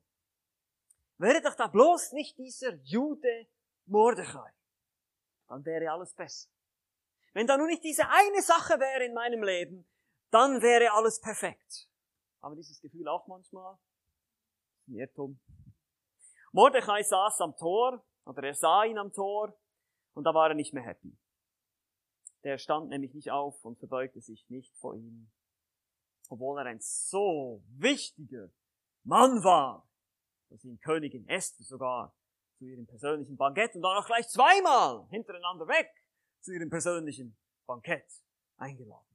Wäre 1.18 1.42
doch 1.42 1.56
da 1.56 1.68
bloß 1.68 2.14
nicht 2.14 2.38
dieser 2.38 2.76
Jude 2.84 3.48
Mordechai, 3.86 4.54
dann 5.48 5.66
wäre 5.66 5.92
alles 5.92 6.14
besser. 6.14 6.50
Wenn 7.34 7.48
da 7.48 7.58
nur 7.58 7.68
nicht 7.68 7.84
diese 7.84 8.08
eine 8.08 8.42
Sache 8.42 8.80
wäre 8.80 9.04
in 9.04 9.14
meinem 9.14 9.44
Leben, 9.44 9.86
dann 10.30 10.62
wäre 10.62 10.94
alles 10.94 11.20
perfekt. 11.20 11.89
Haben 12.42 12.54
wir 12.54 12.58
dieses 12.58 12.80
Gefühl 12.82 13.08
auch 13.08 13.28
manchmal? 13.28 13.78
Ein 14.88 14.96
Irrtum. 14.96 15.40
Mordechai 16.52 17.04
saß 17.04 17.42
am 17.42 17.56
Tor, 17.56 18.04
oder 18.26 18.44
er 18.44 18.54
sah 18.54 18.84
ihn 18.84 18.98
am 18.98 19.12
Tor, 19.12 19.58
und 20.14 20.24
da 20.24 20.34
war 20.34 20.50
er 20.50 20.56
nicht 20.56 20.74
mehr 20.74 20.84
happy. 20.84 21.18
Der 22.44 22.58
stand 22.58 22.90
nämlich 22.90 23.14
nicht 23.14 23.32
auf 23.32 23.64
und 23.66 23.78
verbeugte 23.80 24.22
sich 24.22 24.50
nicht 24.50 24.76
vor 24.78 24.96
ihm, 24.96 25.30
obwohl 26.30 26.60
er 26.60 26.66
ein 26.66 26.80
so 26.80 27.62
wichtiger 27.68 28.50
Mann 29.04 29.44
war, 29.44 29.88
dass 30.50 30.64
ihn 30.64 30.80
Königin 30.80 31.28
Esther 31.28 31.66
sogar 31.66 32.16
zu 32.58 32.66
ihrem 32.66 32.88
persönlichen 32.88 33.36
Bankett 33.36 33.76
und 33.76 33.82
dann 33.82 33.98
auch 33.98 34.06
gleich 34.06 34.28
zweimal 34.28 35.08
hintereinander 35.10 35.68
weg 35.68 35.90
zu 36.42 36.54
ihrem 36.54 36.70
persönlichen 36.70 37.38
Bankett 37.66 38.10
eingeladen. 38.58 39.09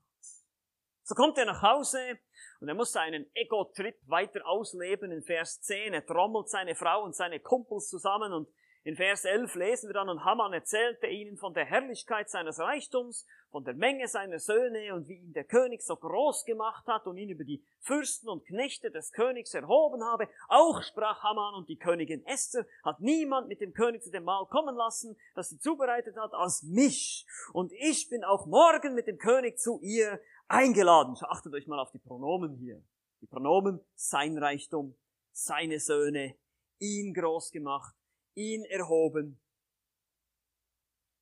So 1.06 1.14
kommt 1.14 1.36
er 1.36 1.44
nach 1.44 1.60
Hause 1.60 2.18
und 2.60 2.68
er 2.68 2.74
muss 2.74 2.92
seinen 2.92 3.26
Ego-Trip 3.34 3.94
weiter 4.06 4.46
ausleben 4.46 5.12
in 5.12 5.22
Vers 5.22 5.60
10. 5.60 5.92
Er 5.92 6.06
trommelt 6.06 6.48
seine 6.48 6.74
Frau 6.74 7.04
und 7.04 7.14
seine 7.14 7.40
Kumpels 7.40 7.90
zusammen 7.90 8.32
und 8.32 8.48
in 8.86 8.96
Vers 8.96 9.24
11 9.24 9.54
lesen 9.54 9.88
wir 9.88 9.94
dann, 9.94 10.10
und 10.10 10.26
Haman 10.26 10.52
erzählte 10.52 11.06
ihnen 11.06 11.38
von 11.38 11.54
der 11.54 11.64
Herrlichkeit 11.64 12.28
seines 12.28 12.60
Reichtums, 12.60 13.26
von 13.50 13.64
der 13.64 13.72
Menge 13.72 14.08
seiner 14.08 14.38
Söhne 14.38 14.92
und 14.94 15.08
wie 15.08 15.14
ihn 15.14 15.32
der 15.32 15.44
König 15.44 15.80
so 15.80 15.96
groß 15.96 16.44
gemacht 16.44 16.86
hat 16.86 17.06
und 17.06 17.16
ihn 17.16 17.30
über 17.30 17.44
die 17.44 17.64
Fürsten 17.80 18.28
und 18.28 18.44
Knechte 18.44 18.90
des 18.90 19.12
Königs 19.12 19.54
erhoben 19.54 20.04
habe. 20.04 20.28
Auch 20.48 20.82
sprach 20.82 21.22
Haman 21.22 21.54
und 21.54 21.70
die 21.70 21.78
Königin 21.78 22.26
Esther 22.26 22.66
hat 22.82 23.00
niemand 23.00 23.48
mit 23.48 23.62
dem 23.62 23.72
König 23.72 24.02
zu 24.02 24.10
dem 24.10 24.24
Mahl 24.24 24.44
kommen 24.46 24.74
lassen, 24.74 25.16
das 25.34 25.48
sie 25.48 25.58
zubereitet 25.58 26.16
hat, 26.18 26.34
als 26.34 26.62
mich. 26.62 27.26
Und 27.54 27.72
ich 27.72 28.10
bin 28.10 28.22
auch 28.22 28.44
morgen 28.44 28.94
mit 28.94 29.06
dem 29.06 29.16
König 29.16 29.58
zu 29.58 29.80
ihr 29.80 30.20
eingeladen. 30.48 31.14
So 31.14 31.26
achtet 31.26 31.52
euch 31.54 31.66
mal 31.66 31.78
auf 31.78 31.90
die 31.90 31.98
Pronomen 31.98 32.56
hier. 32.56 32.82
Die 33.20 33.26
Pronomen, 33.26 33.80
sein 33.94 34.36
Reichtum, 34.38 34.96
seine 35.32 35.80
Söhne, 35.80 36.36
ihn 36.78 37.14
groß 37.14 37.50
gemacht, 37.50 37.94
ihn 38.34 38.64
erhoben. 38.64 39.40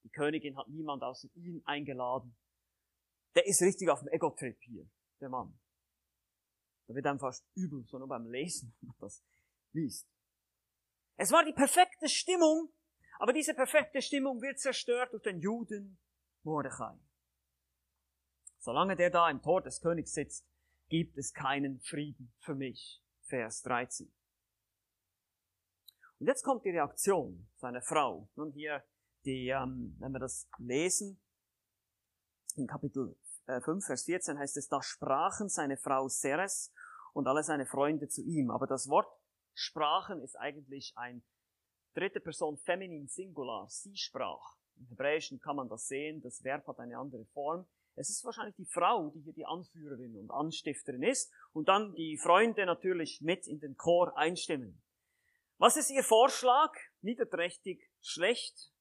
Die 0.05 0.11
Königin 0.11 0.57
hat 0.57 0.69
niemand 0.69 1.03
außer 1.03 1.29
ihn 1.35 1.63
eingeladen. 1.65 2.37
Der 3.35 3.47
ist 3.47 3.63
richtig 3.63 3.89
auf 3.89 4.01
dem 4.01 4.09
Ego-Trip 4.09 4.59
hier, 4.63 4.87
der 5.21 5.29
Mann. 5.29 5.59
Da 6.89 6.95
wird 6.95 7.07
einem 7.07 7.21
fast 7.21 7.47
übel, 7.55 7.85
so 7.87 7.99
nur 7.99 8.09
beim 8.09 8.27
Lesen, 8.27 8.75
wenn 8.81 8.89
man 8.89 8.97
das 9.01 9.23
liest. 9.73 10.07
Es 11.17 11.31
war 11.31 11.45
die 11.45 11.53
perfekte 11.53 12.09
Stimmung, 12.09 12.73
aber 13.19 13.33
diese 13.33 13.55
perfekte 13.55 14.03
Stimmung 14.03 14.43
wird 14.43 14.59
zerstört 14.59 15.13
durch 15.13 15.23
den 15.23 15.41
Juden 15.41 15.99
Mordechai. 16.43 16.99
Solange 18.63 18.95
der 18.95 19.11
da 19.11 19.29
im 19.29 19.43
Tor 19.43 19.61
des 19.61 19.81
Königs 19.81 20.13
sitzt, 20.13 20.47
gibt 20.89 21.19
es 21.19 21.35
keinen 21.35 21.81
Frieden 21.81 22.33
für 22.39 22.55
mich. 22.55 23.03
Vers 23.23 23.63
13. 23.63 24.15
Und 26.21 26.27
jetzt 26.29 26.45
kommt 26.45 26.65
die 26.65 26.71
Reaktion 26.71 27.49
seiner 27.57 27.83
Frau. 27.83 28.29
Nun 28.37 28.53
hier, 28.53 28.85
die, 29.25 29.49
ähm, 29.49 29.97
wenn 29.99 30.13
wir 30.13 30.21
das 30.21 30.49
lesen, 30.59 31.21
in 32.55 32.69
Kapitel 32.69 33.17
5, 33.47 33.85
Vers 33.85 34.05
14 34.05 34.39
heißt 34.39 34.57
es, 34.57 34.69
da 34.69 34.81
sprachen 34.81 35.49
seine 35.49 35.77
Frau 35.77 36.07
Seres 36.07 36.73
und 37.15 37.27
alle 37.27 37.43
seine 37.43 37.67
Freunde 37.67 38.07
zu 38.07 38.23
ihm. 38.23 38.53
Aber 38.53 38.69
das 38.69 38.89
Wort 38.89 39.13
sprachen 39.55 40.23
ist 40.23 40.37
eigentlich 40.37 40.93
ein 40.95 41.25
dritte 41.95 42.21
Person 42.21 42.59
Feminin 42.59 43.09
Singular. 43.09 43.69
Sie 43.69 43.97
sprach. 43.97 44.57
Im 44.77 44.87
Hebräischen 44.87 45.41
kann 45.41 45.57
man 45.57 45.69
das 45.69 45.89
sehen, 45.89 46.23
das 46.23 46.45
Verb 46.45 46.65
hat 46.69 46.79
eine 46.79 46.97
andere 46.97 47.25
Form. 47.33 47.67
Es 47.95 48.09
ist 48.09 48.25
wahrscheinlich 48.25 48.57
die 48.57 48.65
Frau, 48.65 49.11
die 49.11 49.21
hier 49.21 49.35
die 49.35 49.45
Anführerin 49.45 50.17
und 50.17 50.31
Anstifterin 50.31 51.03
ist 51.03 51.33
und 51.53 51.69
dann 51.69 51.95
die 51.95 52.17
Freunde 52.17 52.65
natürlich 52.65 53.21
mit 53.21 53.47
in 53.47 53.61
den 53.61 53.77
Chor 53.77 54.17
einstimmen. 54.17 54.83
Was 55.59 55.77
ist 55.77 55.91
ihr 55.91 56.03
Vorschlag? 56.03 56.73
Niederträchtig, 57.03 57.91
schlecht, 58.01 58.73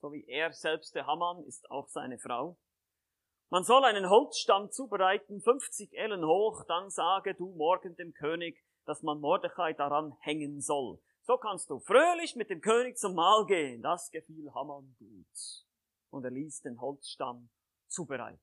so 0.00 0.12
wie 0.12 0.26
er 0.28 0.52
selbst, 0.52 0.94
der 0.94 1.06
Hamann, 1.06 1.42
ist 1.44 1.70
auch 1.70 1.88
seine 1.88 2.18
Frau. 2.18 2.58
Man 3.48 3.64
soll 3.64 3.84
einen 3.84 4.10
Holzstamm 4.10 4.70
zubereiten, 4.70 5.40
50 5.40 5.94
Ellen 5.94 6.24
hoch, 6.24 6.64
dann 6.68 6.90
sage 6.90 7.34
du 7.34 7.54
morgen 7.54 7.96
dem 7.96 8.12
König, 8.12 8.62
dass 8.84 9.02
man 9.02 9.20
Mordechai 9.20 9.72
daran 9.72 10.16
hängen 10.20 10.60
soll. 10.60 11.00
So 11.22 11.38
kannst 11.38 11.70
du 11.70 11.80
fröhlich 11.80 12.36
mit 12.36 12.50
dem 12.50 12.60
König 12.60 12.98
zum 12.98 13.14
Mahl 13.14 13.46
gehen. 13.46 13.82
Das 13.82 14.10
gefiel 14.10 14.52
Haman 14.54 14.94
gut. 14.98 15.64
Und 16.10 16.24
er 16.24 16.30
ließ 16.30 16.62
den 16.62 16.80
Holzstamm 16.80 17.50
zubereiten. 17.88 18.40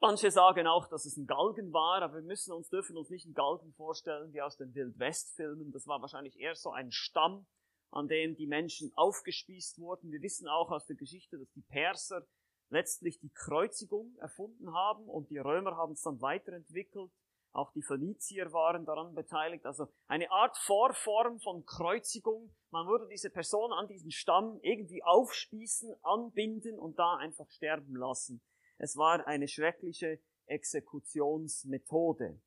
Manche 0.00 0.30
sagen 0.30 0.66
auch, 0.66 0.88
dass 0.88 1.06
es 1.06 1.16
ein 1.16 1.26
Galgen 1.26 1.72
war, 1.72 2.02
aber 2.02 2.16
wir 2.16 2.22
müssen 2.22 2.52
uns, 2.52 2.68
dürfen 2.68 2.96
uns 2.96 3.08
nicht 3.08 3.24
einen 3.24 3.34
Galgen 3.34 3.72
vorstellen 3.72 4.32
wie 4.32 4.42
aus 4.42 4.56
den 4.56 4.74
Wildwest-Filmen. 4.74 5.72
Das 5.72 5.86
war 5.86 6.00
wahrscheinlich 6.02 6.38
eher 6.38 6.54
so 6.54 6.70
ein 6.70 6.92
Stamm, 6.92 7.46
an 7.90 8.06
dem 8.06 8.36
die 8.36 8.46
Menschen 8.46 8.92
aufgespießt 8.94 9.78
wurden. 9.78 10.12
Wir 10.12 10.20
wissen 10.20 10.48
auch 10.48 10.70
aus 10.70 10.86
der 10.86 10.96
Geschichte, 10.96 11.38
dass 11.38 11.50
die 11.52 11.62
Perser 11.62 12.26
letztlich 12.68 13.20
die 13.20 13.30
Kreuzigung 13.30 14.14
erfunden 14.18 14.72
haben 14.72 15.08
und 15.08 15.30
die 15.30 15.38
Römer 15.38 15.76
haben 15.76 15.92
es 15.92 16.02
dann 16.02 16.20
weiterentwickelt. 16.20 17.10
Auch 17.56 17.72
die 17.72 17.82
Phönizier 17.82 18.52
waren 18.52 18.84
daran 18.84 19.14
beteiligt. 19.14 19.64
Also 19.64 19.88
eine 20.08 20.30
Art 20.30 20.58
Vorform 20.58 21.40
von 21.40 21.64
Kreuzigung. 21.64 22.54
Man 22.70 22.86
würde 22.86 23.08
diese 23.08 23.30
Person 23.30 23.72
an 23.72 23.88
diesen 23.88 24.10
Stamm 24.10 24.60
irgendwie 24.60 25.02
aufspießen, 25.02 25.94
anbinden 26.02 26.78
und 26.78 26.98
da 26.98 27.16
einfach 27.16 27.48
sterben 27.48 27.96
lassen. 27.96 28.42
Es 28.76 28.98
war 28.98 29.26
eine 29.26 29.48
schreckliche 29.48 30.20
Exekutionsmethode. 30.44 32.38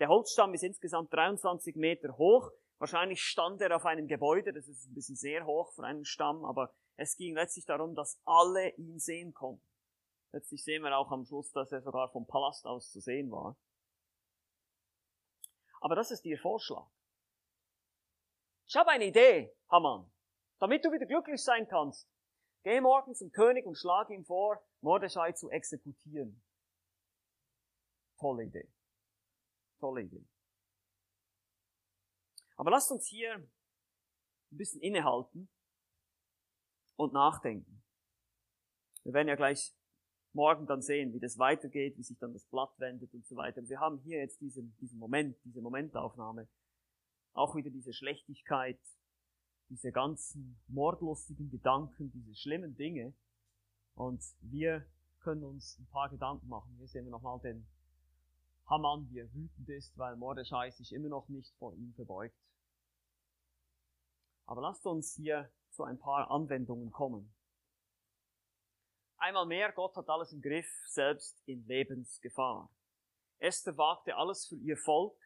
Der 0.00 0.08
Holzstamm 0.08 0.54
ist 0.54 0.64
insgesamt 0.64 1.12
23 1.12 1.76
Meter 1.76 2.18
hoch. 2.18 2.50
Wahrscheinlich 2.78 3.22
stand 3.22 3.60
er 3.60 3.76
auf 3.76 3.86
einem 3.86 4.08
Gebäude, 4.08 4.52
das 4.52 4.66
ist 4.66 4.88
ein 4.88 4.94
bisschen 4.94 5.16
sehr 5.16 5.46
hoch 5.46 5.72
für 5.72 5.84
einen 5.84 6.04
Stamm, 6.04 6.44
aber 6.44 6.74
es 6.96 7.16
ging 7.16 7.36
letztlich 7.36 7.64
darum, 7.64 7.94
dass 7.94 8.20
alle 8.24 8.70
ihn 8.74 8.98
sehen 8.98 9.32
konnten. 9.34 9.62
Letztlich 10.32 10.64
sehen 10.64 10.82
wir 10.82 10.98
auch 10.98 11.12
am 11.12 11.24
Schluss, 11.24 11.52
dass 11.52 11.70
er 11.70 11.80
sogar 11.80 12.10
vom 12.10 12.26
Palast 12.26 12.66
aus 12.66 12.90
zu 12.90 12.98
sehen 12.98 13.30
war. 13.30 13.56
Aber 15.80 15.94
das 15.94 16.10
ist 16.10 16.24
ihr 16.24 16.38
Vorschlag. 16.38 16.88
Ich 18.66 18.76
habe 18.76 18.90
eine 18.90 19.06
Idee, 19.06 19.56
Haman. 19.70 20.10
Damit 20.58 20.84
du 20.84 20.92
wieder 20.92 21.06
glücklich 21.06 21.42
sein 21.42 21.66
kannst, 21.68 22.08
geh 22.64 22.80
morgen 22.80 23.14
zum 23.14 23.30
König 23.30 23.64
und 23.64 23.76
schlage 23.76 24.14
ihm 24.14 24.24
vor, 24.24 24.62
Mordechai 24.80 25.32
zu 25.32 25.50
exekutieren. 25.50 26.42
Tolle 28.18 28.44
Idee. 28.44 28.68
Tolle 29.78 30.02
Idee. 30.02 30.26
Aber 32.56 32.70
lasst 32.70 32.90
uns 32.90 33.06
hier 33.06 33.34
ein 33.34 34.56
bisschen 34.56 34.80
innehalten 34.80 35.48
und 36.96 37.12
nachdenken. 37.12 37.84
Wir 39.04 39.12
werden 39.12 39.28
ja 39.28 39.36
gleich 39.36 39.72
morgen 40.38 40.66
dann 40.66 40.82
sehen, 40.82 41.12
wie 41.12 41.18
das 41.18 41.36
weitergeht, 41.36 41.98
wie 41.98 42.02
sich 42.04 42.16
dann 42.18 42.32
das 42.32 42.44
Blatt 42.44 42.70
wendet 42.78 43.12
und 43.12 43.26
so 43.26 43.34
weiter. 43.34 43.60
Wir 43.68 43.80
haben 43.80 43.98
hier 44.04 44.18
jetzt 44.18 44.40
diesen, 44.40 44.72
diesen 44.80 44.96
Moment, 44.96 45.36
diese 45.44 45.60
Momentaufnahme. 45.60 46.46
Auch 47.32 47.56
wieder 47.56 47.70
diese 47.70 47.92
Schlechtigkeit, 47.92 48.78
diese 49.68 49.90
ganzen 49.90 50.60
mordlustigen 50.68 51.50
Gedanken, 51.50 52.12
diese 52.12 52.36
schlimmen 52.36 52.76
Dinge. 52.76 53.14
Und 53.96 54.22
wir 54.40 54.86
können 55.18 55.42
uns 55.42 55.76
ein 55.80 55.88
paar 55.88 56.08
Gedanken 56.08 56.48
machen. 56.48 56.72
Hier 56.78 56.86
sehen 56.86 57.04
wir 57.04 57.10
nochmal 57.10 57.40
den 57.40 57.66
Haman, 58.66 59.10
wie 59.10 59.18
er 59.18 59.34
wütend 59.34 59.68
ist, 59.68 59.98
weil 59.98 60.14
Mordechai 60.14 60.70
sich 60.70 60.92
immer 60.92 61.08
noch 61.08 61.28
nicht 61.28 61.52
vor 61.56 61.74
ihm 61.74 61.92
verbeugt. 61.94 62.38
Aber 64.46 64.62
lasst 64.62 64.86
uns 64.86 65.16
hier 65.16 65.50
zu 65.70 65.82
ein 65.82 65.98
paar 65.98 66.30
Anwendungen 66.30 66.92
kommen. 66.92 67.34
Einmal 69.18 69.46
mehr, 69.46 69.72
Gott 69.72 69.96
hat 69.96 70.08
alles 70.08 70.32
im 70.32 70.40
Griff, 70.40 70.68
selbst 70.86 71.42
in 71.46 71.66
Lebensgefahr. 71.66 72.70
Esther 73.38 73.76
wagte 73.76 74.16
alles 74.16 74.46
für 74.46 74.56
ihr 74.56 74.76
Volk, 74.76 75.18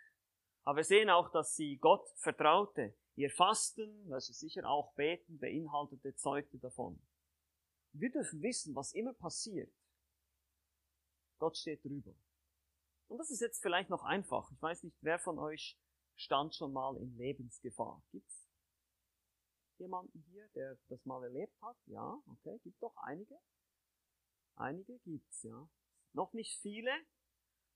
aber 0.64 0.78
wir 0.78 0.84
sehen 0.84 1.10
auch, 1.10 1.30
dass 1.30 1.54
sie 1.54 1.76
Gott 1.76 2.08
vertraute. 2.16 2.94
Ihr 3.16 3.30
Fasten, 3.30 4.08
was 4.08 4.26
sie 4.26 4.32
sicher 4.32 4.66
auch 4.66 4.94
beten, 4.94 5.38
beinhaltete, 5.38 6.14
zeugte 6.16 6.58
davon. 6.58 7.00
Wir 7.92 8.10
dürfen 8.10 8.40
wissen, 8.40 8.74
was 8.74 8.94
immer 8.94 9.12
passiert. 9.12 9.70
Gott 11.38 11.58
steht 11.58 11.84
drüber. 11.84 12.14
Und 13.08 13.18
das 13.18 13.30
ist 13.30 13.40
jetzt 13.40 13.60
vielleicht 13.60 13.90
noch 13.90 14.04
einfach. 14.04 14.50
Ich 14.52 14.62
weiß 14.62 14.84
nicht, 14.84 14.96
wer 15.02 15.18
von 15.18 15.38
euch 15.38 15.78
stand 16.16 16.54
schon 16.54 16.72
mal 16.72 16.96
in 16.96 17.14
Lebensgefahr. 17.18 18.02
Gibt's 18.10 18.48
jemanden 19.76 20.24
hier, 20.30 20.48
der 20.54 20.78
das 20.88 21.04
mal 21.04 21.22
erlebt 21.22 21.60
hat? 21.60 21.76
Ja, 21.86 22.22
okay, 22.26 22.58
gibt 22.62 22.82
doch 22.82 22.96
einige. 23.02 23.38
Einige 24.56 24.98
gibt's, 25.00 25.42
ja. 25.42 25.68
Noch 26.12 26.32
nicht 26.32 26.60
viele. 26.60 26.90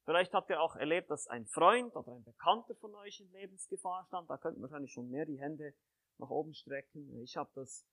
Vielleicht 0.05 0.35
habt 0.35 0.51
ihr 0.51 0.61
auch 0.61 0.77
erlebt, 0.77 1.11
dass 1.11 1.27
ein 1.27 1.47
Freund 1.47 1.97
oder 1.97 2.13
ein 2.13 2.25
Bekannter 2.25 2.75
von 2.77 2.95
euch 2.95 3.21
in 3.21 3.31
Lebensgefahr 3.33 4.05
stand. 4.05 4.31
Da 4.31 4.37
könnten 4.37 4.63
wahrscheinlich 4.63 4.93
schon 4.93 5.11
mehr 5.11 5.27
die 5.27 5.41
Hände 5.41 5.75
nach 6.19 6.31
oben 6.31 6.55
strecken. 6.55 7.21
Ich 7.23 7.37
habe 7.37 7.51
das 7.55 7.85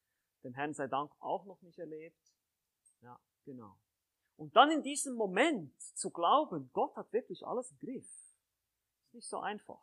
dem 0.43 0.53
Herrn 0.53 0.73
sei 0.73 0.87
Dank 0.87 1.11
auch 1.19 1.45
noch 1.45 1.61
nicht 1.61 1.79
erlebt. 1.79 2.19
Ja, 3.01 3.19
genau. 3.45 3.77
Und 4.35 4.55
dann 4.55 4.71
in 4.71 4.83
diesem 4.83 5.15
Moment 5.15 5.79
zu 5.95 6.09
glauben, 6.09 6.69
Gott 6.73 6.95
hat 6.95 7.11
wirklich 7.13 7.45
alles 7.45 7.71
im 7.71 7.77
Griff, 7.79 8.07
ist 9.03 9.13
nicht 9.13 9.29
so 9.29 9.39
einfach. 9.39 9.81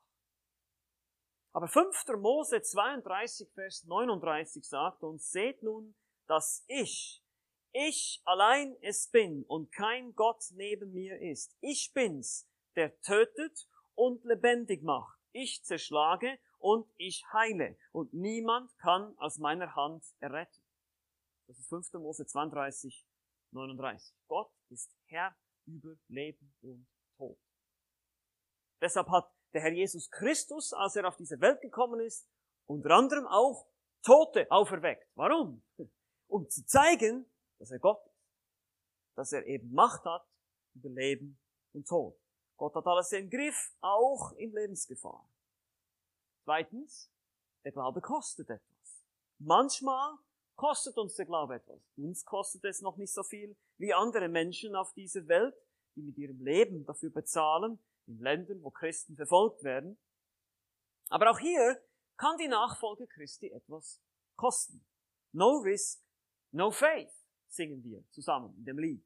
Aber 1.52 1.66
5. 1.66 2.06
Mose 2.18 2.62
32, 2.62 3.50
Vers 3.52 3.84
39 3.84 4.68
sagt 4.68 5.02
uns, 5.02 5.30
seht 5.30 5.62
nun, 5.62 5.94
dass 6.26 6.64
ich, 6.68 7.24
ich 7.72 8.20
allein 8.24 8.76
es 8.83 9.09
bin 9.11 9.44
und 9.44 9.72
kein 9.72 10.14
Gott 10.14 10.44
neben 10.54 10.92
mir 10.92 11.20
ist. 11.20 11.56
Ich 11.61 11.92
bin's, 11.94 12.48
der 12.76 12.98
tötet 13.00 13.68
und 13.94 14.24
lebendig 14.24 14.83
macht. 14.83 15.18
Ich 15.33 15.62
zerschlage 15.64 16.38
und 16.59 16.90
ich 16.96 17.24
heile. 17.33 17.76
Und 17.92 18.12
niemand 18.12 18.76
kann 18.78 19.16
aus 19.18 19.38
meiner 19.38 19.74
Hand 19.74 20.04
erretten. 20.18 20.62
Das 21.46 21.59
ist 21.59 21.68
5. 21.68 21.92
Mose 21.94 22.26
32, 22.26 23.06
39. 23.52 24.14
Gott 24.28 24.52
ist 24.68 24.94
Herr 25.06 25.35
über 25.66 25.96
Leben 26.09 26.54
und 26.62 26.87
Tod. 27.16 27.38
Deshalb 28.80 29.09
hat 29.09 29.30
der 29.52 29.62
Herr 29.62 29.72
Jesus 29.72 30.11
Christus, 30.11 30.72
als 30.72 30.96
er 30.96 31.06
auf 31.06 31.16
diese 31.16 31.40
Welt 31.40 31.61
gekommen 31.61 32.00
ist, 32.00 32.28
unter 32.66 32.90
anderem 32.90 33.26
auch 33.26 33.66
Tote 34.02 34.50
auferweckt. 34.50 35.06
Warum? 35.14 35.62
Um 36.28 36.48
zu 36.48 36.64
zeigen, 36.64 37.30
dass 37.61 37.70
er 37.70 37.79
Gott 37.79 38.05
ist. 38.05 38.27
Dass 39.14 39.33
er 39.33 39.46
eben 39.46 39.73
Macht 39.73 40.05
hat 40.05 40.27
über 40.75 40.88
Leben 40.88 41.38
und 41.73 41.87
Tod. 41.87 42.18
Gott 42.57 42.75
hat 42.75 42.87
alles 42.87 43.12
im 43.12 43.31
Griff, 43.31 43.73
auch 43.81 44.33
in 44.33 44.53
Lebensgefahr. 44.53 45.29
Zweitens, 46.44 47.11
der 47.64 47.73
Glaube 47.73 48.01
kostet 48.01 48.51
etwas. 48.51 49.05
Manchmal 49.38 50.18
kostet 50.57 50.96
uns 50.99 51.14
der 51.14 51.27
Glaube 51.27 51.57
etwas. 51.57 51.81
Uns 51.96 52.25
kostet 52.25 52.64
es 52.64 52.81
noch 52.81 52.96
nicht 52.96 53.12
so 53.12 53.23
viel 53.23 53.57
wie 53.79 53.94
andere 53.94 54.29
Menschen 54.29 54.75
auf 54.75 54.92
dieser 54.94 55.27
Welt, 55.29 55.55
die 55.94 56.03
mit 56.03 56.18
ihrem 56.18 56.42
Leben 56.42 56.85
dafür 56.85 57.11
bezahlen, 57.11 57.79
in 58.07 58.18
Ländern, 58.18 58.62
wo 58.62 58.70
Christen 58.70 59.16
verfolgt 59.16 59.62
werden. 59.62 59.99
Aber 61.09 61.31
auch 61.31 61.38
hier 61.38 61.83
kann 62.16 62.37
die 62.38 62.49
Nachfolge 62.49 63.07
Christi 63.07 63.51
etwas 63.51 64.01
kosten. 64.37 64.85
No 65.33 65.59
risk, 65.59 66.03
no 66.53 66.70
faith, 66.70 67.12
singen 67.52 67.82
wir 67.84 68.02
zusammen 68.10 68.54
in 68.58 68.64
dem 68.64 68.78
Lied. 68.78 69.04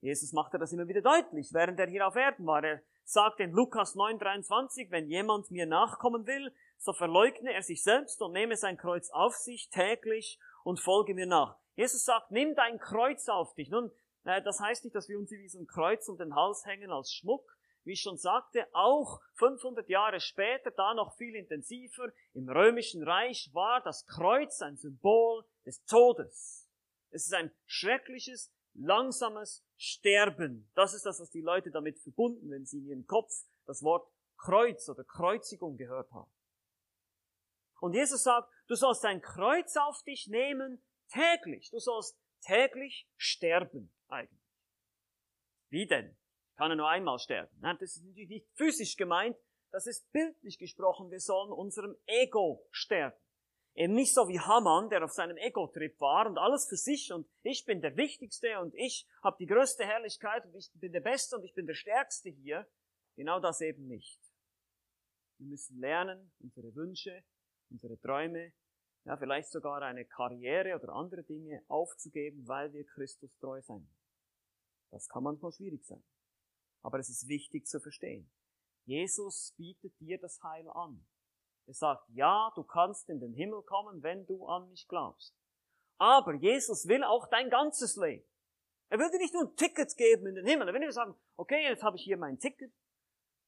Jesus 0.00 0.32
machte 0.32 0.58
das 0.58 0.72
immer 0.72 0.86
wieder 0.86 1.02
deutlich, 1.02 1.52
während 1.52 1.80
er 1.80 1.88
hier 1.88 2.06
auf 2.06 2.14
Erden 2.14 2.46
war. 2.46 2.62
Er 2.62 2.82
sagt 3.04 3.40
in 3.40 3.52
Lukas 3.52 3.96
9:23, 3.96 4.90
wenn 4.90 5.08
jemand 5.08 5.50
mir 5.50 5.66
nachkommen 5.66 6.26
will, 6.26 6.52
so 6.76 6.92
verleugne 6.92 7.52
er 7.52 7.62
sich 7.62 7.82
selbst 7.82 8.22
und 8.22 8.32
nehme 8.32 8.56
sein 8.56 8.76
Kreuz 8.76 9.10
auf 9.10 9.34
sich 9.34 9.70
täglich 9.70 10.38
und 10.62 10.78
folge 10.78 11.14
mir 11.14 11.26
nach. 11.26 11.58
Jesus 11.74 12.04
sagt, 12.04 12.30
nimm 12.30 12.54
dein 12.54 12.78
Kreuz 12.78 13.28
auf 13.28 13.54
dich. 13.54 13.70
Nun, 13.70 13.90
äh, 14.24 14.42
das 14.42 14.60
heißt 14.60 14.84
nicht, 14.84 14.94
dass 14.94 15.08
wir 15.08 15.18
uns 15.18 15.30
wie 15.30 15.48
so 15.48 15.58
ein 15.58 15.66
Kreuz 15.66 16.08
um 16.08 16.16
den 16.16 16.34
Hals 16.34 16.64
hängen 16.64 16.90
als 16.90 17.12
Schmuck, 17.12 17.56
wie 17.84 17.92
ich 17.92 18.00
schon 18.00 18.18
sagte, 18.18 18.66
auch 18.72 19.20
500 19.34 19.88
Jahre 19.88 20.20
später, 20.20 20.70
da 20.70 20.94
noch 20.94 21.16
viel 21.16 21.34
intensiver, 21.34 22.12
im 22.34 22.48
römischen 22.48 23.02
Reich 23.02 23.50
war 23.54 23.80
das 23.80 24.06
Kreuz 24.06 24.60
ein 24.60 24.76
Symbol 24.76 25.44
des 25.64 25.84
Todes. 25.86 26.67
Es 27.10 27.26
ist 27.26 27.34
ein 27.34 27.50
schreckliches, 27.66 28.52
langsames 28.74 29.64
Sterben. 29.76 30.70
Das 30.74 30.94
ist 30.94 31.06
das, 31.06 31.20
was 31.20 31.30
die 31.30 31.40
Leute 31.40 31.70
damit 31.70 31.98
verbunden, 31.98 32.50
wenn 32.50 32.66
sie 32.66 32.78
in 32.78 32.86
ihrem 32.86 33.06
Kopf 33.06 33.32
das 33.66 33.82
Wort 33.82 34.10
Kreuz 34.36 34.88
oder 34.88 35.04
Kreuzigung 35.04 35.76
gehört 35.76 36.10
haben. 36.12 36.30
Und 37.80 37.94
Jesus 37.94 38.22
sagt, 38.22 38.52
du 38.66 38.74
sollst 38.74 39.04
dein 39.04 39.20
Kreuz 39.20 39.76
auf 39.76 40.02
dich 40.02 40.28
nehmen 40.28 40.82
täglich. 41.08 41.70
Du 41.70 41.78
sollst 41.78 42.18
täglich 42.40 43.08
sterben 43.16 43.92
eigentlich. 44.08 44.38
Wie 45.70 45.86
denn? 45.86 46.16
Kann 46.56 46.70
er 46.70 46.76
nur 46.76 46.88
einmal 46.88 47.18
sterben? 47.18 47.56
Nein, 47.60 47.76
das 47.78 47.96
ist 47.96 48.04
natürlich 48.04 48.28
nicht 48.28 48.48
physisch 48.54 48.96
gemeint, 48.96 49.36
das 49.70 49.86
ist 49.86 50.10
bildlich 50.12 50.58
gesprochen. 50.58 51.10
Wir 51.10 51.20
sollen 51.20 51.52
unserem 51.52 51.96
Ego 52.06 52.66
sterben. 52.70 53.16
Eben 53.78 53.94
nicht 53.94 54.12
so 54.12 54.26
wie 54.26 54.40
Haman, 54.40 54.90
der 54.90 55.04
auf 55.04 55.12
seinem 55.12 55.36
Ego-Trip 55.36 56.00
war 56.00 56.26
und 56.26 56.36
alles 56.36 56.66
für 56.68 56.76
sich 56.76 57.12
und 57.12 57.28
ich 57.44 57.64
bin 57.64 57.80
der 57.80 57.96
Wichtigste 57.96 58.58
und 58.58 58.74
ich 58.74 59.06
habe 59.22 59.36
die 59.38 59.46
größte 59.46 59.84
Herrlichkeit 59.84 60.44
und 60.46 60.56
ich 60.56 60.68
bin 60.74 60.90
der 60.90 61.00
Beste 61.00 61.36
und 61.36 61.44
ich 61.44 61.54
bin 61.54 61.64
der 61.64 61.74
Stärkste 61.74 62.28
hier. 62.28 62.68
Genau 63.14 63.38
das 63.38 63.60
eben 63.60 63.86
nicht. 63.86 64.20
Wir 65.38 65.46
müssen 65.46 65.78
lernen, 65.78 66.32
unsere 66.40 66.74
Wünsche, 66.74 67.22
unsere 67.70 68.00
Träume, 68.00 68.52
ja, 69.04 69.16
vielleicht 69.16 69.52
sogar 69.52 69.80
eine 69.82 70.04
Karriere 70.04 70.74
oder 70.74 70.92
andere 70.94 71.22
Dinge 71.22 71.62
aufzugeben, 71.68 72.48
weil 72.48 72.72
wir 72.72 72.84
Christus 72.84 73.30
treu 73.38 73.62
sein. 73.62 73.88
Das 74.90 75.08
kann 75.08 75.22
manchmal 75.22 75.52
schwierig 75.52 75.84
sein. 75.84 76.02
Aber 76.82 76.98
es 76.98 77.10
ist 77.10 77.28
wichtig 77.28 77.68
zu 77.68 77.78
verstehen. 77.78 78.28
Jesus 78.86 79.54
bietet 79.56 79.92
dir 80.00 80.18
das 80.18 80.42
Heil 80.42 80.68
an. 80.68 81.06
Er 81.68 81.74
sagt, 81.74 82.08
ja, 82.14 82.50
du 82.54 82.64
kannst 82.64 83.10
in 83.10 83.20
den 83.20 83.34
Himmel 83.34 83.62
kommen, 83.62 84.02
wenn 84.02 84.24
du 84.24 84.46
an 84.46 84.70
mich 84.70 84.88
glaubst. 84.88 85.36
Aber 85.98 86.32
Jesus 86.32 86.88
will 86.88 87.04
auch 87.04 87.28
dein 87.28 87.50
ganzes 87.50 87.96
Leben. 87.96 88.24
Er 88.88 88.98
will 88.98 89.10
dir 89.10 89.18
nicht 89.18 89.34
nur 89.34 89.42
ein 89.42 89.54
Ticket 89.54 89.94
geben 89.98 90.28
in 90.28 90.34
den 90.34 90.46
Himmel. 90.46 90.68
Er 90.68 90.72
will 90.72 90.80
dir 90.80 90.90
sagen, 90.92 91.14
okay, 91.36 91.62
jetzt 91.64 91.82
habe 91.82 91.96
ich 91.96 92.04
hier 92.04 92.16
mein 92.16 92.38
Ticket, 92.38 92.72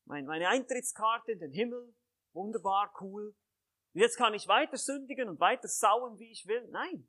meine 0.04 0.48
Eintrittskarte 0.50 1.32
in 1.32 1.38
den 1.38 1.52
Himmel, 1.52 1.94
wunderbar, 2.34 2.94
cool. 3.00 3.34
Und 3.94 4.00
jetzt 4.00 4.18
kann 4.18 4.34
ich 4.34 4.46
weiter 4.46 4.76
sündigen 4.76 5.30
und 5.30 5.40
weiter 5.40 5.68
sauen, 5.68 6.18
wie 6.18 6.30
ich 6.30 6.46
will. 6.46 6.68
Nein, 6.68 7.08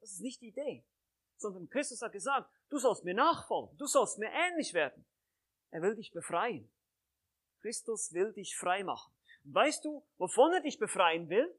das 0.00 0.10
ist 0.10 0.20
nicht 0.20 0.40
die 0.40 0.48
Idee. 0.48 0.84
Sondern 1.36 1.68
Christus 1.68 2.02
hat 2.02 2.10
gesagt, 2.10 2.50
du 2.70 2.78
sollst 2.78 3.04
mir 3.04 3.14
nachfolgen, 3.14 3.76
du 3.78 3.86
sollst 3.86 4.18
mir 4.18 4.32
ähnlich 4.32 4.74
werden. 4.74 5.06
Er 5.70 5.80
will 5.80 5.94
dich 5.94 6.10
befreien. 6.10 6.68
Christus 7.60 8.12
will 8.12 8.32
dich 8.32 8.56
frei 8.56 8.82
machen. 8.82 9.14
Weißt 9.44 9.84
du, 9.84 10.06
wovon 10.16 10.52
er 10.52 10.60
dich 10.60 10.78
befreien 10.78 11.28
will? 11.28 11.54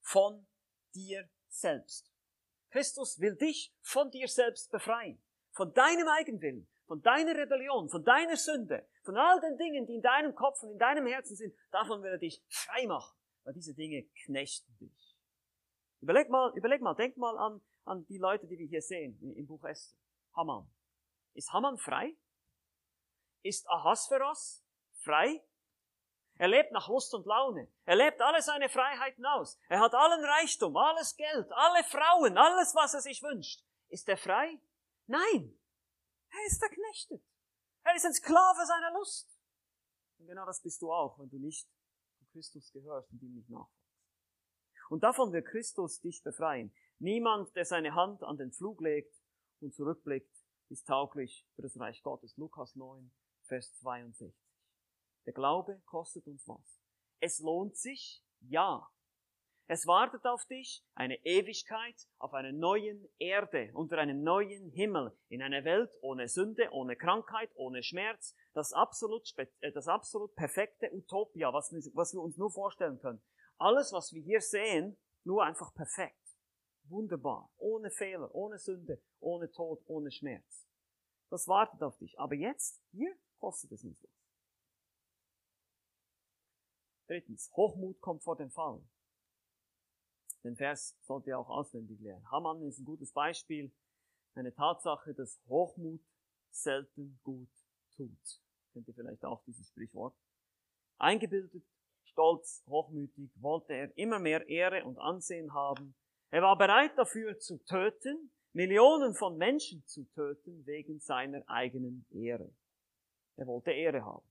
Von 0.00 0.46
dir 0.94 1.28
selbst. 1.48 2.10
Christus 2.70 3.20
will 3.20 3.36
dich 3.36 3.74
von 3.80 4.10
dir 4.10 4.28
selbst 4.28 4.70
befreien. 4.70 5.22
Von 5.52 5.72
deinem 5.72 6.08
Eigenwillen, 6.08 6.68
von 6.86 7.00
deiner 7.02 7.34
Rebellion, 7.34 7.88
von 7.88 8.04
deiner 8.04 8.36
Sünde, 8.36 8.86
von 9.02 9.16
all 9.16 9.40
den 9.40 9.56
Dingen, 9.56 9.86
die 9.86 9.94
in 9.94 10.02
deinem 10.02 10.34
Kopf 10.34 10.62
und 10.62 10.72
in 10.72 10.78
deinem 10.78 11.06
Herzen 11.06 11.36
sind, 11.36 11.54
davon 11.70 12.02
will 12.02 12.12
er 12.12 12.18
dich 12.18 12.42
frei 12.48 12.86
machen, 12.86 13.16
weil 13.44 13.54
diese 13.54 13.74
Dinge 13.74 14.04
knechten 14.24 14.76
dich. 14.78 15.16
Überleg 16.00 16.28
mal, 16.28 16.52
überleg 16.56 16.80
mal, 16.82 16.94
denk 16.94 17.16
mal 17.16 17.36
an, 17.38 17.60
an 17.84 18.04
die 18.06 18.18
Leute, 18.18 18.46
die 18.46 18.58
wir 18.58 18.66
hier 18.66 18.82
sehen 18.82 19.18
im 19.36 19.46
Buch 19.46 19.64
Esther. 19.64 19.96
Haman. 20.34 20.70
Ist 21.32 21.52
Haman 21.52 21.78
frei? 21.78 22.14
Ist 23.42 23.66
Ahasveros 23.68 24.64
frei? 25.02 25.42
Er 26.38 26.48
lebt 26.48 26.72
nach 26.72 26.88
Lust 26.88 27.14
und 27.14 27.26
Laune. 27.26 27.68
Er 27.84 27.96
lebt 27.96 28.20
alle 28.20 28.42
seine 28.42 28.68
Freiheiten 28.68 29.24
aus. 29.24 29.58
Er 29.68 29.80
hat 29.80 29.94
allen 29.94 30.24
Reichtum, 30.24 30.76
alles 30.76 31.16
Geld, 31.16 31.50
alle 31.50 31.82
Frauen, 31.84 32.36
alles, 32.36 32.74
was 32.74 32.94
er 32.94 33.00
sich 33.00 33.22
wünscht. 33.22 33.64
Ist 33.88 34.08
er 34.08 34.18
frei? 34.18 34.60
Nein. 35.06 35.58
Er 36.30 36.46
ist 36.46 36.58
verknechtet. 36.58 37.22
Er 37.84 37.94
ist 37.94 38.04
ein 38.04 38.12
Sklave 38.12 38.66
seiner 38.66 38.92
Lust. 38.92 39.30
Und 40.18 40.26
genau 40.26 40.44
das 40.44 40.60
bist 40.60 40.82
du 40.82 40.92
auch, 40.92 41.18
wenn 41.18 41.30
du 41.30 41.38
nicht 41.38 41.68
zu 42.18 42.24
Christus 42.32 42.70
gehörst 42.72 43.10
und 43.12 43.22
ihm 43.22 43.34
nicht 43.34 43.48
nachfolgst. 43.48 43.76
Und 44.90 45.02
davon 45.02 45.32
wird 45.32 45.46
Christus 45.46 46.00
dich 46.00 46.22
befreien. 46.22 46.74
Niemand, 46.98 47.54
der 47.56 47.64
seine 47.64 47.94
Hand 47.94 48.22
an 48.22 48.36
den 48.36 48.52
Flug 48.52 48.80
legt 48.80 49.14
und 49.60 49.74
zurückblickt, 49.74 50.34
ist 50.68 50.86
tauglich 50.86 51.46
für 51.54 51.62
das 51.62 51.78
Reich 51.78 52.02
Gottes. 52.02 52.36
Lukas 52.36 52.74
9, 52.76 53.10
Vers 53.44 53.72
62. 53.78 54.45
Der 55.26 55.32
Glaube 55.32 55.82
kostet 55.86 56.26
uns 56.26 56.46
was. 56.46 56.80
Es 57.20 57.40
lohnt 57.40 57.76
sich, 57.76 58.22
ja. 58.40 58.88
Es 59.68 59.84
wartet 59.84 60.24
auf 60.24 60.44
dich 60.46 60.84
eine 60.94 61.16
Ewigkeit 61.24 62.06
auf 62.18 62.34
einer 62.34 62.52
neuen 62.52 63.08
Erde, 63.18 63.70
unter 63.74 63.98
einem 63.98 64.22
neuen 64.22 64.70
Himmel, 64.70 65.18
in 65.28 65.42
einer 65.42 65.64
Welt 65.64 65.90
ohne 66.00 66.28
Sünde, 66.28 66.68
ohne 66.70 66.94
Krankheit, 66.94 67.50
ohne 67.56 67.82
Schmerz, 67.82 68.36
das 68.54 68.72
absolut, 68.72 69.28
äh, 69.36 69.72
das 69.72 69.88
absolut 69.88 70.36
perfekte 70.36 70.88
Utopia, 70.92 71.52
was 71.52 71.72
was 71.94 72.14
wir 72.14 72.22
uns 72.22 72.36
nur 72.36 72.52
vorstellen 72.52 73.00
können. 73.00 73.20
Alles, 73.58 73.92
was 73.92 74.12
wir 74.12 74.22
hier 74.22 74.40
sehen, 74.40 74.96
nur 75.24 75.42
einfach 75.42 75.74
perfekt. 75.74 76.14
Wunderbar. 76.84 77.50
Ohne 77.56 77.90
Fehler, 77.90 78.32
ohne 78.32 78.60
Sünde, 78.60 79.02
ohne 79.18 79.50
Tod, 79.50 79.82
ohne 79.86 80.12
Schmerz. 80.12 80.68
Das 81.28 81.48
wartet 81.48 81.82
auf 81.82 81.96
dich. 81.98 82.16
Aber 82.20 82.36
jetzt, 82.36 82.80
hier, 82.92 83.12
kostet 83.38 83.72
es 83.72 83.84
uns 83.84 84.00
was. 84.00 84.25
Drittens, 87.06 87.50
Hochmut 87.54 88.00
kommt 88.00 88.22
vor 88.22 88.36
dem 88.36 88.50
Fall. 88.50 88.80
Den 90.42 90.56
Vers 90.56 90.96
sollt 91.02 91.26
ihr 91.26 91.38
auch 91.38 91.48
auswendig 91.48 92.00
lernen. 92.00 92.30
Haman 92.30 92.62
ist 92.62 92.78
ein 92.78 92.84
gutes 92.84 93.12
Beispiel. 93.12 93.72
Eine 94.34 94.54
Tatsache, 94.54 95.14
dass 95.14 95.40
Hochmut 95.48 96.00
selten 96.50 97.18
gut 97.22 97.48
tut. 97.96 98.42
Kennt 98.72 98.88
ihr 98.88 98.94
vielleicht 98.94 99.24
auch 99.24 99.42
dieses 99.44 99.68
Sprichwort? 99.68 100.14
Eingebildet, 100.98 101.64
stolz, 102.04 102.62
hochmütig, 102.66 103.30
wollte 103.40 103.72
er 103.72 103.96
immer 103.96 104.18
mehr 104.18 104.48
Ehre 104.48 104.84
und 104.84 104.98
Ansehen 104.98 105.52
haben. 105.52 105.94
Er 106.30 106.42
war 106.42 106.56
bereit 106.56 106.92
dafür 106.96 107.38
zu 107.38 107.58
töten, 107.64 108.30
Millionen 108.52 109.14
von 109.14 109.36
Menschen 109.36 109.84
zu 109.86 110.04
töten 110.12 110.64
wegen 110.66 110.98
seiner 110.98 111.42
eigenen 111.48 112.06
Ehre. 112.10 112.50
Er 113.36 113.46
wollte 113.46 113.72
Ehre 113.72 114.04
haben. 114.04 114.26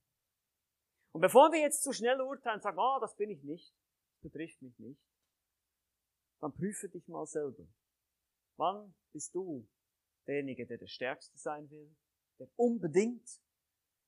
Und 1.16 1.22
bevor 1.22 1.50
wir 1.50 1.60
jetzt 1.60 1.82
zu 1.82 1.94
schnell 1.94 2.20
urteilen 2.20 2.56
und 2.56 2.62
sagen, 2.62 2.78
ah, 2.78 2.98
oh, 2.98 3.00
das 3.00 3.16
bin 3.16 3.30
ich 3.30 3.42
nicht, 3.42 3.74
betrifft 4.20 4.60
mich 4.60 4.78
nicht, 4.78 5.00
dann 6.40 6.52
prüfe 6.52 6.90
dich 6.90 7.08
mal 7.08 7.24
selber. 7.24 7.66
Wann 8.58 8.94
bist 9.14 9.34
du 9.34 9.66
derjenige, 10.26 10.66
der 10.66 10.76
der 10.76 10.88
Stärkste 10.88 11.38
sein 11.38 11.70
will, 11.70 11.96
der 12.38 12.50
unbedingt 12.56 13.40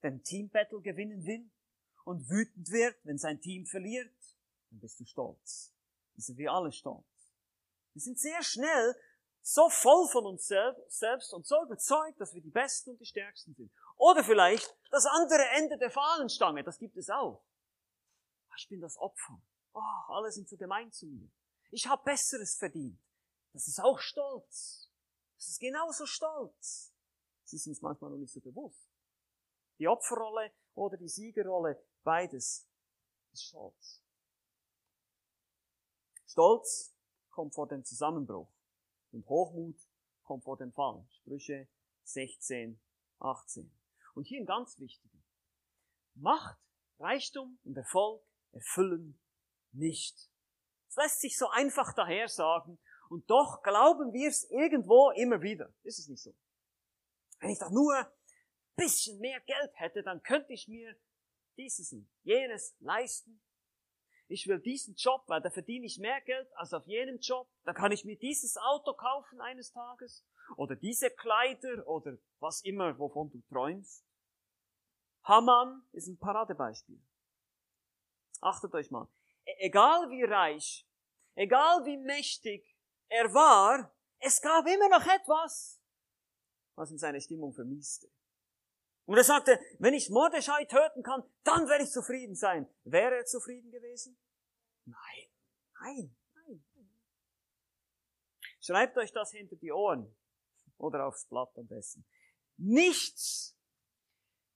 den 0.02 0.22
Teambattle 0.22 0.82
gewinnen 0.82 1.24
will 1.24 1.50
und 2.04 2.28
wütend 2.28 2.70
wird, 2.70 3.02
wenn 3.04 3.16
sein 3.16 3.40
Team 3.40 3.64
verliert? 3.64 4.12
Dann 4.68 4.80
bist 4.80 5.00
du 5.00 5.06
stolz. 5.06 5.74
Dann 6.14 6.20
sind 6.20 6.36
wir 6.36 6.52
alle 6.52 6.72
stolz. 6.72 7.32
Wir 7.94 8.02
sind 8.02 8.18
sehr 8.18 8.42
schnell 8.42 8.94
so 9.40 9.70
voll 9.70 10.06
von 10.08 10.26
uns 10.26 10.46
selbst 10.46 11.32
und 11.32 11.46
so 11.46 11.56
überzeugt, 11.64 12.20
dass 12.20 12.34
wir 12.34 12.42
die 12.42 12.50
Besten 12.50 12.90
und 12.90 13.00
die 13.00 13.06
Stärksten 13.06 13.54
sind. 13.54 13.72
Oder 13.98 14.24
vielleicht 14.24 14.76
das 14.90 15.04
andere 15.06 15.44
Ende 15.56 15.76
der 15.76 15.90
Fahnenstange, 15.90 16.64
das 16.64 16.78
gibt 16.78 16.96
es 16.96 17.10
auch. 17.10 17.44
Ich 18.56 18.68
bin 18.68 18.80
das 18.80 18.96
Opfer. 18.96 19.40
Oh, 19.72 19.80
alle 20.08 20.32
sind 20.32 20.48
so 20.48 20.56
gemein 20.56 20.90
zu 20.90 21.06
mir. 21.06 21.30
Ich 21.70 21.86
habe 21.86 22.02
Besseres 22.02 22.56
verdient. 22.56 23.00
Das 23.52 23.68
ist 23.68 23.80
auch 23.80 23.98
Stolz. 23.98 24.90
Das 25.36 25.48
ist 25.48 25.60
genauso 25.60 26.06
Stolz. 26.06 26.94
Das 27.42 27.52
ist 27.52 27.66
uns 27.66 27.82
manchmal 27.82 28.10
noch 28.10 28.18
nicht 28.18 28.32
so 28.32 28.40
bewusst. 28.40 28.90
Die 29.78 29.86
Opferrolle 29.86 30.52
oder 30.74 30.96
die 30.96 31.08
Siegerrolle, 31.08 31.80
beides 32.02 32.68
ist 33.32 33.44
Stolz. 33.44 34.02
Stolz 36.26 36.94
kommt 37.30 37.54
vor 37.54 37.68
dem 37.68 37.84
Zusammenbruch 37.84 38.52
und 39.12 39.28
Hochmut 39.28 39.78
kommt 40.24 40.44
vor 40.44 40.56
dem 40.56 40.72
Fall. 40.72 41.06
Sprüche 41.10 41.68
16, 42.04 42.80
18. 43.20 43.77
Und 44.18 44.26
hier 44.26 44.40
ein 44.40 44.46
ganz 44.46 44.80
wichtiger. 44.80 45.16
Macht, 46.16 46.58
Reichtum 46.98 47.60
und 47.62 47.76
Erfolg 47.76 48.20
erfüllen 48.50 49.16
nicht. 49.70 50.28
Es 50.88 50.96
lässt 50.96 51.20
sich 51.20 51.38
so 51.38 51.48
einfach 51.50 51.94
daher 51.94 52.26
sagen 52.26 52.80
und 53.10 53.30
doch 53.30 53.62
glauben 53.62 54.12
wir 54.12 54.28
es 54.28 54.42
irgendwo 54.50 55.12
immer 55.12 55.40
wieder. 55.40 55.72
Ist 55.84 56.00
es 56.00 56.08
nicht 56.08 56.20
so? 56.20 56.34
Wenn 57.38 57.50
ich 57.50 57.60
doch 57.60 57.70
nur 57.70 57.94
ein 57.96 58.06
bisschen 58.74 59.20
mehr 59.20 59.38
Geld 59.42 59.70
hätte, 59.74 60.02
dann 60.02 60.20
könnte 60.24 60.52
ich 60.52 60.66
mir 60.66 60.96
dieses 61.56 61.92
und 61.92 62.10
jenes 62.24 62.74
leisten. 62.80 63.40
Ich 64.26 64.48
will 64.48 64.58
diesen 64.58 64.96
Job, 64.96 65.22
weil 65.28 65.42
da 65.42 65.50
verdiene 65.50 65.86
ich 65.86 66.00
mehr 66.00 66.20
Geld 66.22 66.48
als 66.56 66.74
auf 66.74 66.88
jenem 66.88 67.20
Job. 67.20 67.48
Da 67.62 67.72
kann 67.72 67.92
ich 67.92 68.04
mir 68.04 68.18
dieses 68.18 68.56
Auto 68.56 68.94
kaufen 68.94 69.40
eines 69.40 69.70
Tages. 69.70 70.26
Oder 70.56 70.74
diese 70.74 71.08
Kleider 71.10 71.86
oder 71.86 72.18
was 72.40 72.62
immer, 72.64 72.98
wovon 72.98 73.30
du 73.30 73.40
träumst. 73.48 74.07
Haman 75.28 75.82
ist 75.92 76.08
ein 76.08 76.18
Paradebeispiel. 76.18 76.98
Achtet 78.40 78.74
euch 78.74 78.90
mal. 78.90 79.06
E-, 79.44 79.66
egal 79.66 80.08
wie 80.08 80.24
reich, 80.24 80.88
egal 81.34 81.84
wie 81.84 81.98
mächtig 81.98 82.74
er 83.08 83.32
war, 83.34 83.94
es 84.20 84.40
gab 84.40 84.66
immer 84.66 84.88
noch 84.88 85.06
etwas, 85.06 85.82
was 86.74 86.90
ihm 86.90 86.98
seine 86.98 87.20
Stimmung 87.20 87.52
vermieste. 87.52 88.10
Und 89.04 89.16
er 89.18 89.24
sagte, 89.24 89.60
wenn 89.78 89.94
ich 89.94 90.10
Mordechai 90.10 90.64
töten 90.64 91.02
kann, 91.02 91.22
dann 91.42 91.68
werde 91.68 91.84
ich 91.84 91.90
zufrieden 91.90 92.34
sein. 92.34 92.68
Wäre 92.84 93.16
er 93.16 93.24
zufrieden 93.26 93.70
gewesen? 93.70 94.18
Nein, 94.84 95.28
nein, 95.80 96.16
nein. 96.34 96.64
Schreibt 98.60 98.96
euch 98.96 99.12
das 99.12 99.30
hinter 99.30 99.56
die 99.56 99.72
Ohren 99.72 100.14
oder 100.78 101.06
aufs 101.06 101.26
Blatt 101.26 101.56
am 101.56 101.66
besten. 101.66 102.06
Nichts, 102.56 103.57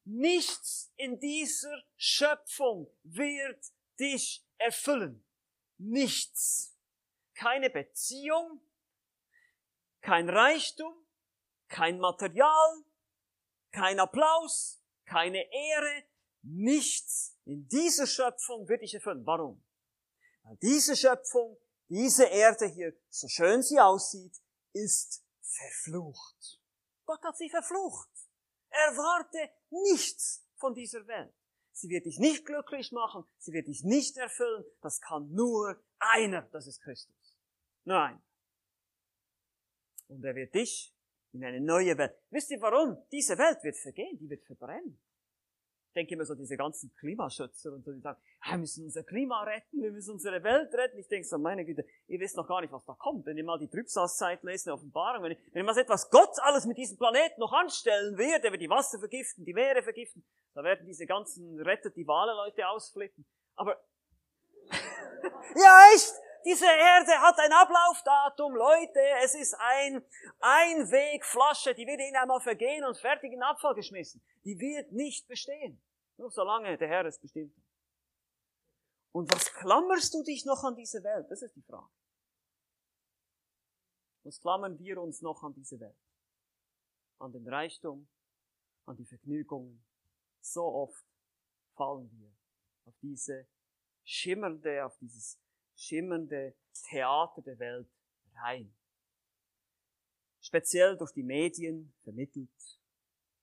nichts 0.05 0.93
in 0.97 1.19
dieser 1.21 1.83
Schöpfung 1.97 2.91
wird 3.03 3.73
dich 3.99 4.45
erfüllen. 4.59 5.25
Nichts. 5.79 6.77
Keine 7.35 7.71
Beziehung, 7.71 8.61
kein 10.01 10.29
Reichtum, 10.29 10.95
kein 11.69 11.99
Material, 11.99 12.85
kein 13.73 13.99
Applaus, 13.99 14.83
keine 15.07 15.43
Ehre, 15.53 16.05
nichts 16.43 17.37
in 17.45 17.67
dieser 17.69 18.07
Schöpfung 18.07 18.69
wird 18.69 18.83
dich 18.83 18.95
erfüllen. 18.95 19.25
Warum? 19.27 19.65
Weil 20.43 20.57
diese 20.57 20.97
Schöpfung, 20.97 21.59
diese 21.89 22.25
Erde 22.25 22.67
hier, 22.67 22.95
so 23.09 23.29
schön 23.29 23.63
sie 23.63 23.81
aussieht, 23.81 24.41
ist 24.73 25.25
verflucht. 25.41 26.61
Gott 27.05 27.23
hat 27.23 27.37
sie 27.37 27.51
verflucht. 27.51 28.12
Erwarte 28.73 29.51
nichts 29.71 30.45
von 30.57 30.75
dieser 30.75 31.07
Welt. 31.07 31.33
Sie 31.73 31.89
wird 31.89 32.07
dich 32.07 32.19
nicht 32.19 32.45
glücklich 32.45 32.93
machen, 32.93 33.25
sie 33.39 33.53
wird 33.53 33.67
dich 33.67 33.83
nicht 33.83 34.17
erfüllen. 34.17 34.65
Das 34.83 35.01
kann 35.01 35.33
nur 35.33 35.83
einer, 35.99 36.43
das 36.53 36.67
ist 36.67 36.83
Christus. 36.83 37.39
Nur 37.85 38.01
einer. 38.01 38.23
Und 40.09 40.25
er 40.25 40.35
wird 40.35 40.55
dich 40.55 40.95
in 41.33 41.45
eine 41.45 41.61
neue 41.61 41.97
Welt. 41.97 42.15
Wisst 42.31 42.51
ihr 42.51 42.61
warum? 42.61 42.99
Diese 43.11 43.39
Welt 43.39 43.63
wird 43.65 43.77
vergehen, 43.77 44.19
die 44.19 44.29
wird 44.29 44.45
verbrennen. 44.45 45.01
Denke 45.95 46.15
immer 46.15 46.25
so 46.25 46.35
diese 46.35 46.57
ganzen 46.57 46.95
Klimaschützer 46.95 47.73
und 47.73 47.85
so, 47.85 47.93
die 47.93 48.01
sagen, 48.01 48.21
wir 48.49 48.59
müssen 48.59 48.85
unser 48.85 49.03
Klima 49.03 49.43
retten, 49.43 49.83
wir 49.83 49.93
müssen 49.93 50.13
unsere 50.13 50.43
Welt 50.43 50.73
retten. 50.73 50.99
Ich 50.99 51.09
denke 51.09 51.27
so, 51.27 51.39
meine 51.39 51.65
Güte, 51.65 51.85
ihr 52.09 52.19
wisst 52.19 52.37
noch 52.37 52.49
gar 52.49 52.61
nicht, 52.61 52.73
was 52.73 52.85
da 52.85 52.95
kommt. 52.95 53.27
Wenn 53.27 53.37
ihr 53.37 53.45
mal 53.45 53.59
die 53.59 53.69
Trübsalzeit 53.69 54.43
lest, 54.43 54.67
eine 54.67 54.75
Offenbarung, 54.75 55.25
wenn 55.25 55.33
ihr, 55.33 55.39
wenn 55.53 55.63
ihr 55.63 55.67
mal 55.67 55.75
seht, 55.75 55.89
was 55.89 56.09
Gott 56.11 56.39
alles 56.43 56.65
mit 56.67 56.79
diesem 56.79 56.97
Planeten 56.97 57.41
noch 57.41 57.53
anstellen 57.53 58.17
wird, 58.17 58.45
er 58.45 58.53
wird 58.53 58.63
die 58.63 58.71
Wasser 58.71 58.99
vergiften, 58.99 59.45
die 59.45 59.55
Meere 59.55 59.83
vergiften, 59.83 60.25
da 60.55 60.65
werden 60.65 60.87
diese 60.87 61.07
ganzen 61.07 61.61
Rettet 61.61 61.97
die 61.97 62.07
Wale 62.07 62.33
Leute 62.33 62.67
ausflippen. 62.69 63.27
Aber, 63.55 63.79
ja 64.73 65.93
echt, 65.95 66.15
diese 66.45 66.67
Erde 66.67 67.13
hat 67.21 67.39
ein 67.39 67.53
Ablaufdatum, 67.53 68.55
Leute. 68.55 69.01
Es 69.23 69.35
ist 69.35 69.55
ein 69.55 70.05
Einwegflasche, 70.41 71.75
die 71.75 71.87
wird 71.87 72.01
ihnen 72.01 72.17
einmal 72.17 72.41
vergehen 72.41 72.85
und 72.85 72.99
fertig 72.99 73.33
in 73.33 73.39
den 73.39 73.43
Abfall 73.43 73.75
geschmissen. 73.75 74.23
Die 74.45 74.59
wird 74.59 74.93
nicht 74.93 75.27
bestehen. 75.29 75.83
Nur 76.17 76.31
solange 76.31 76.77
der 76.79 76.89
Herr 76.89 77.05
es 77.07 77.19
bestimmt 77.19 77.57
hat. 77.57 77.65
Und 79.13 79.33
was 79.33 79.53
klammerst 79.53 80.15
du 80.15 80.23
dich 80.23 80.45
noch 80.45 80.65
an 80.65 80.75
diese 80.75 81.03
Welt? 81.03 81.31
Das 81.31 81.43
ist 81.43 81.55
die 81.55 81.63
Frage. 81.63 81.91
Was 84.25 84.41
klammern 84.41 84.79
wir 84.79 85.01
uns 85.01 85.21
noch 85.21 85.43
an 85.43 85.53
diese 85.55 85.79
Welt? 85.81 85.99
An 87.19 87.33
den 87.33 87.47
Reichtum, 87.47 88.09
an 88.87 88.97
die 88.97 89.05
Vergnügungen. 89.05 89.85
So 90.41 90.65
oft 90.65 91.05
fallen 91.77 92.11
wir 92.13 92.33
auf 92.87 92.95
diese 93.01 93.47
schimmernde, 94.05 94.85
auf 94.85 94.97
dieses 94.99 95.39
schimmernde 95.83 96.55
Theater 96.89 97.43
der 97.43 97.59
Welt 97.59 97.89
rein. 98.37 98.75
Speziell 100.41 100.97
durch 100.97 101.13
die 101.13 101.23
Medien 101.23 101.95
vermittelt, 102.03 102.51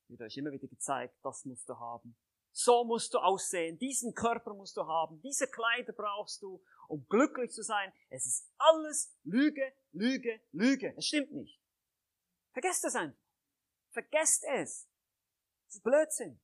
wird 0.07 0.21
euch 0.21 0.37
immer 0.37 0.51
wieder 0.51 0.67
gezeigt, 0.67 1.15
das 1.23 1.45
musst 1.45 1.67
du 1.69 1.77
haben. 1.77 2.15
So 2.51 2.83
musst 2.83 3.13
du 3.13 3.19
aussehen, 3.19 3.77
diesen 3.77 4.13
Körper 4.13 4.53
musst 4.53 4.75
du 4.75 4.85
haben, 4.85 5.21
diese 5.21 5.47
Kleider 5.47 5.93
brauchst 5.93 6.41
du, 6.41 6.61
um 6.87 7.05
glücklich 7.07 7.51
zu 7.51 7.61
sein. 7.61 7.93
Es 8.09 8.25
ist 8.25 8.51
alles 8.57 9.15
Lüge, 9.23 9.71
Lüge, 9.91 10.41
Lüge. 10.51 10.93
Es 10.97 11.05
stimmt 11.05 11.31
nicht. 11.31 11.61
Vergesst 12.51 12.83
es 12.85 12.95
einfach. 12.95 13.19
Vergesst 13.91 14.43
es. 14.45 14.89
Das 15.65 15.75
ist 15.75 15.83
Blödsinn. 15.83 16.39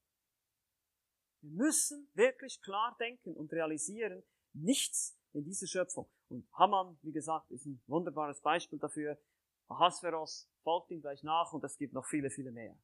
Wir 1.42 1.52
müssen 1.52 2.10
wirklich 2.14 2.62
klar 2.62 2.96
denken 3.00 3.36
und 3.36 3.52
realisieren, 3.52 4.24
nichts 4.54 5.18
in 5.36 5.44
dieser 5.44 5.68
Schöpfung. 5.68 6.08
Und 6.30 6.48
Haman, 6.54 6.98
wie 7.02 7.12
gesagt, 7.12 7.52
ist 7.52 7.66
ein 7.66 7.82
wunderbares 7.88 8.42
Beispiel 8.42 8.80
dafür. 8.80 9.18
Ahasveros 9.68 10.50
folgt 10.64 10.92
ihm 10.92 11.02
gleich 11.02 11.24
nach 11.24 11.52
und 11.54 11.64
es 11.64 11.78
gibt 11.78 11.94
noch 11.94 12.06
viele, 12.06 12.30
viele 12.30 12.52
mehr. 12.52 12.76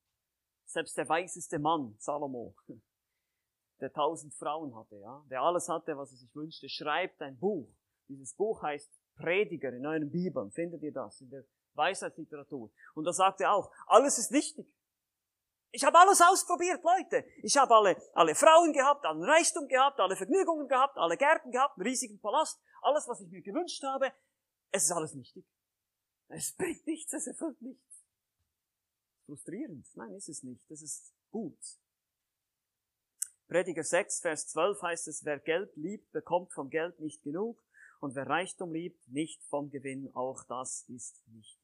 Selbst 0.66 0.98
der 0.98 1.08
weiseste 1.08 1.60
Mann, 1.60 1.96
Salomo, 2.00 2.56
der 3.80 3.92
tausend 3.92 4.34
Frauen 4.36 4.76
hatte, 4.76 4.98
ja, 4.98 5.26
der 5.30 5.42
alles 5.42 5.70
hatte, 5.70 5.98
was 5.98 6.12
er 6.12 6.18
sich 6.18 6.36
wünschte, 6.36 6.70
schreibt 6.70 7.22
ein 7.22 7.38
Buch. 7.38 7.70
Dieses 8.08 8.36
Buch 8.36 8.62
heißt 8.62 8.92
Prediger 9.16 9.72
in 9.74 9.86
euren 9.86 10.12
Bibeln. 10.12 10.52
Findet 10.52 10.84
ihr 10.84 10.92
das 10.92 11.22
in 11.22 11.30
der 11.30 11.46
Weisheitsliteratur? 11.74 12.70
Und 12.94 13.06
da 13.06 13.14
sagt 13.14 13.42
er 13.42 13.54
auch, 13.54 13.72
alles 13.88 14.18
ist 14.18 14.32
wichtig. 14.32 14.68
Ich 15.72 15.84
habe 15.86 15.98
alles 15.98 16.22
ausprobiert, 16.22 16.84
Leute. 16.84 17.26
Ich 17.44 17.56
habe 17.56 17.74
alle, 17.74 17.96
alle 18.14 18.36
Frauen 18.36 18.74
gehabt, 18.74 19.06
allen 19.06 19.24
Reichtum 19.24 19.68
gehabt, 19.68 20.00
alle 20.00 20.18
Vergnügungen 20.18 20.68
gehabt, 20.68 20.98
alle 20.98 21.16
Gärten 21.16 21.52
gehabt, 21.52 21.78
einen 21.78 21.88
riesigen 21.88 22.20
Palast, 22.20 22.60
alles, 22.82 23.08
was 23.08 23.22
ich 23.22 23.30
mir 23.30 23.42
gewünscht 23.42 23.82
habe. 23.84 24.12
Es 24.72 24.84
ist 24.84 24.92
alles 24.92 25.14
nichtig. 25.14 25.46
Es 26.28 26.54
bringt 26.54 26.86
nichts, 26.86 27.14
es 27.14 27.28
erfüllt 27.28 27.62
nichts. 27.62 28.04
Frustrierend. 29.26 29.86
Nein, 29.96 30.14
ist 30.14 30.30
es 30.30 30.44
nicht. 30.44 30.70
Das 30.70 30.82
ist 30.82 31.14
gut. 31.32 31.58
Prediger 33.48 33.84
6, 33.84 34.22
Vers 34.22 34.48
12 34.48 34.82
heißt 34.82 35.08
es, 35.08 35.26
wer 35.26 35.40
Geld 35.40 35.76
liebt, 35.76 36.12
bekommt 36.12 36.54
vom 36.54 36.70
Geld 36.70 37.00
nicht 37.00 37.22
genug 37.22 37.62
und 38.00 38.16
wer 38.16 38.28
Reichtum 38.28 38.74
liebt, 38.74 39.08
nicht 39.10 39.44
vom 39.46 39.70
Gewinn. 39.70 40.10
Auch 40.16 40.44
das 40.44 40.88
ist 40.88 41.22
nichtig. 41.28 41.61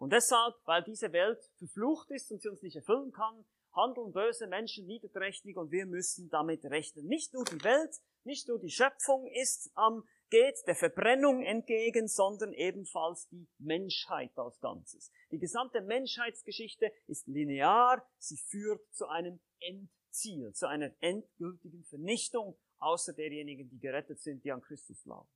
Und 0.00 0.14
deshalb, 0.14 0.54
weil 0.64 0.82
diese 0.82 1.12
Welt 1.12 1.38
verflucht 1.58 2.10
ist 2.10 2.32
und 2.32 2.40
sie 2.40 2.48
uns 2.48 2.62
nicht 2.62 2.74
erfüllen 2.74 3.12
kann, 3.12 3.44
handeln 3.74 4.12
böse 4.12 4.46
Menschen 4.46 4.86
niederträchtig 4.86 5.58
und 5.58 5.70
wir 5.70 5.84
müssen 5.84 6.30
damit 6.30 6.64
rechnen. 6.64 7.06
Nicht 7.06 7.34
nur 7.34 7.44
die 7.44 7.62
Welt, 7.62 7.94
nicht 8.24 8.48
nur 8.48 8.58
die 8.58 8.70
Schöpfung 8.70 9.26
ist 9.26 9.70
am 9.74 10.02
geht 10.30 10.56
der 10.66 10.74
Verbrennung 10.74 11.42
entgegen, 11.42 12.08
sondern 12.08 12.52
ebenfalls 12.54 13.28
die 13.28 13.46
Menschheit 13.58 14.30
als 14.38 14.58
Ganzes. 14.60 15.10
Die 15.32 15.38
gesamte 15.38 15.82
Menschheitsgeschichte 15.82 16.92
ist 17.06 17.26
linear, 17.26 18.02
sie 18.16 18.38
führt 18.38 18.80
zu 18.94 19.06
einem 19.06 19.40
Endziel, 19.58 20.52
zu 20.54 20.66
einer 20.66 20.92
endgültigen 21.00 21.84
Vernichtung, 21.84 22.56
außer 22.78 23.12
derjenigen, 23.12 23.68
die 23.68 23.80
gerettet 23.80 24.20
sind, 24.20 24.44
die 24.44 24.52
an 24.52 24.62
Christus 24.62 25.02
glauben. 25.02 25.28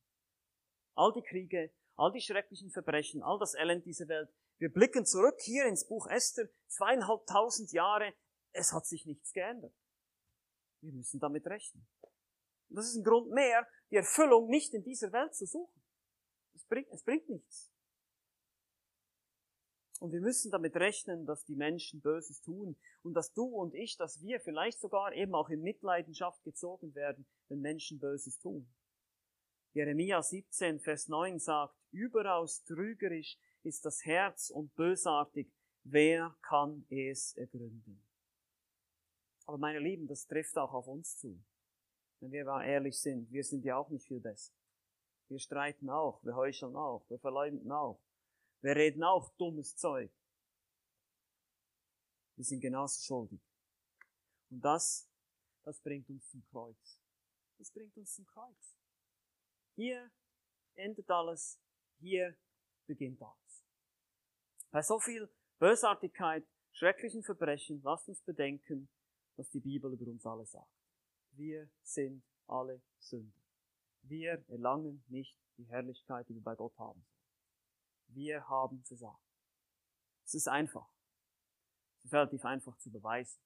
All 0.95 1.11
die 1.13 1.21
Kriege, 1.21 1.71
all 1.97 2.11
die 2.11 2.21
schrecklichen 2.21 2.71
Verbrechen, 2.71 3.21
all 3.21 3.37
das 3.37 3.53
Elend 3.53 3.85
dieser 3.85 4.07
Welt 4.07 4.29
wir 4.57 4.71
blicken 4.71 5.05
zurück 5.05 5.39
hier 5.41 5.65
ins 5.65 5.85
Buch 5.87 6.07
Esther, 6.07 6.47
zweieinhalbtausend 6.67 7.71
Jahre, 7.71 8.13
es 8.51 8.71
hat 8.71 8.85
sich 8.85 9.05
nichts 9.05 9.33
geändert. 9.33 9.73
Wir 10.81 10.93
müssen 10.93 11.19
damit 11.19 11.45
rechnen. 11.47 11.85
Und 12.69 12.77
das 12.77 12.87
ist 12.87 12.95
ein 12.95 13.03
Grund 13.03 13.31
mehr, 13.31 13.67
die 13.91 13.97
Erfüllung 13.97 14.49
nicht 14.49 14.73
in 14.73 14.83
dieser 14.83 15.11
Welt 15.11 15.35
zu 15.35 15.45
suchen. 15.45 15.81
Es 16.53 16.63
bringt, 16.65 16.87
es 16.91 17.03
bringt 17.03 17.29
nichts. 17.29 17.71
Und 19.99 20.11
wir 20.11 20.21
müssen 20.21 20.51
damit 20.51 20.75
rechnen, 20.75 21.25
dass 21.25 21.45
die 21.45 21.55
Menschen 21.55 22.01
Böses 22.01 22.41
tun 22.41 22.77
und 23.01 23.13
dass 23.13 23.33
du 23.33 23.45
und 23.45 23.73
ich, 23.73 23.97
dass 23.97 24.21
wir 24.21 24.39
vielleicht 24.39 24.79
sogar 24.79 25.13
eben 25.13 25.33
auch 25.35 25.49
in 25.49 25.61
Mitleidenschaft 25.61 26.43
gezogen 26.43 26.93
werden, 26.95 27.25
wenn 27.47 27.61
Menschen 27.61 27.99
Böses 27.99 28.39
tun. 28.39 28.67
Jeremia 29.73 30.21
17, 30.21 30.79
Vers 30.79 31.07
9 31.07 31.39
sagt, 31.39 31.75
überaus 31.91 32.63
trügerisch 32.63 33.37
ist 33.65 33.85
das 33.85 34.05
Herz 34.05 34.49
und 34.49 34.73
bösartig. 34.75 35.51
Wer 35.83 36.35
kann 36.41 36.85
es 36.89 37.35
ergründen? 37.35 38.01
Aber 39.45 39.57
meine 39.57 39.79
Lieben, 39.79 40.07
das 40.07 40.25
trifft 40.25 40.57
auch 40.57 40.73
auf 40.73 40.87
uns 40.87 41.17
zu. 41.17 41.39
Wenn 42.19 42.31
wir 42.31 42.45
mal 42.45 42.65
ehrlich 42.65 42.99
sind, 42.99 43.31
wir 43.31 43.43
sind 43.43 43.63
ja 43.63 43.77
auch 43.77 43.89
nicht 43.89 44.07
viel 44.07 44.19
besser. 44.19 44.53
Wir 45.27 45.39
streiten 45.39 45.89
auch, 45.89 46.23
wir 46.23 46.35
heucheln 46.35 46.75
auch, 46.75 47.05
wir 47.09 47.19
verleumden 47.19 47.71
auch. 47.71 47.99
Wir 48.61 48.75
reden 48.75 49.03
auch 49.03 49.29
dummes 49.37 49.75
Zeug. 49.75 50.11
Wir 52.35 52.45
sind 52.45 52.61
genauso 52.61 52.99
schuldig. 53.01 53.41
Und 54.49 54.61
das, 54.61 55.09
das 55.63 55.79
bringt 55.81 56.09
uns 56.09 56.29
zum 56.29 56.43
Kreuz. 56.51 56.99
Das 57.57 57.71
bringt 57.71 57.95
uns 57.97 58.15
zum 58.15 58.25
Kreuz. 58.25 58.77
Hier 59.75 60.11
endet 60.75 61.09
alles, 61.09 61.59
hier 61.99 62.35
beginnt 62.87 63.21
alles. 63.21 63.44
Bei 64.75 64.81
so 64.81 64.99
viel 64.99 65.29
Bösartigkeit, 65.57 66.45
schrecklichen 66.73 67.23
Verbrechen, 67.23 67.81
lasst 67.81 68.09
uns 68.09 68.21
bedenken, 68.23 68.89
was 69.37 69.49
die 69.49 69.61
Bibel 69.61 69.93
über 69.93 70.11
uns 70.11 70.25
alle 70.25 70.45
sagt. 70.45 70.69
Wir 71.31 71.69
sind 71.81 72.25
alle 72.47 72.81
Sünder. 72.99 73.39
Wir 74.01 74.43
erlangen 74.49 75.01
nicht 75.07 75.39
die 75.57 75.63
Herrlichkeit, 75.63 76.27
die 76.27 76.33
wir 76.33 76.43
bei 76.43 76.55
Gott 76.55 76.77
haben. 76.77 77.05
Wir 78.07 78.49
haben 78.49 78.83
versagt. 78.83 79.23
Es 80.25 80.33
ist 80.33 80.49
einfach. 80.49 80.89
Es 81.99 82.07
ist 82.07 82.13
relativ 82.13 82.43
einfach 82.43 82.77
zu 82.79 82.91
beweisen. 82.91 83.39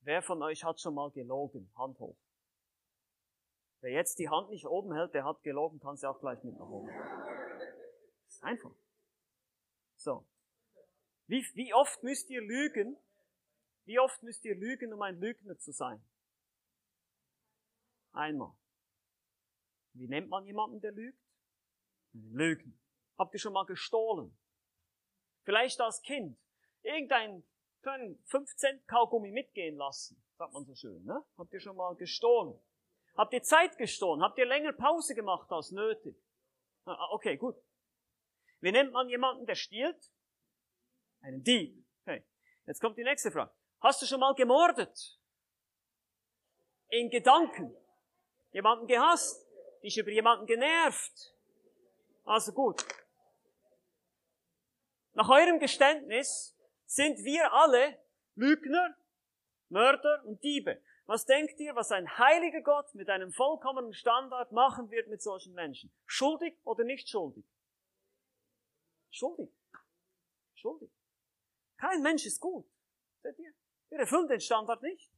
Wer 0.00 0.22
von 0.22 0.42
euch 0.42 0.64
hat 0.64 0.80
schon 0.80 0.96
mal 0.96 1.12
gelogen? 1.12 1.70
Hand 1.76 2.00
hoch. 2.00 2.18
Wer 3.80 3.92
jetzt 3.92 4.18
die 4.18 4.28
Hand 4.28 4.50
nicht 4.50 4.66
oben 4.66 4.92
hält, 4.92 5.14
der 5.14 5.24
hat 5.24 5.40
gelogen, 5.44 5.78
kann 5.78 5.96
sie 5.96 6.10
auch 6.10 6.18
gleich 6.18 6.42
mit 6.42 6.58
nach 6.58 6.68
oben. 6.68 6.88
Das 6.88 8.34
ist 8.34 8.42
einfach. 8.42 8.74
So. 10.00 10.26
Wie, 11.26 11.44
wie 11.54 11.74
oft 11.74 12.02
müsst 12.02 12.30
ihr 12.30 12.40
lügen? 12.40 12.96
Wie 13.84 13.98
oft 13.98 14.22
müsst 14.22 14.44
ihr 14.46 14.54
lügen, 14.54 14.92
um 14.94 15.02
ein 15.02 15.20
Lügner 15.20 15.58
zu 15.58 15.72
sein? 15.72 16.02
Einmal. 18.12 18.52
Wie 19.92 20.08
nennt 20.08 20.30
man 20.30 20.46
jemanden, 20.46 20.80
der 20.80 20.92
lügt? 20.92 21.22
Lügen. 22.12 22.80
Habt 23.18 23.34
ihr 23.34 23.40
schon 23.40 23.52
mal 23.52 23.66
gestohlen? 23.66 24.34
Vielleicht 25.42 25.80
als 25.80 26.00
Kind. 26.00 26.38
Irgendein 26.82 27.44
5 27.82 28.56
Cent 28.56 28.88
Kaugummi 28.88 29.30
mitgehen 29.30 29.76
lassen, 29.76 30.22
sagt 30.38 30.54
man 30.54 30.64
so 30.64 30.74
schön. 30.74 31.04
Ne? 31.04 31.22
Habt 31.36 31.52
ihr 31.52 31.60
schon 31.60 31.76
mal 31.76 31.94
gestohlen? 31.96 32.58
Habt 33.16 33.34
ihr 33.34 33.42
Zeit 33.42 33.76
gestohlen? 33.76 34.22
Habt 34.22 34.38
ihr 34.38 34.46
länger 34.46 34.72
Pause 34.72 35.14
gemacht 35.14 35.50
als 35.52 35.72
nötig? 35.72 36.16
Ah, 36.86 36.94
ah, 36.94 37.08
okay, 37.12 37.36
gut. 37.36 37.56
Wie 38.60 38.72
nennt 38.72 38.92
man 38.92 39.08
jemanden, 39.08 39.46
der 39.46 39.54
stiehlt? 39.54 40.10
Einen 41.22 41.42
Dieb. 41.42 41.84
Okay. 42.02 42.24
Jetzt 42.66 42.80
kommt 42.80 42.96
die 42.96 43.04
nächste 43.04 43.30
Frage. 43.30 43.52
Hast 43.80 44.02
du 44.02 44.06
schon 44.06 44.20
mal 44.20 44.34
gemordet? 44.34 45.18
In 46.88 47.10
Gedanken. 47.10 47.74
Jemanden 48.52 48.86
gehasst? 48.86 49.46
Dich 49.82 49.96
über 49.96 50.10
jemanden 50.10 50.46
genervt? 50.46 51.34
Also 52.24 52.52
gut. 52.52 52.84
Nach 55.14 55.28
eurem 55.28 55.58
Geständnis 55.58 56.56
sind 56.86 57.24
wir 57.24 57.52
alle 57.52 57.98
Lügner, 58.34 58.96
Mörder 59.68 60.24
und 60.24 60.42
Diebe. 60.42 60.82
Was 61.06 61.26
denkt 61.26 61.58
ihr, 61.58 61.74
was 61.74 61.90
ein 61.90 62.18
heiliger 62.18 62.60
Gott 62.60 62.94
mit 62.94 63.08
einem 63.08 63.32
vollkommenen 63.32 63.92
Standard 63.92 64.52
machen 64.52 64.90
wird 64.90 65.08
mit 65.08 65.22
solchen 65.22 65.54
Menschen? 65.54 65.92
Schuldig 66.06 66.56
oder 66.64 66.84
nicht 66.84 67.08
schuldig? 67.08 67.44
Schuldig. 69.10 69.50
Schuldig. 70.54 70.90
Kein 71.78 72.02
Mensch 72.02 72.26
ist 72.26 72.40
gut. 72.40 72.66
Seht 73.22 73.38
ihr? 73.38 73.52
Wir 73.88 73.98
erfüllen 73.98 74.28
den 74.28 74.40
Standard 74.40 74.82
nicht. 74.82 75.10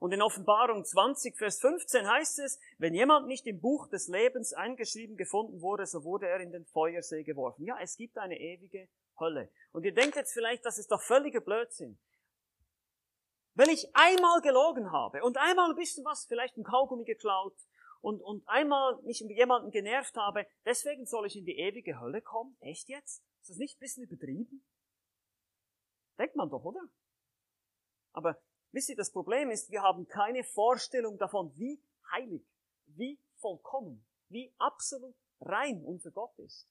Und 0.00 0.12
in 0.12 0.22
Offenbarung 0.22 0.84
20, 0.84 1.36
Vers 1.36 1.60
15 1.60 2.08
heißt 2.08 2.38
es, 2.40 2.60
wenn 2.78 2.94
jemand 2.94 3.26
nicht 3.26 3.46
im 3.46 3.60
Buch 3.60 3.88
des 3.88 4.06
Lebens 4.06 4.52
eingeschrieben 4.52 5.16
gefunden 5.16 5.60
wurde, 5.60 5.86
so 5.86 6.04
wurde 6.04 6.28
er 6.28 6.40
in 6.40 6.52
den 6.52 6.66
Feuersee 6.66 7.24
geworfen. 7.24 7.64
Ja, 7.64 7.78
es 7.80 7.96
gibt 7.96 8.16
eine 8.18 8.38
ewige 8.38 8.88
Hölle. 9.18 9.50
Und 9.72 9.84
ihr 9.84 9.94
denkt 9.94 10.14
jetzt 10.14 10.32
vielleicht, 10.32 10.64
das 10.64 10.78
ist 10.78 10.92
doch 10.92 11.02
völliger 11.02 11.40
Blödsinn. 11.40 11.98
Wenn 13.54 13.70
ich 13.70 13.88
einmal 13.92 14.40
gelogen 14.40 14.92
habe 14.92 15.24
und 15.24 15.36
einmal 15.36 15.70
ein 15.70 15.76
bisschen 15.76 16.04
was, 16.04 16.26
vielleicht 16.26 16.56
ein 16.56 16.62
Kaugummi 16.62 17.04
geklaut 17.04 17.56
und, 18.00 18.20
und 18.20 18.46
einmal 18.46 19.00
mich 19.02 19.22
mit 19.22 19.36
jemandem 19.36 19.70
genervt 19.70 20.16
habe, 20.16 20.46
deswegen 20.64 21.06
soll 21.06 21.26
ich 21.26 21.36
in 21.36 21.44
die 21.44 21.58
ewige 21.58 22.00
Hölle 22.00 22.22
kommen? 22.22 22.56
Echt 22.60 22.88
jetzt? 22.88 23.22
Ist 23.40 23.50
das 23.50 23.56
nicht 23.56 23.76
ein 23.76 23.80
bisschen 23.80 24.04
übertrieben? 24.04 24.64
Denkt 26.18 26.36
man 26.36 26.50
doch, 26.50 26.64
oder? 26.64 26.80
Aber 28.12 28.40
wisst 28.72 28.88
ihr, 28.88 28.96
das 28.96 29.12
Problem 29.12 29.50
ist, 29.50 29.70
wir 29.70 29.82
haben 29.82 30.06
keine 30.06 30.44
Vorstellung 30.44 31.18
davon, 31.18 31.52
wie 31.56 31.82
heilig, 32.12 32.42
wie 32.86 33.20
vollkommen, 33.36 34.04
wie 34.28 34.52
absolut 34.58 35.14
rein 35.40 35.84
unser 35.84 36.10
Gott 36.10 36.36
ist. 36.38 36.68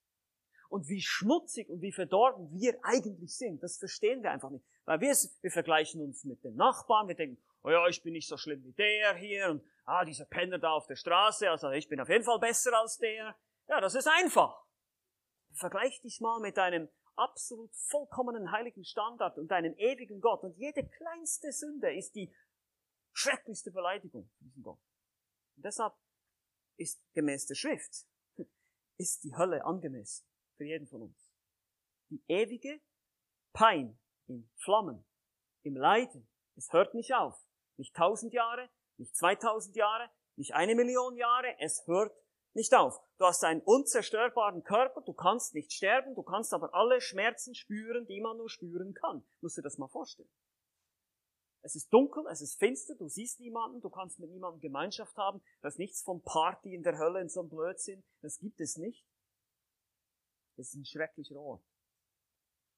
Und 0.69 0.89
wie 0.89 1.01
schmutzig 1.01 1.69
und 1.69 1.81
wie 1.81 1.93
verdorben 1.93 2.51
wir 2.51 2.77
eigentlich 2.83 3.37
sind, 3.37 3.63
das 3.63 3.77
verstehen 3.77 4.21
wir 4.21 4.31
einfach 4.31 4.49
nicht. 4.49 4.65
Weil 4.83 4.99
wir, 4.99 5.15
wir 5.41 5.51
vergleichen 5.51 6.01
uns 6.01 6.25
mit 6.25 6.43
den 6.43 6.55
Nachbarn, 6.55 7.07
wir 7.07 7.15
denken, 7.15 7.41
oh 7.63 7.69
ja, 7.69 7.87
ich 7.87 8.03
bin 8.03 8.13
nicht 8.13 8.27
so 8.27 8.35
schlimm 8.35 8.63
wie 8.65 8.73
der 8.73 9.15
hier 9.15 9.49
und 9.49 9.63
ah, 9.87 10.05
dieser 10.05 10.25
Penner 10.25 10.59
da 10.59 10.71
auf 10.71 10.85
der 10.85 10.95
Straße, 10.95 11.49
also 11.49 11.71
ich 11.71 11.87
bin 11.87 11.99
auf 11.99 12.09
jeden 12.09 12.23
Fall 12.23 12.39
besser 12.39 12.77
als 12.77 12.97
der. 12.97 13.35
Ja, 13.67 13.81
das 13.81 13.95
ist 13.95 14.07
einfach. 14.07 14.63
Vergleich 15.53 15.99
dich 16.01 16.19
mal 16.21 16.39
mit 16.39 16.59
einem 16.59 16.89
absolut 17.15 17.73
vollkommenen 17.75 18.51
heiligen 18.51 18.83
Standard 18.83 19.37
und 19.37 19.51
einen 19.51 19.75
ewigen 19.77 20.21
Gott. 20.21 20.43
Und 20.43 20.55
jede 20.57 20.87
kleinste 20.87 21.51
Sünde 21.51 21.95
ist 21.95 22.15
die 22.15 22.33
schrecklichste 23.13 23.71
Beleidigung 23.71 24.29
für 24.37 24.43
diesen 24.43 24.61
Gott. 24.61 24.79
Und 25.55 25.65
deshalb 25.65 25.95
ist 26.75 27.01
gemäß 27.13 27.47
der 27.47 27.55
Schrift, 27.55 28.05
ist 28.97 29.23
die 29.23 29.35
Hölle 29.35 29.65
angemessen 29.65 30.27
für 30.57 30.65
jeden 30.65 30.87
von 30.87 31.03
uns. 31.03 31.33
Die 32.09 32.23
ewige 32.27 32.81
Pein 33.53 33.99
in 34.27 34.49
Flammen, 34.57 35.05
im 35.63 35.75
Leiden, 35.75 36.29
es 36.55 36.71
hört 36.71 36.93
nicht 36.93 37.13
auf. 37.15 37.35
Nicht 37.77 37.95
tausend 37.95 38.33
Jahre, 38.33 38.69
nicht 38.97 39.15
zweitausend 39.15 39.75
Jahre, 39.75 40.09
nicht 40.35 40.53
eine 40.53 40.75
Million 40.75 41.15
Jahre, 41.15 41.55
es 41.59 41.85
hört 41.87 42.15
nicht 42.53 42.73
auf. 42.73 42.99
Du 43.17 43.25
hast 43.25 43.43
einen 43.43 43.61
unzerstörbaren 43.61 44.63
Körper, 44.63 45.01
du 45.01 45.13
kannst 45.13 45.53
nicht 45.53 45.71
sterben, 45.71 46.15
du 46.15 46.23
kannst 46.23 46.53
aber 46.53 46.73
alle 46.73 47.01
Schmerzen 47.01 47.55
spüren, 47.55 48.05
die 48.07 48.21
man 48.21 48.37
nur 48.37 48.49
spüren 48.49 48.93
kann. 48.93 49.23
Musst 49.41 49.57
dir 49.57 49.61
das 49.61 49.77
mal 49.77 49.87
vorstellen. 49.87 50.29
Es 51.61 51.75
ist 51.75 51.91
dunkel, 51.91 52.25
es 52.31 52.41
ist 52.41 52.57
finster, 52.59 52.95
du 52.95 53.07
siehst 53.07 53.39
niemanden, 53.39 53.81
du 53.81 53.89
kannst 53.89 54.19
mit 54.19 54.29
niemandem 54.29 54.61
Gemeinschaft 54.61 55.15
haben, 55.17 55.41
da 55.61 55.67
ist 55.67 55.79
nichts 55.79 56.01
von 56.01 56.21
Party 56.21 56.73
in 56.73 56.83
der 56.83 56.97
Hölle 56.97 57.19
in 57.19 57.29
so 57.29 57.41
einem 57.41 57.49
Blödsinn, 57.49 58.03
das 58.21 58.39
gibt 58.39 58.61
es 58.61 58.77
nicht. 58.77 59.05
Es 60.55 60.69
ist 60.69 60.75
ein 60.75 60.85
schrecklicher 60.85 61.35
Ort. 61.35 61.63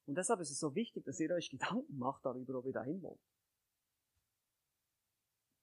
Und 0.08 0.16
deshalb 0.16 0.40
ist 0.40 0.50
es 0.50 0.60
so 0.60 0.74
wichtig, 0.74 1.06
dass 1.06 1.20
ihr 1.20 1.30
euch 1.32 1.52
Gedanken 1.52 1.98
macht 1.98 2.26
darüber, 2.26 2.58
ob 2.58 2.66
ihr 2.66 2.74
dahin 2.74 3.02
wollt. 3.04 3.22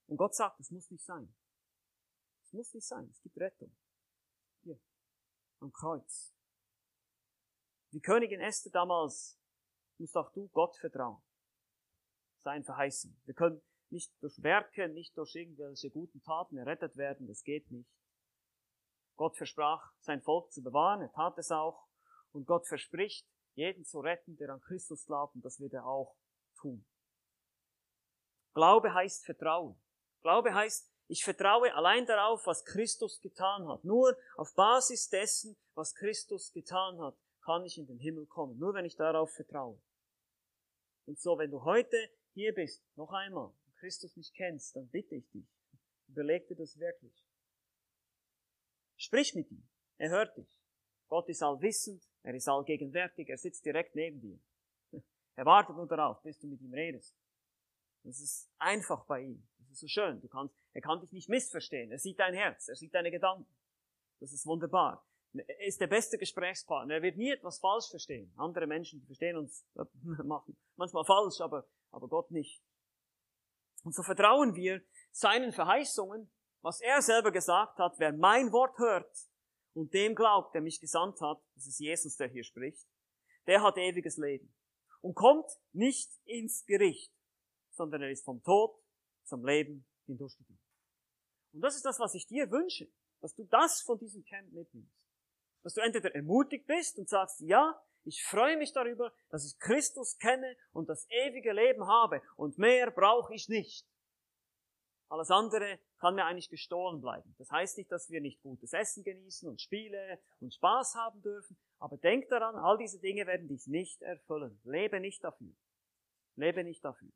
Und 0.06 0.16
Gott 0.16 0.34
sagt, 0.34 0.60
es 0.60 0.70
muss 0.70 0.90
nicht 0.90 1.04
sein. 1.04 1.34
Es 2.44 2.52
muss 2.52 2.72
nicht 2.74 2.86
sein. 2.86 3.08
Es 3.10 3.20
gibt 3.22 3.36
Rettung 3.38 3.74
am 5.60 5.72
Kreuz. 5.72 6.34
Die 7.92 8.00
Königin 8.00 8.40
Esther 8.40 8.70
damals 8.70 9.38
musst 9.98 10.16
auch 10.16 10.32
du 10.32 10.48
Gott 10.48 10.76
vertrauen. 10.76 11.22
Sein 12.38 12.64
Verheißen. 12.64 13.20
Wir 13.24 13.34
können 13.34 13.62
nicht 13.90 14.12
durch 14.20 14.42
Werke, 14.42 14.88
nicht 14.88 15.16
durch 15.16 15.34
irgendwelche 15.34 15.90
guten 15.90 16.22
Taten 16.22 16.58
errettet 16.58 16.96
werden, 16.96 17.26
das 17.26 17.42
geht 17.42 17.70
nicht. 17.70 17.90
Gott 19.16 19.36
versprach, 19.36 19.92
sein 20.00 20.20
Volk 20.20 20.52
zu 20.52 20.62
bewahren, 20.62 21.00
er 21.00 21.12
tat 21.12 21.38
es 21.38 21.50
auch. 21.50 21.88
Und 22.32 22.46
Gott 22.46 22.66
verspricht, 22.66 23.26
jeden 23.54 23.84
zu 23.84 24.00
retten, 24.00 24.36
der 24.36 24.50
an 24.50 24.60
Christus 24.60 25.06
glaubt, 25.06 25.34
und 25.34 25.44
das 25.44 25.58
wird 25.58 25.72
er 25.72 25.86
auch 25.86 26.16
tun. 26.56 26.84
Glaube 28.52 28.92
heißt 28.92 29.24
Vertrauen. 29.24 29.80
Glaube 30.26 30.52
heißt, 30.52 30.90
ich 31.06 31.22
vertraue 31.22 31.72
allein 31.72 32.04
darauf, 32.04 32.48
was 32.48 32.64
Christus 32.64 33.20
getan 33.20 33.68
hat. 33.68 33.84
Nur 33.84 34.18
auf 34.36 34.56
Basis 34.56 35.08
dessen, 35.08 35.56
was 35.76 35.94
Christus 35.94 36.52
getan 36.52 37.00
hat, 37.00 37.16
kann 37.42 37.64
ich 37.64 37.78
in 37.78 37.86
den 37.86 38.00
Himmel 38.00 38.26
kommen. 38.26 38.58
Nur 38.58 38.74
wenn 38.74 38.84
ich 38.84 38.96
darauf 38.96 39.30
vertraue. 39.32 39.80
Und 41.04 41.20
so, 41.20 41.38
wenn 41.38 41.52
du 41.52 41.62
heute 41.62 41.96
hier 42.34 42.52
bist, 42.52 42.82
noch 42.96 43.12
einmal, 43.12 43.44
und 43.44 43.76
Christus 43.76 44.16
nicht 44.16 44.34
kennst, 44.34 44.74
dann 44.74 44.88
bitte 44.88 45.14
ich 45.14 45.30
dich, 45.30 45.46
überleg 46.08 46.48
dir 46.48 46.56
das 46.56 46.76
wirklich. 46.76 47.24
Sprich 48.96 49.32
mit 49.36 49.48
ihm. 49.52 49.62
Er 49.98 50.10
hört 50.10 50.36
dich. 50.36 50.58
Gott 51.06 51.28
ist 51.28 51.44
allwissend, 51.44 52.02
er 52.24 52.34
ist 52.34 52.48
allgegenwärtig, 52.48 53.28
er 53.28 53.38
sitzt 53.38 53.64
direkt 53.64 53.94
neben 53.94 54.20
dir. 54.20 54.40
Er 55.36 55.46
wartet 55.46 55.76
nur 55.76 55.86
darauf, 55.86 56.20
bis 56.22 56.36
du 56.40 56.48
mit 56.48 56.60
ihm 56.62 56.74
redest. 56.74 57.14
Das 58.02 58.18
ist 58.18 58.50
einfach 58.58 59.04
bei 59.04 59.20
ihm. 59.20 59.46
Ist 59.76 59.80
so 59.80 59.88
schön. 59.88 60.22
Du 60.22 60.28
kannst, 60.28 60.54
er 60.72 60.80
kann 60.80 61.00
dich 61.00 61.12
nicht 61.12 61.28
missverstehen. 61.28 61.90
Er 61.90 61.98
sieht 61.98 62.18
dein 62.18 62.32
Herz, 62.32 62.66
er 62.68 62.76
sieht 62.76 62.94
deine 62.94 63.10
Gedanken. 63.10 63.46
Das 64.20 64.32
ist 64.32 64.46
wunderbar. 64.46 65.06
Er 65.34 65.66
ist 65.66 65.82
der 65.82 65.86
beste 65.86 66.16
Gesprächspartner. 66.16 66.94
Er 66.94 67.02
wird 67.02 67.18
nie 67.18 67.30
etwas 67.30 67.58
falsch 67.58 67.90
verstehen. 67.90 68.32
Andere 68.38 68.66
Menschen 68.66 69.04
verstehen 69.04 69.36
uns 69.36 69.66
machen 70.24 70.56
manchmal 70.76 71.04
falsch, 71.04 71.42
aber, 71.42 71.68
aber 71.90 72.08
Gott 72.08 72.30
nicht. 72.30 72.62
Und 73.84 73.94
so 73.94 74.02
vertrauen 74.02 74.54
wir 74.54 74.80
seinen 75.10 75.52
Verheißungen, 75.52 76.30
was 76.62 76.80
er 76.80 77.02
selber 77.02 77.30
gesagt 77.30 77.78
hat, 77.78 77.98
wer 77.98 78.14
mein 78.14 78.52
Wort 78.52 78.78
hört 78.78 79.14
und 79.74 79.92
dem 79.92 80.14
glaubt, 80.14 80.54
der 80.54 80.62
mich 80.62 80.80
gesandt 80.80 81.20
hat, 81.20 81.42
das 81.54 81.66
ist 81.66 81.80
Jesus, 81.80 82.16
der 82.16 82.28
hier 82.28 82.44
spricht, 82.44 82.88
der 83.46 83.62
hat 83.62 83.76
ewiges 83.76 84.16
Leben 84.16 84.54
und 85.02 85.14
kommt 85.14 85.50
nicht 85.72 86.10
ins 86.24 86.64
Gericht, 86.64 87.12
sondern 87.72 88.00
er 88.00 88.10
ist 88.10 88.24
vom 88.24 88.42
Tod 88.42 88.74
zum 89.26 89.44
Leben 89.44 89.86
hindurchgegangen. 90.06 90.60
Und 91.52 91.60
das 91.60 91.76
ist 91.76 91.84
das, 91.84 91.98
was 91.98 92.14
ich 92.14 92.26
dir 92.26 92.50
wünsche, 92.50 92.88
dass 93.20 93.34
du 93.34 93.44
das 93.44 93.80
von 93.80 93.98
diesem 93.98 94.24
Camp 94.24 94.52
mitnimmst. 94.52 95.06
Dass 95.62 95.74
du 95.74 95.80
entweder 95.80 96.14
ermutigt 96.14 96.66
bist 96.66 96.98
und 96.98 97.08
sagst, 97.08 97.40
ja, 97.40 97.80
ich 98.04 98.22
freue 98.24 98.56
mich 98.56 98.72
darüber, 98.72 99.12
dass 99.30 99.44
ich 99.44 99.58
Christus 99.58 100.16
kenne 100.18 100.56
und 100.72 100.88
das 100.88 101.06
ewige 101.10 101.52
Leben 101.52 101.86
habe 101.86 102.22
und 102.36 102.56
mehr 102.56 102.90
brauche 102.90 103.34
ich 103.34 103.48
nicht. 103.48 103.84
Alles 105.08 105.30
andere 105.30 105.78
kann 105.98 106.14
mir 106.14 106.24
eigentlich 106.24 106.50
gestohlen 106.50 107.00
bleiben. 107.00 107.34
Das 107.38 107.50
heißt 107.50 107.78
nicht, 107.78 107.90
dass 107.90 108.10
wir 108.10 108.20
nicht 108.20 108.42
gutes 108.42 108.72
Essen 108.72 109.04
genießen 109.04 109.48
und 109.48 109.60
Spiele 109.60 110.20
und 110.40 110.52
Spaß 110.52 110.94
haben 110.96 111.22
dürfen, 111.22 111.56
aber 111.78 111.96
denk 111.96 112.28
daran, 112.28 112.56
all 112.56 112.76
diese 112.78 113.00
Dinge 113.00 113.26
werden 113.26 113.48
dich 113.48 113.66
nicht 113.66 114.02
erfüllen. 114.02 114.60
Lebe 114.64 115.00
nicht 115.00 115.22
dafür. 115.22 115.52
Lebe 116.36 116.64
nicht 116.64 116.84
dafür. 116.84 117.12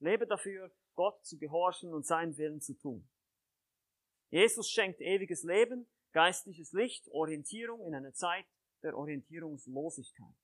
Lebe 0.00 0.26
dafür, 0.26 0.70
Gott 0.94 1.24
zu 1.24 1.38
gehorchen 1.38 1.92
und 1.92 2.06
seinen 2.06 2.36
Willen 2.36 2.60
zu 2.60 2.74
tun. 2.74 3.08
Jesus 4.30 4.70
schenkt 4.70 5.00
ewiges 5.00 5.42
Leben, 5.42 5.86
geistliches 6.12 6.72
Licht, 6.72 7.08
Orientierung 7.10 7.86
in 7.86 7.94
einer 7.94 8.12
Zeit 8.14 8.46
der 8.82 8.96
Orientierungslosigkeit. 8.96 10.34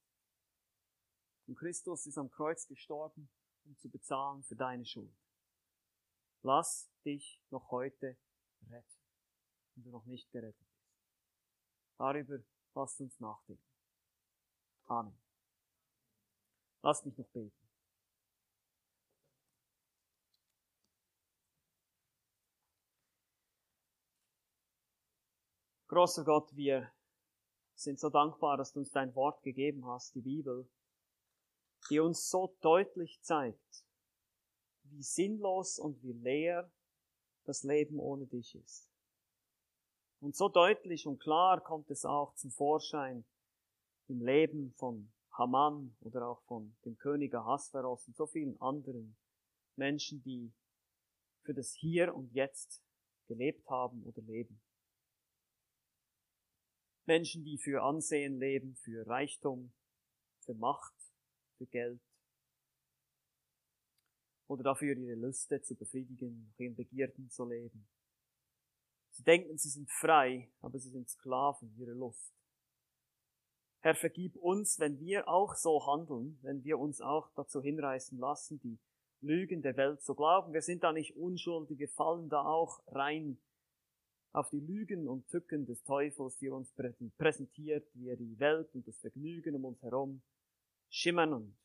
Und 1.46 1.56
Christus 1.56 2.06
ist 2.06 2.18
am 2.18 2.30
Kreuz 2.30 2.66
gestorben, 2.66 3.30
um 3.64 3.76
zu 3.78 3.88
bezahlen 3.88 4.42
für 4.44 4.56
deine 4.56 4.84
Schuld. 4.84 5.14
Lass 6.42 6.90
dich 7.04 7.42
noch 7.50 7.70
heute 7.70 8.16
retten, 8.70 9.00
wenn 9.74 9.84
du 9.84 9.90
noch 9.90 10.04
nicht 10.04 10.30
gerettet 10.30 10.58
bist. 10.58 10.78
Darüber 11.98 12.38
lasst 12.74 13.00
uns 13.00 13.18
nachdenken. 13.18 13.62
Amen. 14.86 15.18
Lass 16.82 17.04
mich 17.04 17.16
noch 17.18 17.28
beten. 17.28 17.67
Großer 25.98 26.22
Gott, 26.22 26.54
wir 26.54 26.92
sind 27.74 27.98
so 27.98 28.08
dankbar, 28.08 28.56
dass 28.56 28.72
du 28.72 28.78
uns 28.78 28.92
dein 28.92 29.12
Wort 29.16 29.42
gegeben 29.42 29.84
hast, 29.84 30.14
die 30.14 30.20
Bibel, 30.20 30.70
die 31.90 31.98
uns 31.98 32.30
so 32.30 32.56
deutlich 32.60 33.20
zeigt, 33.20 33.84
wie 34.84 35.02
sinnlos 35.02 35.80
und 35.80 36.00
wie 36.04 36.12
leer 36.12 36.70
das 37.46 37.64
Leben 37.64 37.98
ohne 37.98 38.28
dich 38.28 38.54
ist. 38.54 38.88
Und 40.20 40.36
so 40.36 40.48
deutlich 40.48 41.04
und 41.08 41.18
klar 41.18 41.60
kommt 41.60 41.90
es 41.90 42.04
auch 42.04 42.32
zum 42.36 42.52
Vorschein 42.52 43.24
im 44.06 44.24
Leben 44.24 44.74
von 44.74 45.10
Haman 45.32 45.96
oder 45.98 46.28
auch 46.28 46.42
von 46.42 46.76
dem 46.84 46.96
König 46.96 47.34
Ahasveros 47.34 48.06
und 48.06 48.14
so 48.14 48.28
vielen 48.28 48.56
anderen 48.60 49.16
Menschen, 49.74 50.22
die 50.22 50.52
für 51.42 51.54
das 51.54 51.72
Hier 51.72 52.14
und 52.14 52.32
Jetzt 52.34 52.84
gelebt 53.26 53.68
haben 53.68 54.04
oder 54.04 54.22
leben. 54.22 54.60
Menschen, 57.08 57.42
die 57.42 57.56
für 57.58 57.82
Ansehen 57.82 58.38
leben, 58.38 58.76
für 58.76 59.06
Reichtum, 59.06 59.72
für 60.44 60.54
Macht, 60.54 60.94
für 61.56 61.66
Geld 61.66 62.00
oder 64.46 64.62
dafür 64.62 64.94
ihre 64.94 65.14
Lüste 65.14 65.60
zu 65.62 65.74
befriedigen, 65.74 66.46
nach 66.50 66.58
ihren 66.60 66.76
Begierden 66.76 67.30
zu 67.30 67.46
leben. 67.46 67.88
Sie 69.10 69.24
denken, 69.24 69.56
sie 69.56 69.70
sind 69.70 69.90
frei, 69.90 70.50
aber 70.60 70.78
sie 70.78 70.90
sind 70.90 71.08
Sklaven 71.08 71.74
ihrer 71.78 71.94
Lust. 71.94 72.32
Herr, 73.80 73.94
vergib 73.94 74.36
uns, 74.36 74.78
wenn 74.78 75.00
wir 75.00 75.28
auch 75.28 75.54
so 75.54 75.86
handeln, 75.86 76.38
wenn 76.42 76.62
wir 76.62 76.78
uns 76.78 77.00
auch 77.00 77.30
dazu 77.34 77.62
hinreißen 77.62 78.18
lassen, 78.18 78.60
die 78.60 78.78
Lügen 79.20 79.62
der 79.62 79.76
Welt 79.76 80.02
zu 80.02 80.14
glauben. 80.14 80.52
Wir 80.52 80.62
sind 80.62 80.84
da 80.84 80.92
nicht 80.92 81.16
unschuldig, 81.16 81.78
wir 81.78 81.88
fallen 81.88 82.28
da 82.28 82.42
auch 82.42 82.82
rein 82.88 83.38
auf 84.38 84.50
die 84.50 84.60
Lügen 84.60 85.08
und 85.08 85.28
Tücken 85.28 85.66
des 85.66 85.82
Teufels, 85.82 86.38
die 86.38 86.46
er 86.46 86.54
uns 86.54 86.72
präsentiert, 87.16 87.88
wie 87.94 88.08
er 88.08 88.16
die 88.16 88.38
Welt 88.38 88.72
und 88.72 88.86
das 88.86 88.96
Vergnügen 89.00 89.56
um 89.56 89.64
uns 89.64 89.82
herum 89.82 90.22
schimmern 90.88 91.32
und 91.32 91.58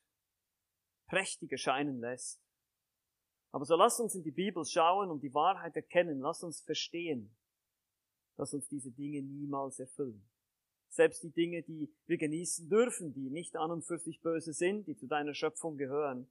prächtig 1.05 1.51
erscheinen 1.51 1.99
lässt. 1.99 2.41
Aber 3.51 3.65
so 3.65 3.76
lass 3.76 3.99
uns 3.99 4.15
in 4.15 4.24
die 4.24 4.32
Bibel 4.32 4.65
schauen 4.65 5.11
und 5.11 5.21
die 5.21 5.34
Wahrheit 5.36 5.76
erkennen, 5.76 6.19
lass 6.19 6.41
uns 6.43 6.61
verstehen, 6.61 7.36
dass 8.38 8.55
uns 8.55 8.67
diese 8.67 8.91
Dinge 8.91 9.21
niemals 9.21 9.78
erfüllen. 9.78 10.28
Selbst 10.89 11.21
die 11.24 11.32
Dinge, 11.32 11.61
die 11.61 11.93
wir 12.07 12.17
genießen 12.17 12.67
dürfen, 12.69 13.13
die 13.13 13.30
nicht 13.30 13.55
an 13.55 13.69
und 13.69 13.86
für 13.86 13.99
sich 13.99 14.19
böse 14.21 14.51
sind, 14.51 14.88
die 14.88 14.95
zu 14.95 15.05
deiner 15.05 15.36
Schöpfung 15.36 15.78
gehören, 15.78 16.28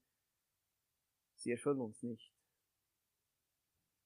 sie 1.37 1.53
erfüllen 1.53 1.81
uns 1.81 2.03
nicht. 2.03 2.33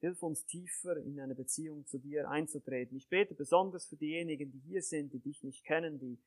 Hilf 0.01 0.23
uns 0.23 0.45
tiefer 0.45 0.97
in 0.99 1.19
eine 1.21 1.35
Beziehung 1.35 1.87
zu 1.87 1.99
dir 1.99 2.29
einzutreten. 2.29 2.97
Ich 2.97 3.09
bete 3.09 3.35
besonders 3.35 3.87
für 3.87 3.97
diejenigen, 3.97 4.53
die 4.53 4.61
hier 4.61 4.83
sind, 4.83 5.13
die 5.13 5.21
dich 5.21 5.43
nicht 5.43 5.65
kennen, 5.65 5.99
die 5.99 6.19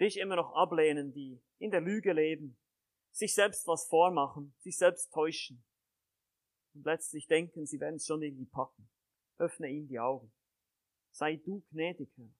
dich 0.00 0.18
immer 0.18 0.36
noch 0.36 0.54
ablehnen, 0.54 1.12
die 1.12 1.40
in 1.58 1.70
der 1.70 1.80
Lüge 1.80 2.12
leben, 2.12 2.56
sich 3.12 3.34
selbst 3.34 3.66
was 3.66 3.86
vormachen, 3.86 4.54
sich 4.58 4.78
selbst 4.78 5.12
täuschen 5.12 5.62
und 6.74 6.86
letztlich 6.86 7.26
denken, 7.26 7.66
sie 7.66 7.80
werden 7.80 7.96
es 7.96 8.06
schon 8.06 8.22
irgendwie 8.22 8.46
packen. 8.46 8.88
Öffne 9.38 9.68
ihnen 9.68 9.88
die 9.88 9.98
Augen. 9.98 10.32
Sei 11.10 11.36
du 11.36 11.62
gnädig, 11.70 12.08
Herr. 12.16 12.30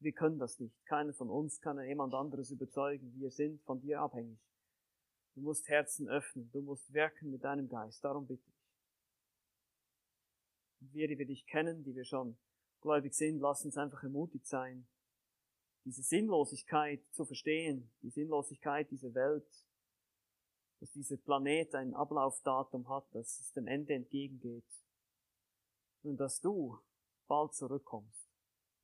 Wir 0.00 0.12
können 0.12 0.38
das 0.38 0.60
nicht. 0.60 0.74
Keiner 0.84 1.12
von 1.12 1.28
uns 1.30 1.60
kann 1.60 1.82
jemand 1.82 2.14
anderes 2.14 2.50
überzeugen. 2.50 3.12
Wir 3.18 3.30
sind 3.30 3.62
von 3.62 3.80
dir 3.80 4.00
abhängig. 4.00 4.38
Du 5.34 5.40
musst 5.40 5.68
Herzen 5.68 6.08
öffnen. 6.08 6.50
Du 6.52 6.60
musst 6.60 6.92
wirken 6.92 7.30
mit 7.30 7.44
deinem 7.44 7.68
Geist. 7.68 8.04
Darum 8.04 8.26
bitte 8.26 8.42
ich. 8.46 8.57
Wir, 10.80 11.08
die 11.08 11.18
wir 11.18 11.26
dich 11.26 11.46
kennen, 11.46 11.84
die 11.84 11.94
wir 11.94 12.04
schon 12.04 12.38
gläubig 12.80 13.14
sind, 13.14 13.40
lass 13.40 13.64
uns 13.64 13.76
einfach 13.76 14.02
ermutigt 14.02 14.46
sein, 14.46 14.86
diese 15.84 16.02
Sinnlosigkeit 16.02 17.02
zu 17.12 17.24
verstehen, 17.24 17.90
die 18.02 18.10
Sinnlosigkeit 18.10 18.90
dieser 18.90 19.14
Welt, 19.14 19.48
dass 20.80 20.92
dieser 20.92 21.16
Planet 21.16 21.74
ein 21.74 21.94
Ablaufdatum 21.94 22.88
hat, 22.88 23.06
dass 23.14 23.40
es 23.40 23.52
dem 23.52 23.66
Ende 23.66 23.94
entgegengeht 23.94 24.68
und 26.02 26.18
dass 26.18 26.40
du 26.40 26.78
bald 27.26 27.54
zurückkommst 27.54 28.28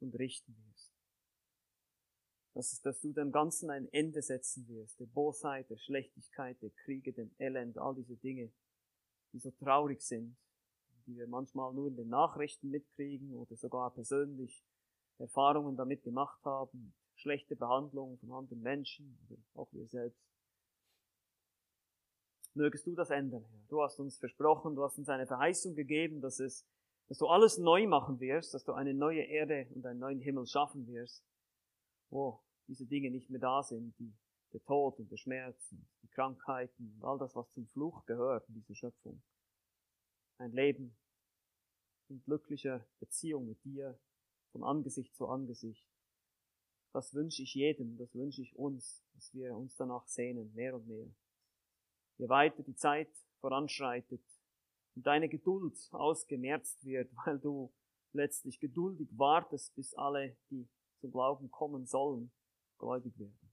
und 0.01 0.14
richten 0.14 0.57
wirst. 0.57 0.92
Dass, 2.55 2.80
dass 2.80 3.01
du 3.01 3.12
dem 3.12 3.32
Ganzen 3.32 3.70
ein 3.70 3.88
Ende 3.92 4.22
setzen 4.22 4.66
wirst, 4.68 4.99
der 5.01 5.07
Bosheit, 5.07 5.68
der 5.70 5.76
Schlechtigkeit, 5.76 6.61
der 6.62 6.70
Kriege, 6.70 7.12
dem 7.12 7.34
Elend, 7.38 7.78
all 7.78 7.95
diese 7.95 8.16
Dinge, 8.16 8.53
die 9.32 9.40
so 9.40 9.51
traurig 9.51 10.03
sind, 10.03 10.36
die 11.07 11.16
wir 11.16 11.26
manchmal 11.26 11.72
nur 11.72 11.88
in 11.88 11.96
den 11.96 12.09
Nachrichten 12.09 12.70
mitkriegen 12.70 13.34
oder 13.34 13.57
sogar 13.57 13.90
persönlich 13.92 14.64
Erfahrungen 15.18 15.76
damit 15.76 16.02
gemacht 16.02 16.44
haben, 16.44 16.94
schlechte 17.14 17.57
Behandlung 17.57 18.18
von 18.18 18.32
anderen 18.32 18.62
Menschen 18.62 19.16
auch 19.55 19.68
wir 19.72 19.86
selbst. 19.86 20.20
Mögest 22.55 22.86
du 22.86 22.94
das 22.94 23.11
ändern, 23.11 23.44
Herr. 23.44 23.61
Du 23.68 23.82
hast 23.82 23.98
uns 23.98 24.18
versprochen, 24.18 24.76
du 24.76 24.84
hast 24.84 24.98
uns 24.98 25.09
eine 25.09 25.26
Verheißung 25.26 25.74
gegeben, 25.74 26.20
dass 26.20 26.38
es, 26.38 26.64
dass 27.09 27.18
du 27.18 27.26
alles 27.26 27.59
neu 27.59 27.86
machen 27.86 28.20
wirst, 28.20 28.55
dass 28.55 28.64
du 28.64 28.72
eine 28.72 28.94
neue 28.94 29.22
Erde 29.22 29.66
und 29.74 29.84
einen 29.86 29.98
neuen 29.98 30.20
Himmel 30.20 30.46
schaffen 30.46 30.86
wirst, 30.86 31.24
wo 32.11 32.40
diese 32.68 32.86
Dinge 32.86 33.11
nicht 33.11 33.28
mehr 33.28 33.40
da 33.40 33.62
sind, 33.62 33.98
die, 33.98 34.12
der 34.52 34.62
Tod 34.64 34.98
und 35.00 35.11
der 35.11 35.16
Schmerz 35.16 35.72
und 35.72 35.84
die 36.02 36.09
Krankheiten 36.09 36.94
und 36.96 37.05
all 37.05 37.18
das, 37.18 37.34
was 37.34 37.50
zum 37.52 37.66
Fluch 37.66 38.05
gehört 38.07 38.48
in 38.48 38.55
dieser 38.55 38.74
Schöpfung 38.74 39.20
ein 40.39 40.53
Leben 40.53 40.97
in 42.09 42.22
glücklicher 42.22 42.87
Beziehung 43.01 43.47
mit 43.47 43.62
dir, 43.64 43.99
von 44.53 44.62
Angesicht 44.62 45.14
zu 45.16 45.26
Angesicht. 45.26 45.85
Das 46.93 47.12
wünsche 47.12 47.43
ich 47.43 47.55
jedem, 47.55 47.97
das 47.99 48.14
wünsche 48.14 48.41
ich 48.41 48.57
uns, 48.57 49.05
dass 49.14 49.35
wir 49.35 49.57
uns 49.57 49.74
danach 49.76 50.07
sehnen, 50.07 50.55
mehr 50.55 50.76
und 50.76 50.87
mehr. 50.87 51.09
Je 52.18 52.28
weiter 52.28 52.62
die 52.62 52.76
Zeit 52.76 53.11
voranschreitet 53.41 54.22
und 54.95 55.05
deine 55.05 55.28
Geduld 55.28 55.76
ausgemerzt 55.91 56.85
wird, 56.85 57.11
weil 57.24 57.41
du 57.41 57.72
letztlich 58.12 58.61
geduldig 58.61 59.09
wartest, 59.18 59.74
bis 59.74 59.93
alle, 59.95 60.37
die 60.51 60.68
zum 61.01 61.11
Glauben 61.11 61.51
kommen 61.51 61.85
sollen, 61.85 62.30
gläubig 62.78 63.18
werden. 63.18 63.53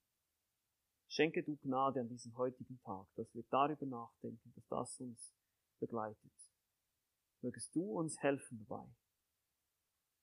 Schenke 1.07 1.43
du 1.43 1.57
Gnade 1.57 1.99
an 1.99 2.09
diesem 2.09 2.37
heutigen 2.37 2.79
Tag, 2.83 3.07
dass 3.15 3.33
wir 3.33 3.43
darüber 3.49 3.85
nachdenken, 3.85 4.53
dass 4.55 4.67
das 4.67 4.99
uns 4.99 5.33
begleitet. 5.79 6.31
Mögest 7.41 7.75
du 7.75 7.83
uns 7.97 8.21
helfen 8.21 8.65
dabei. 8.67 8.85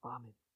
Amen. 0.03 0.48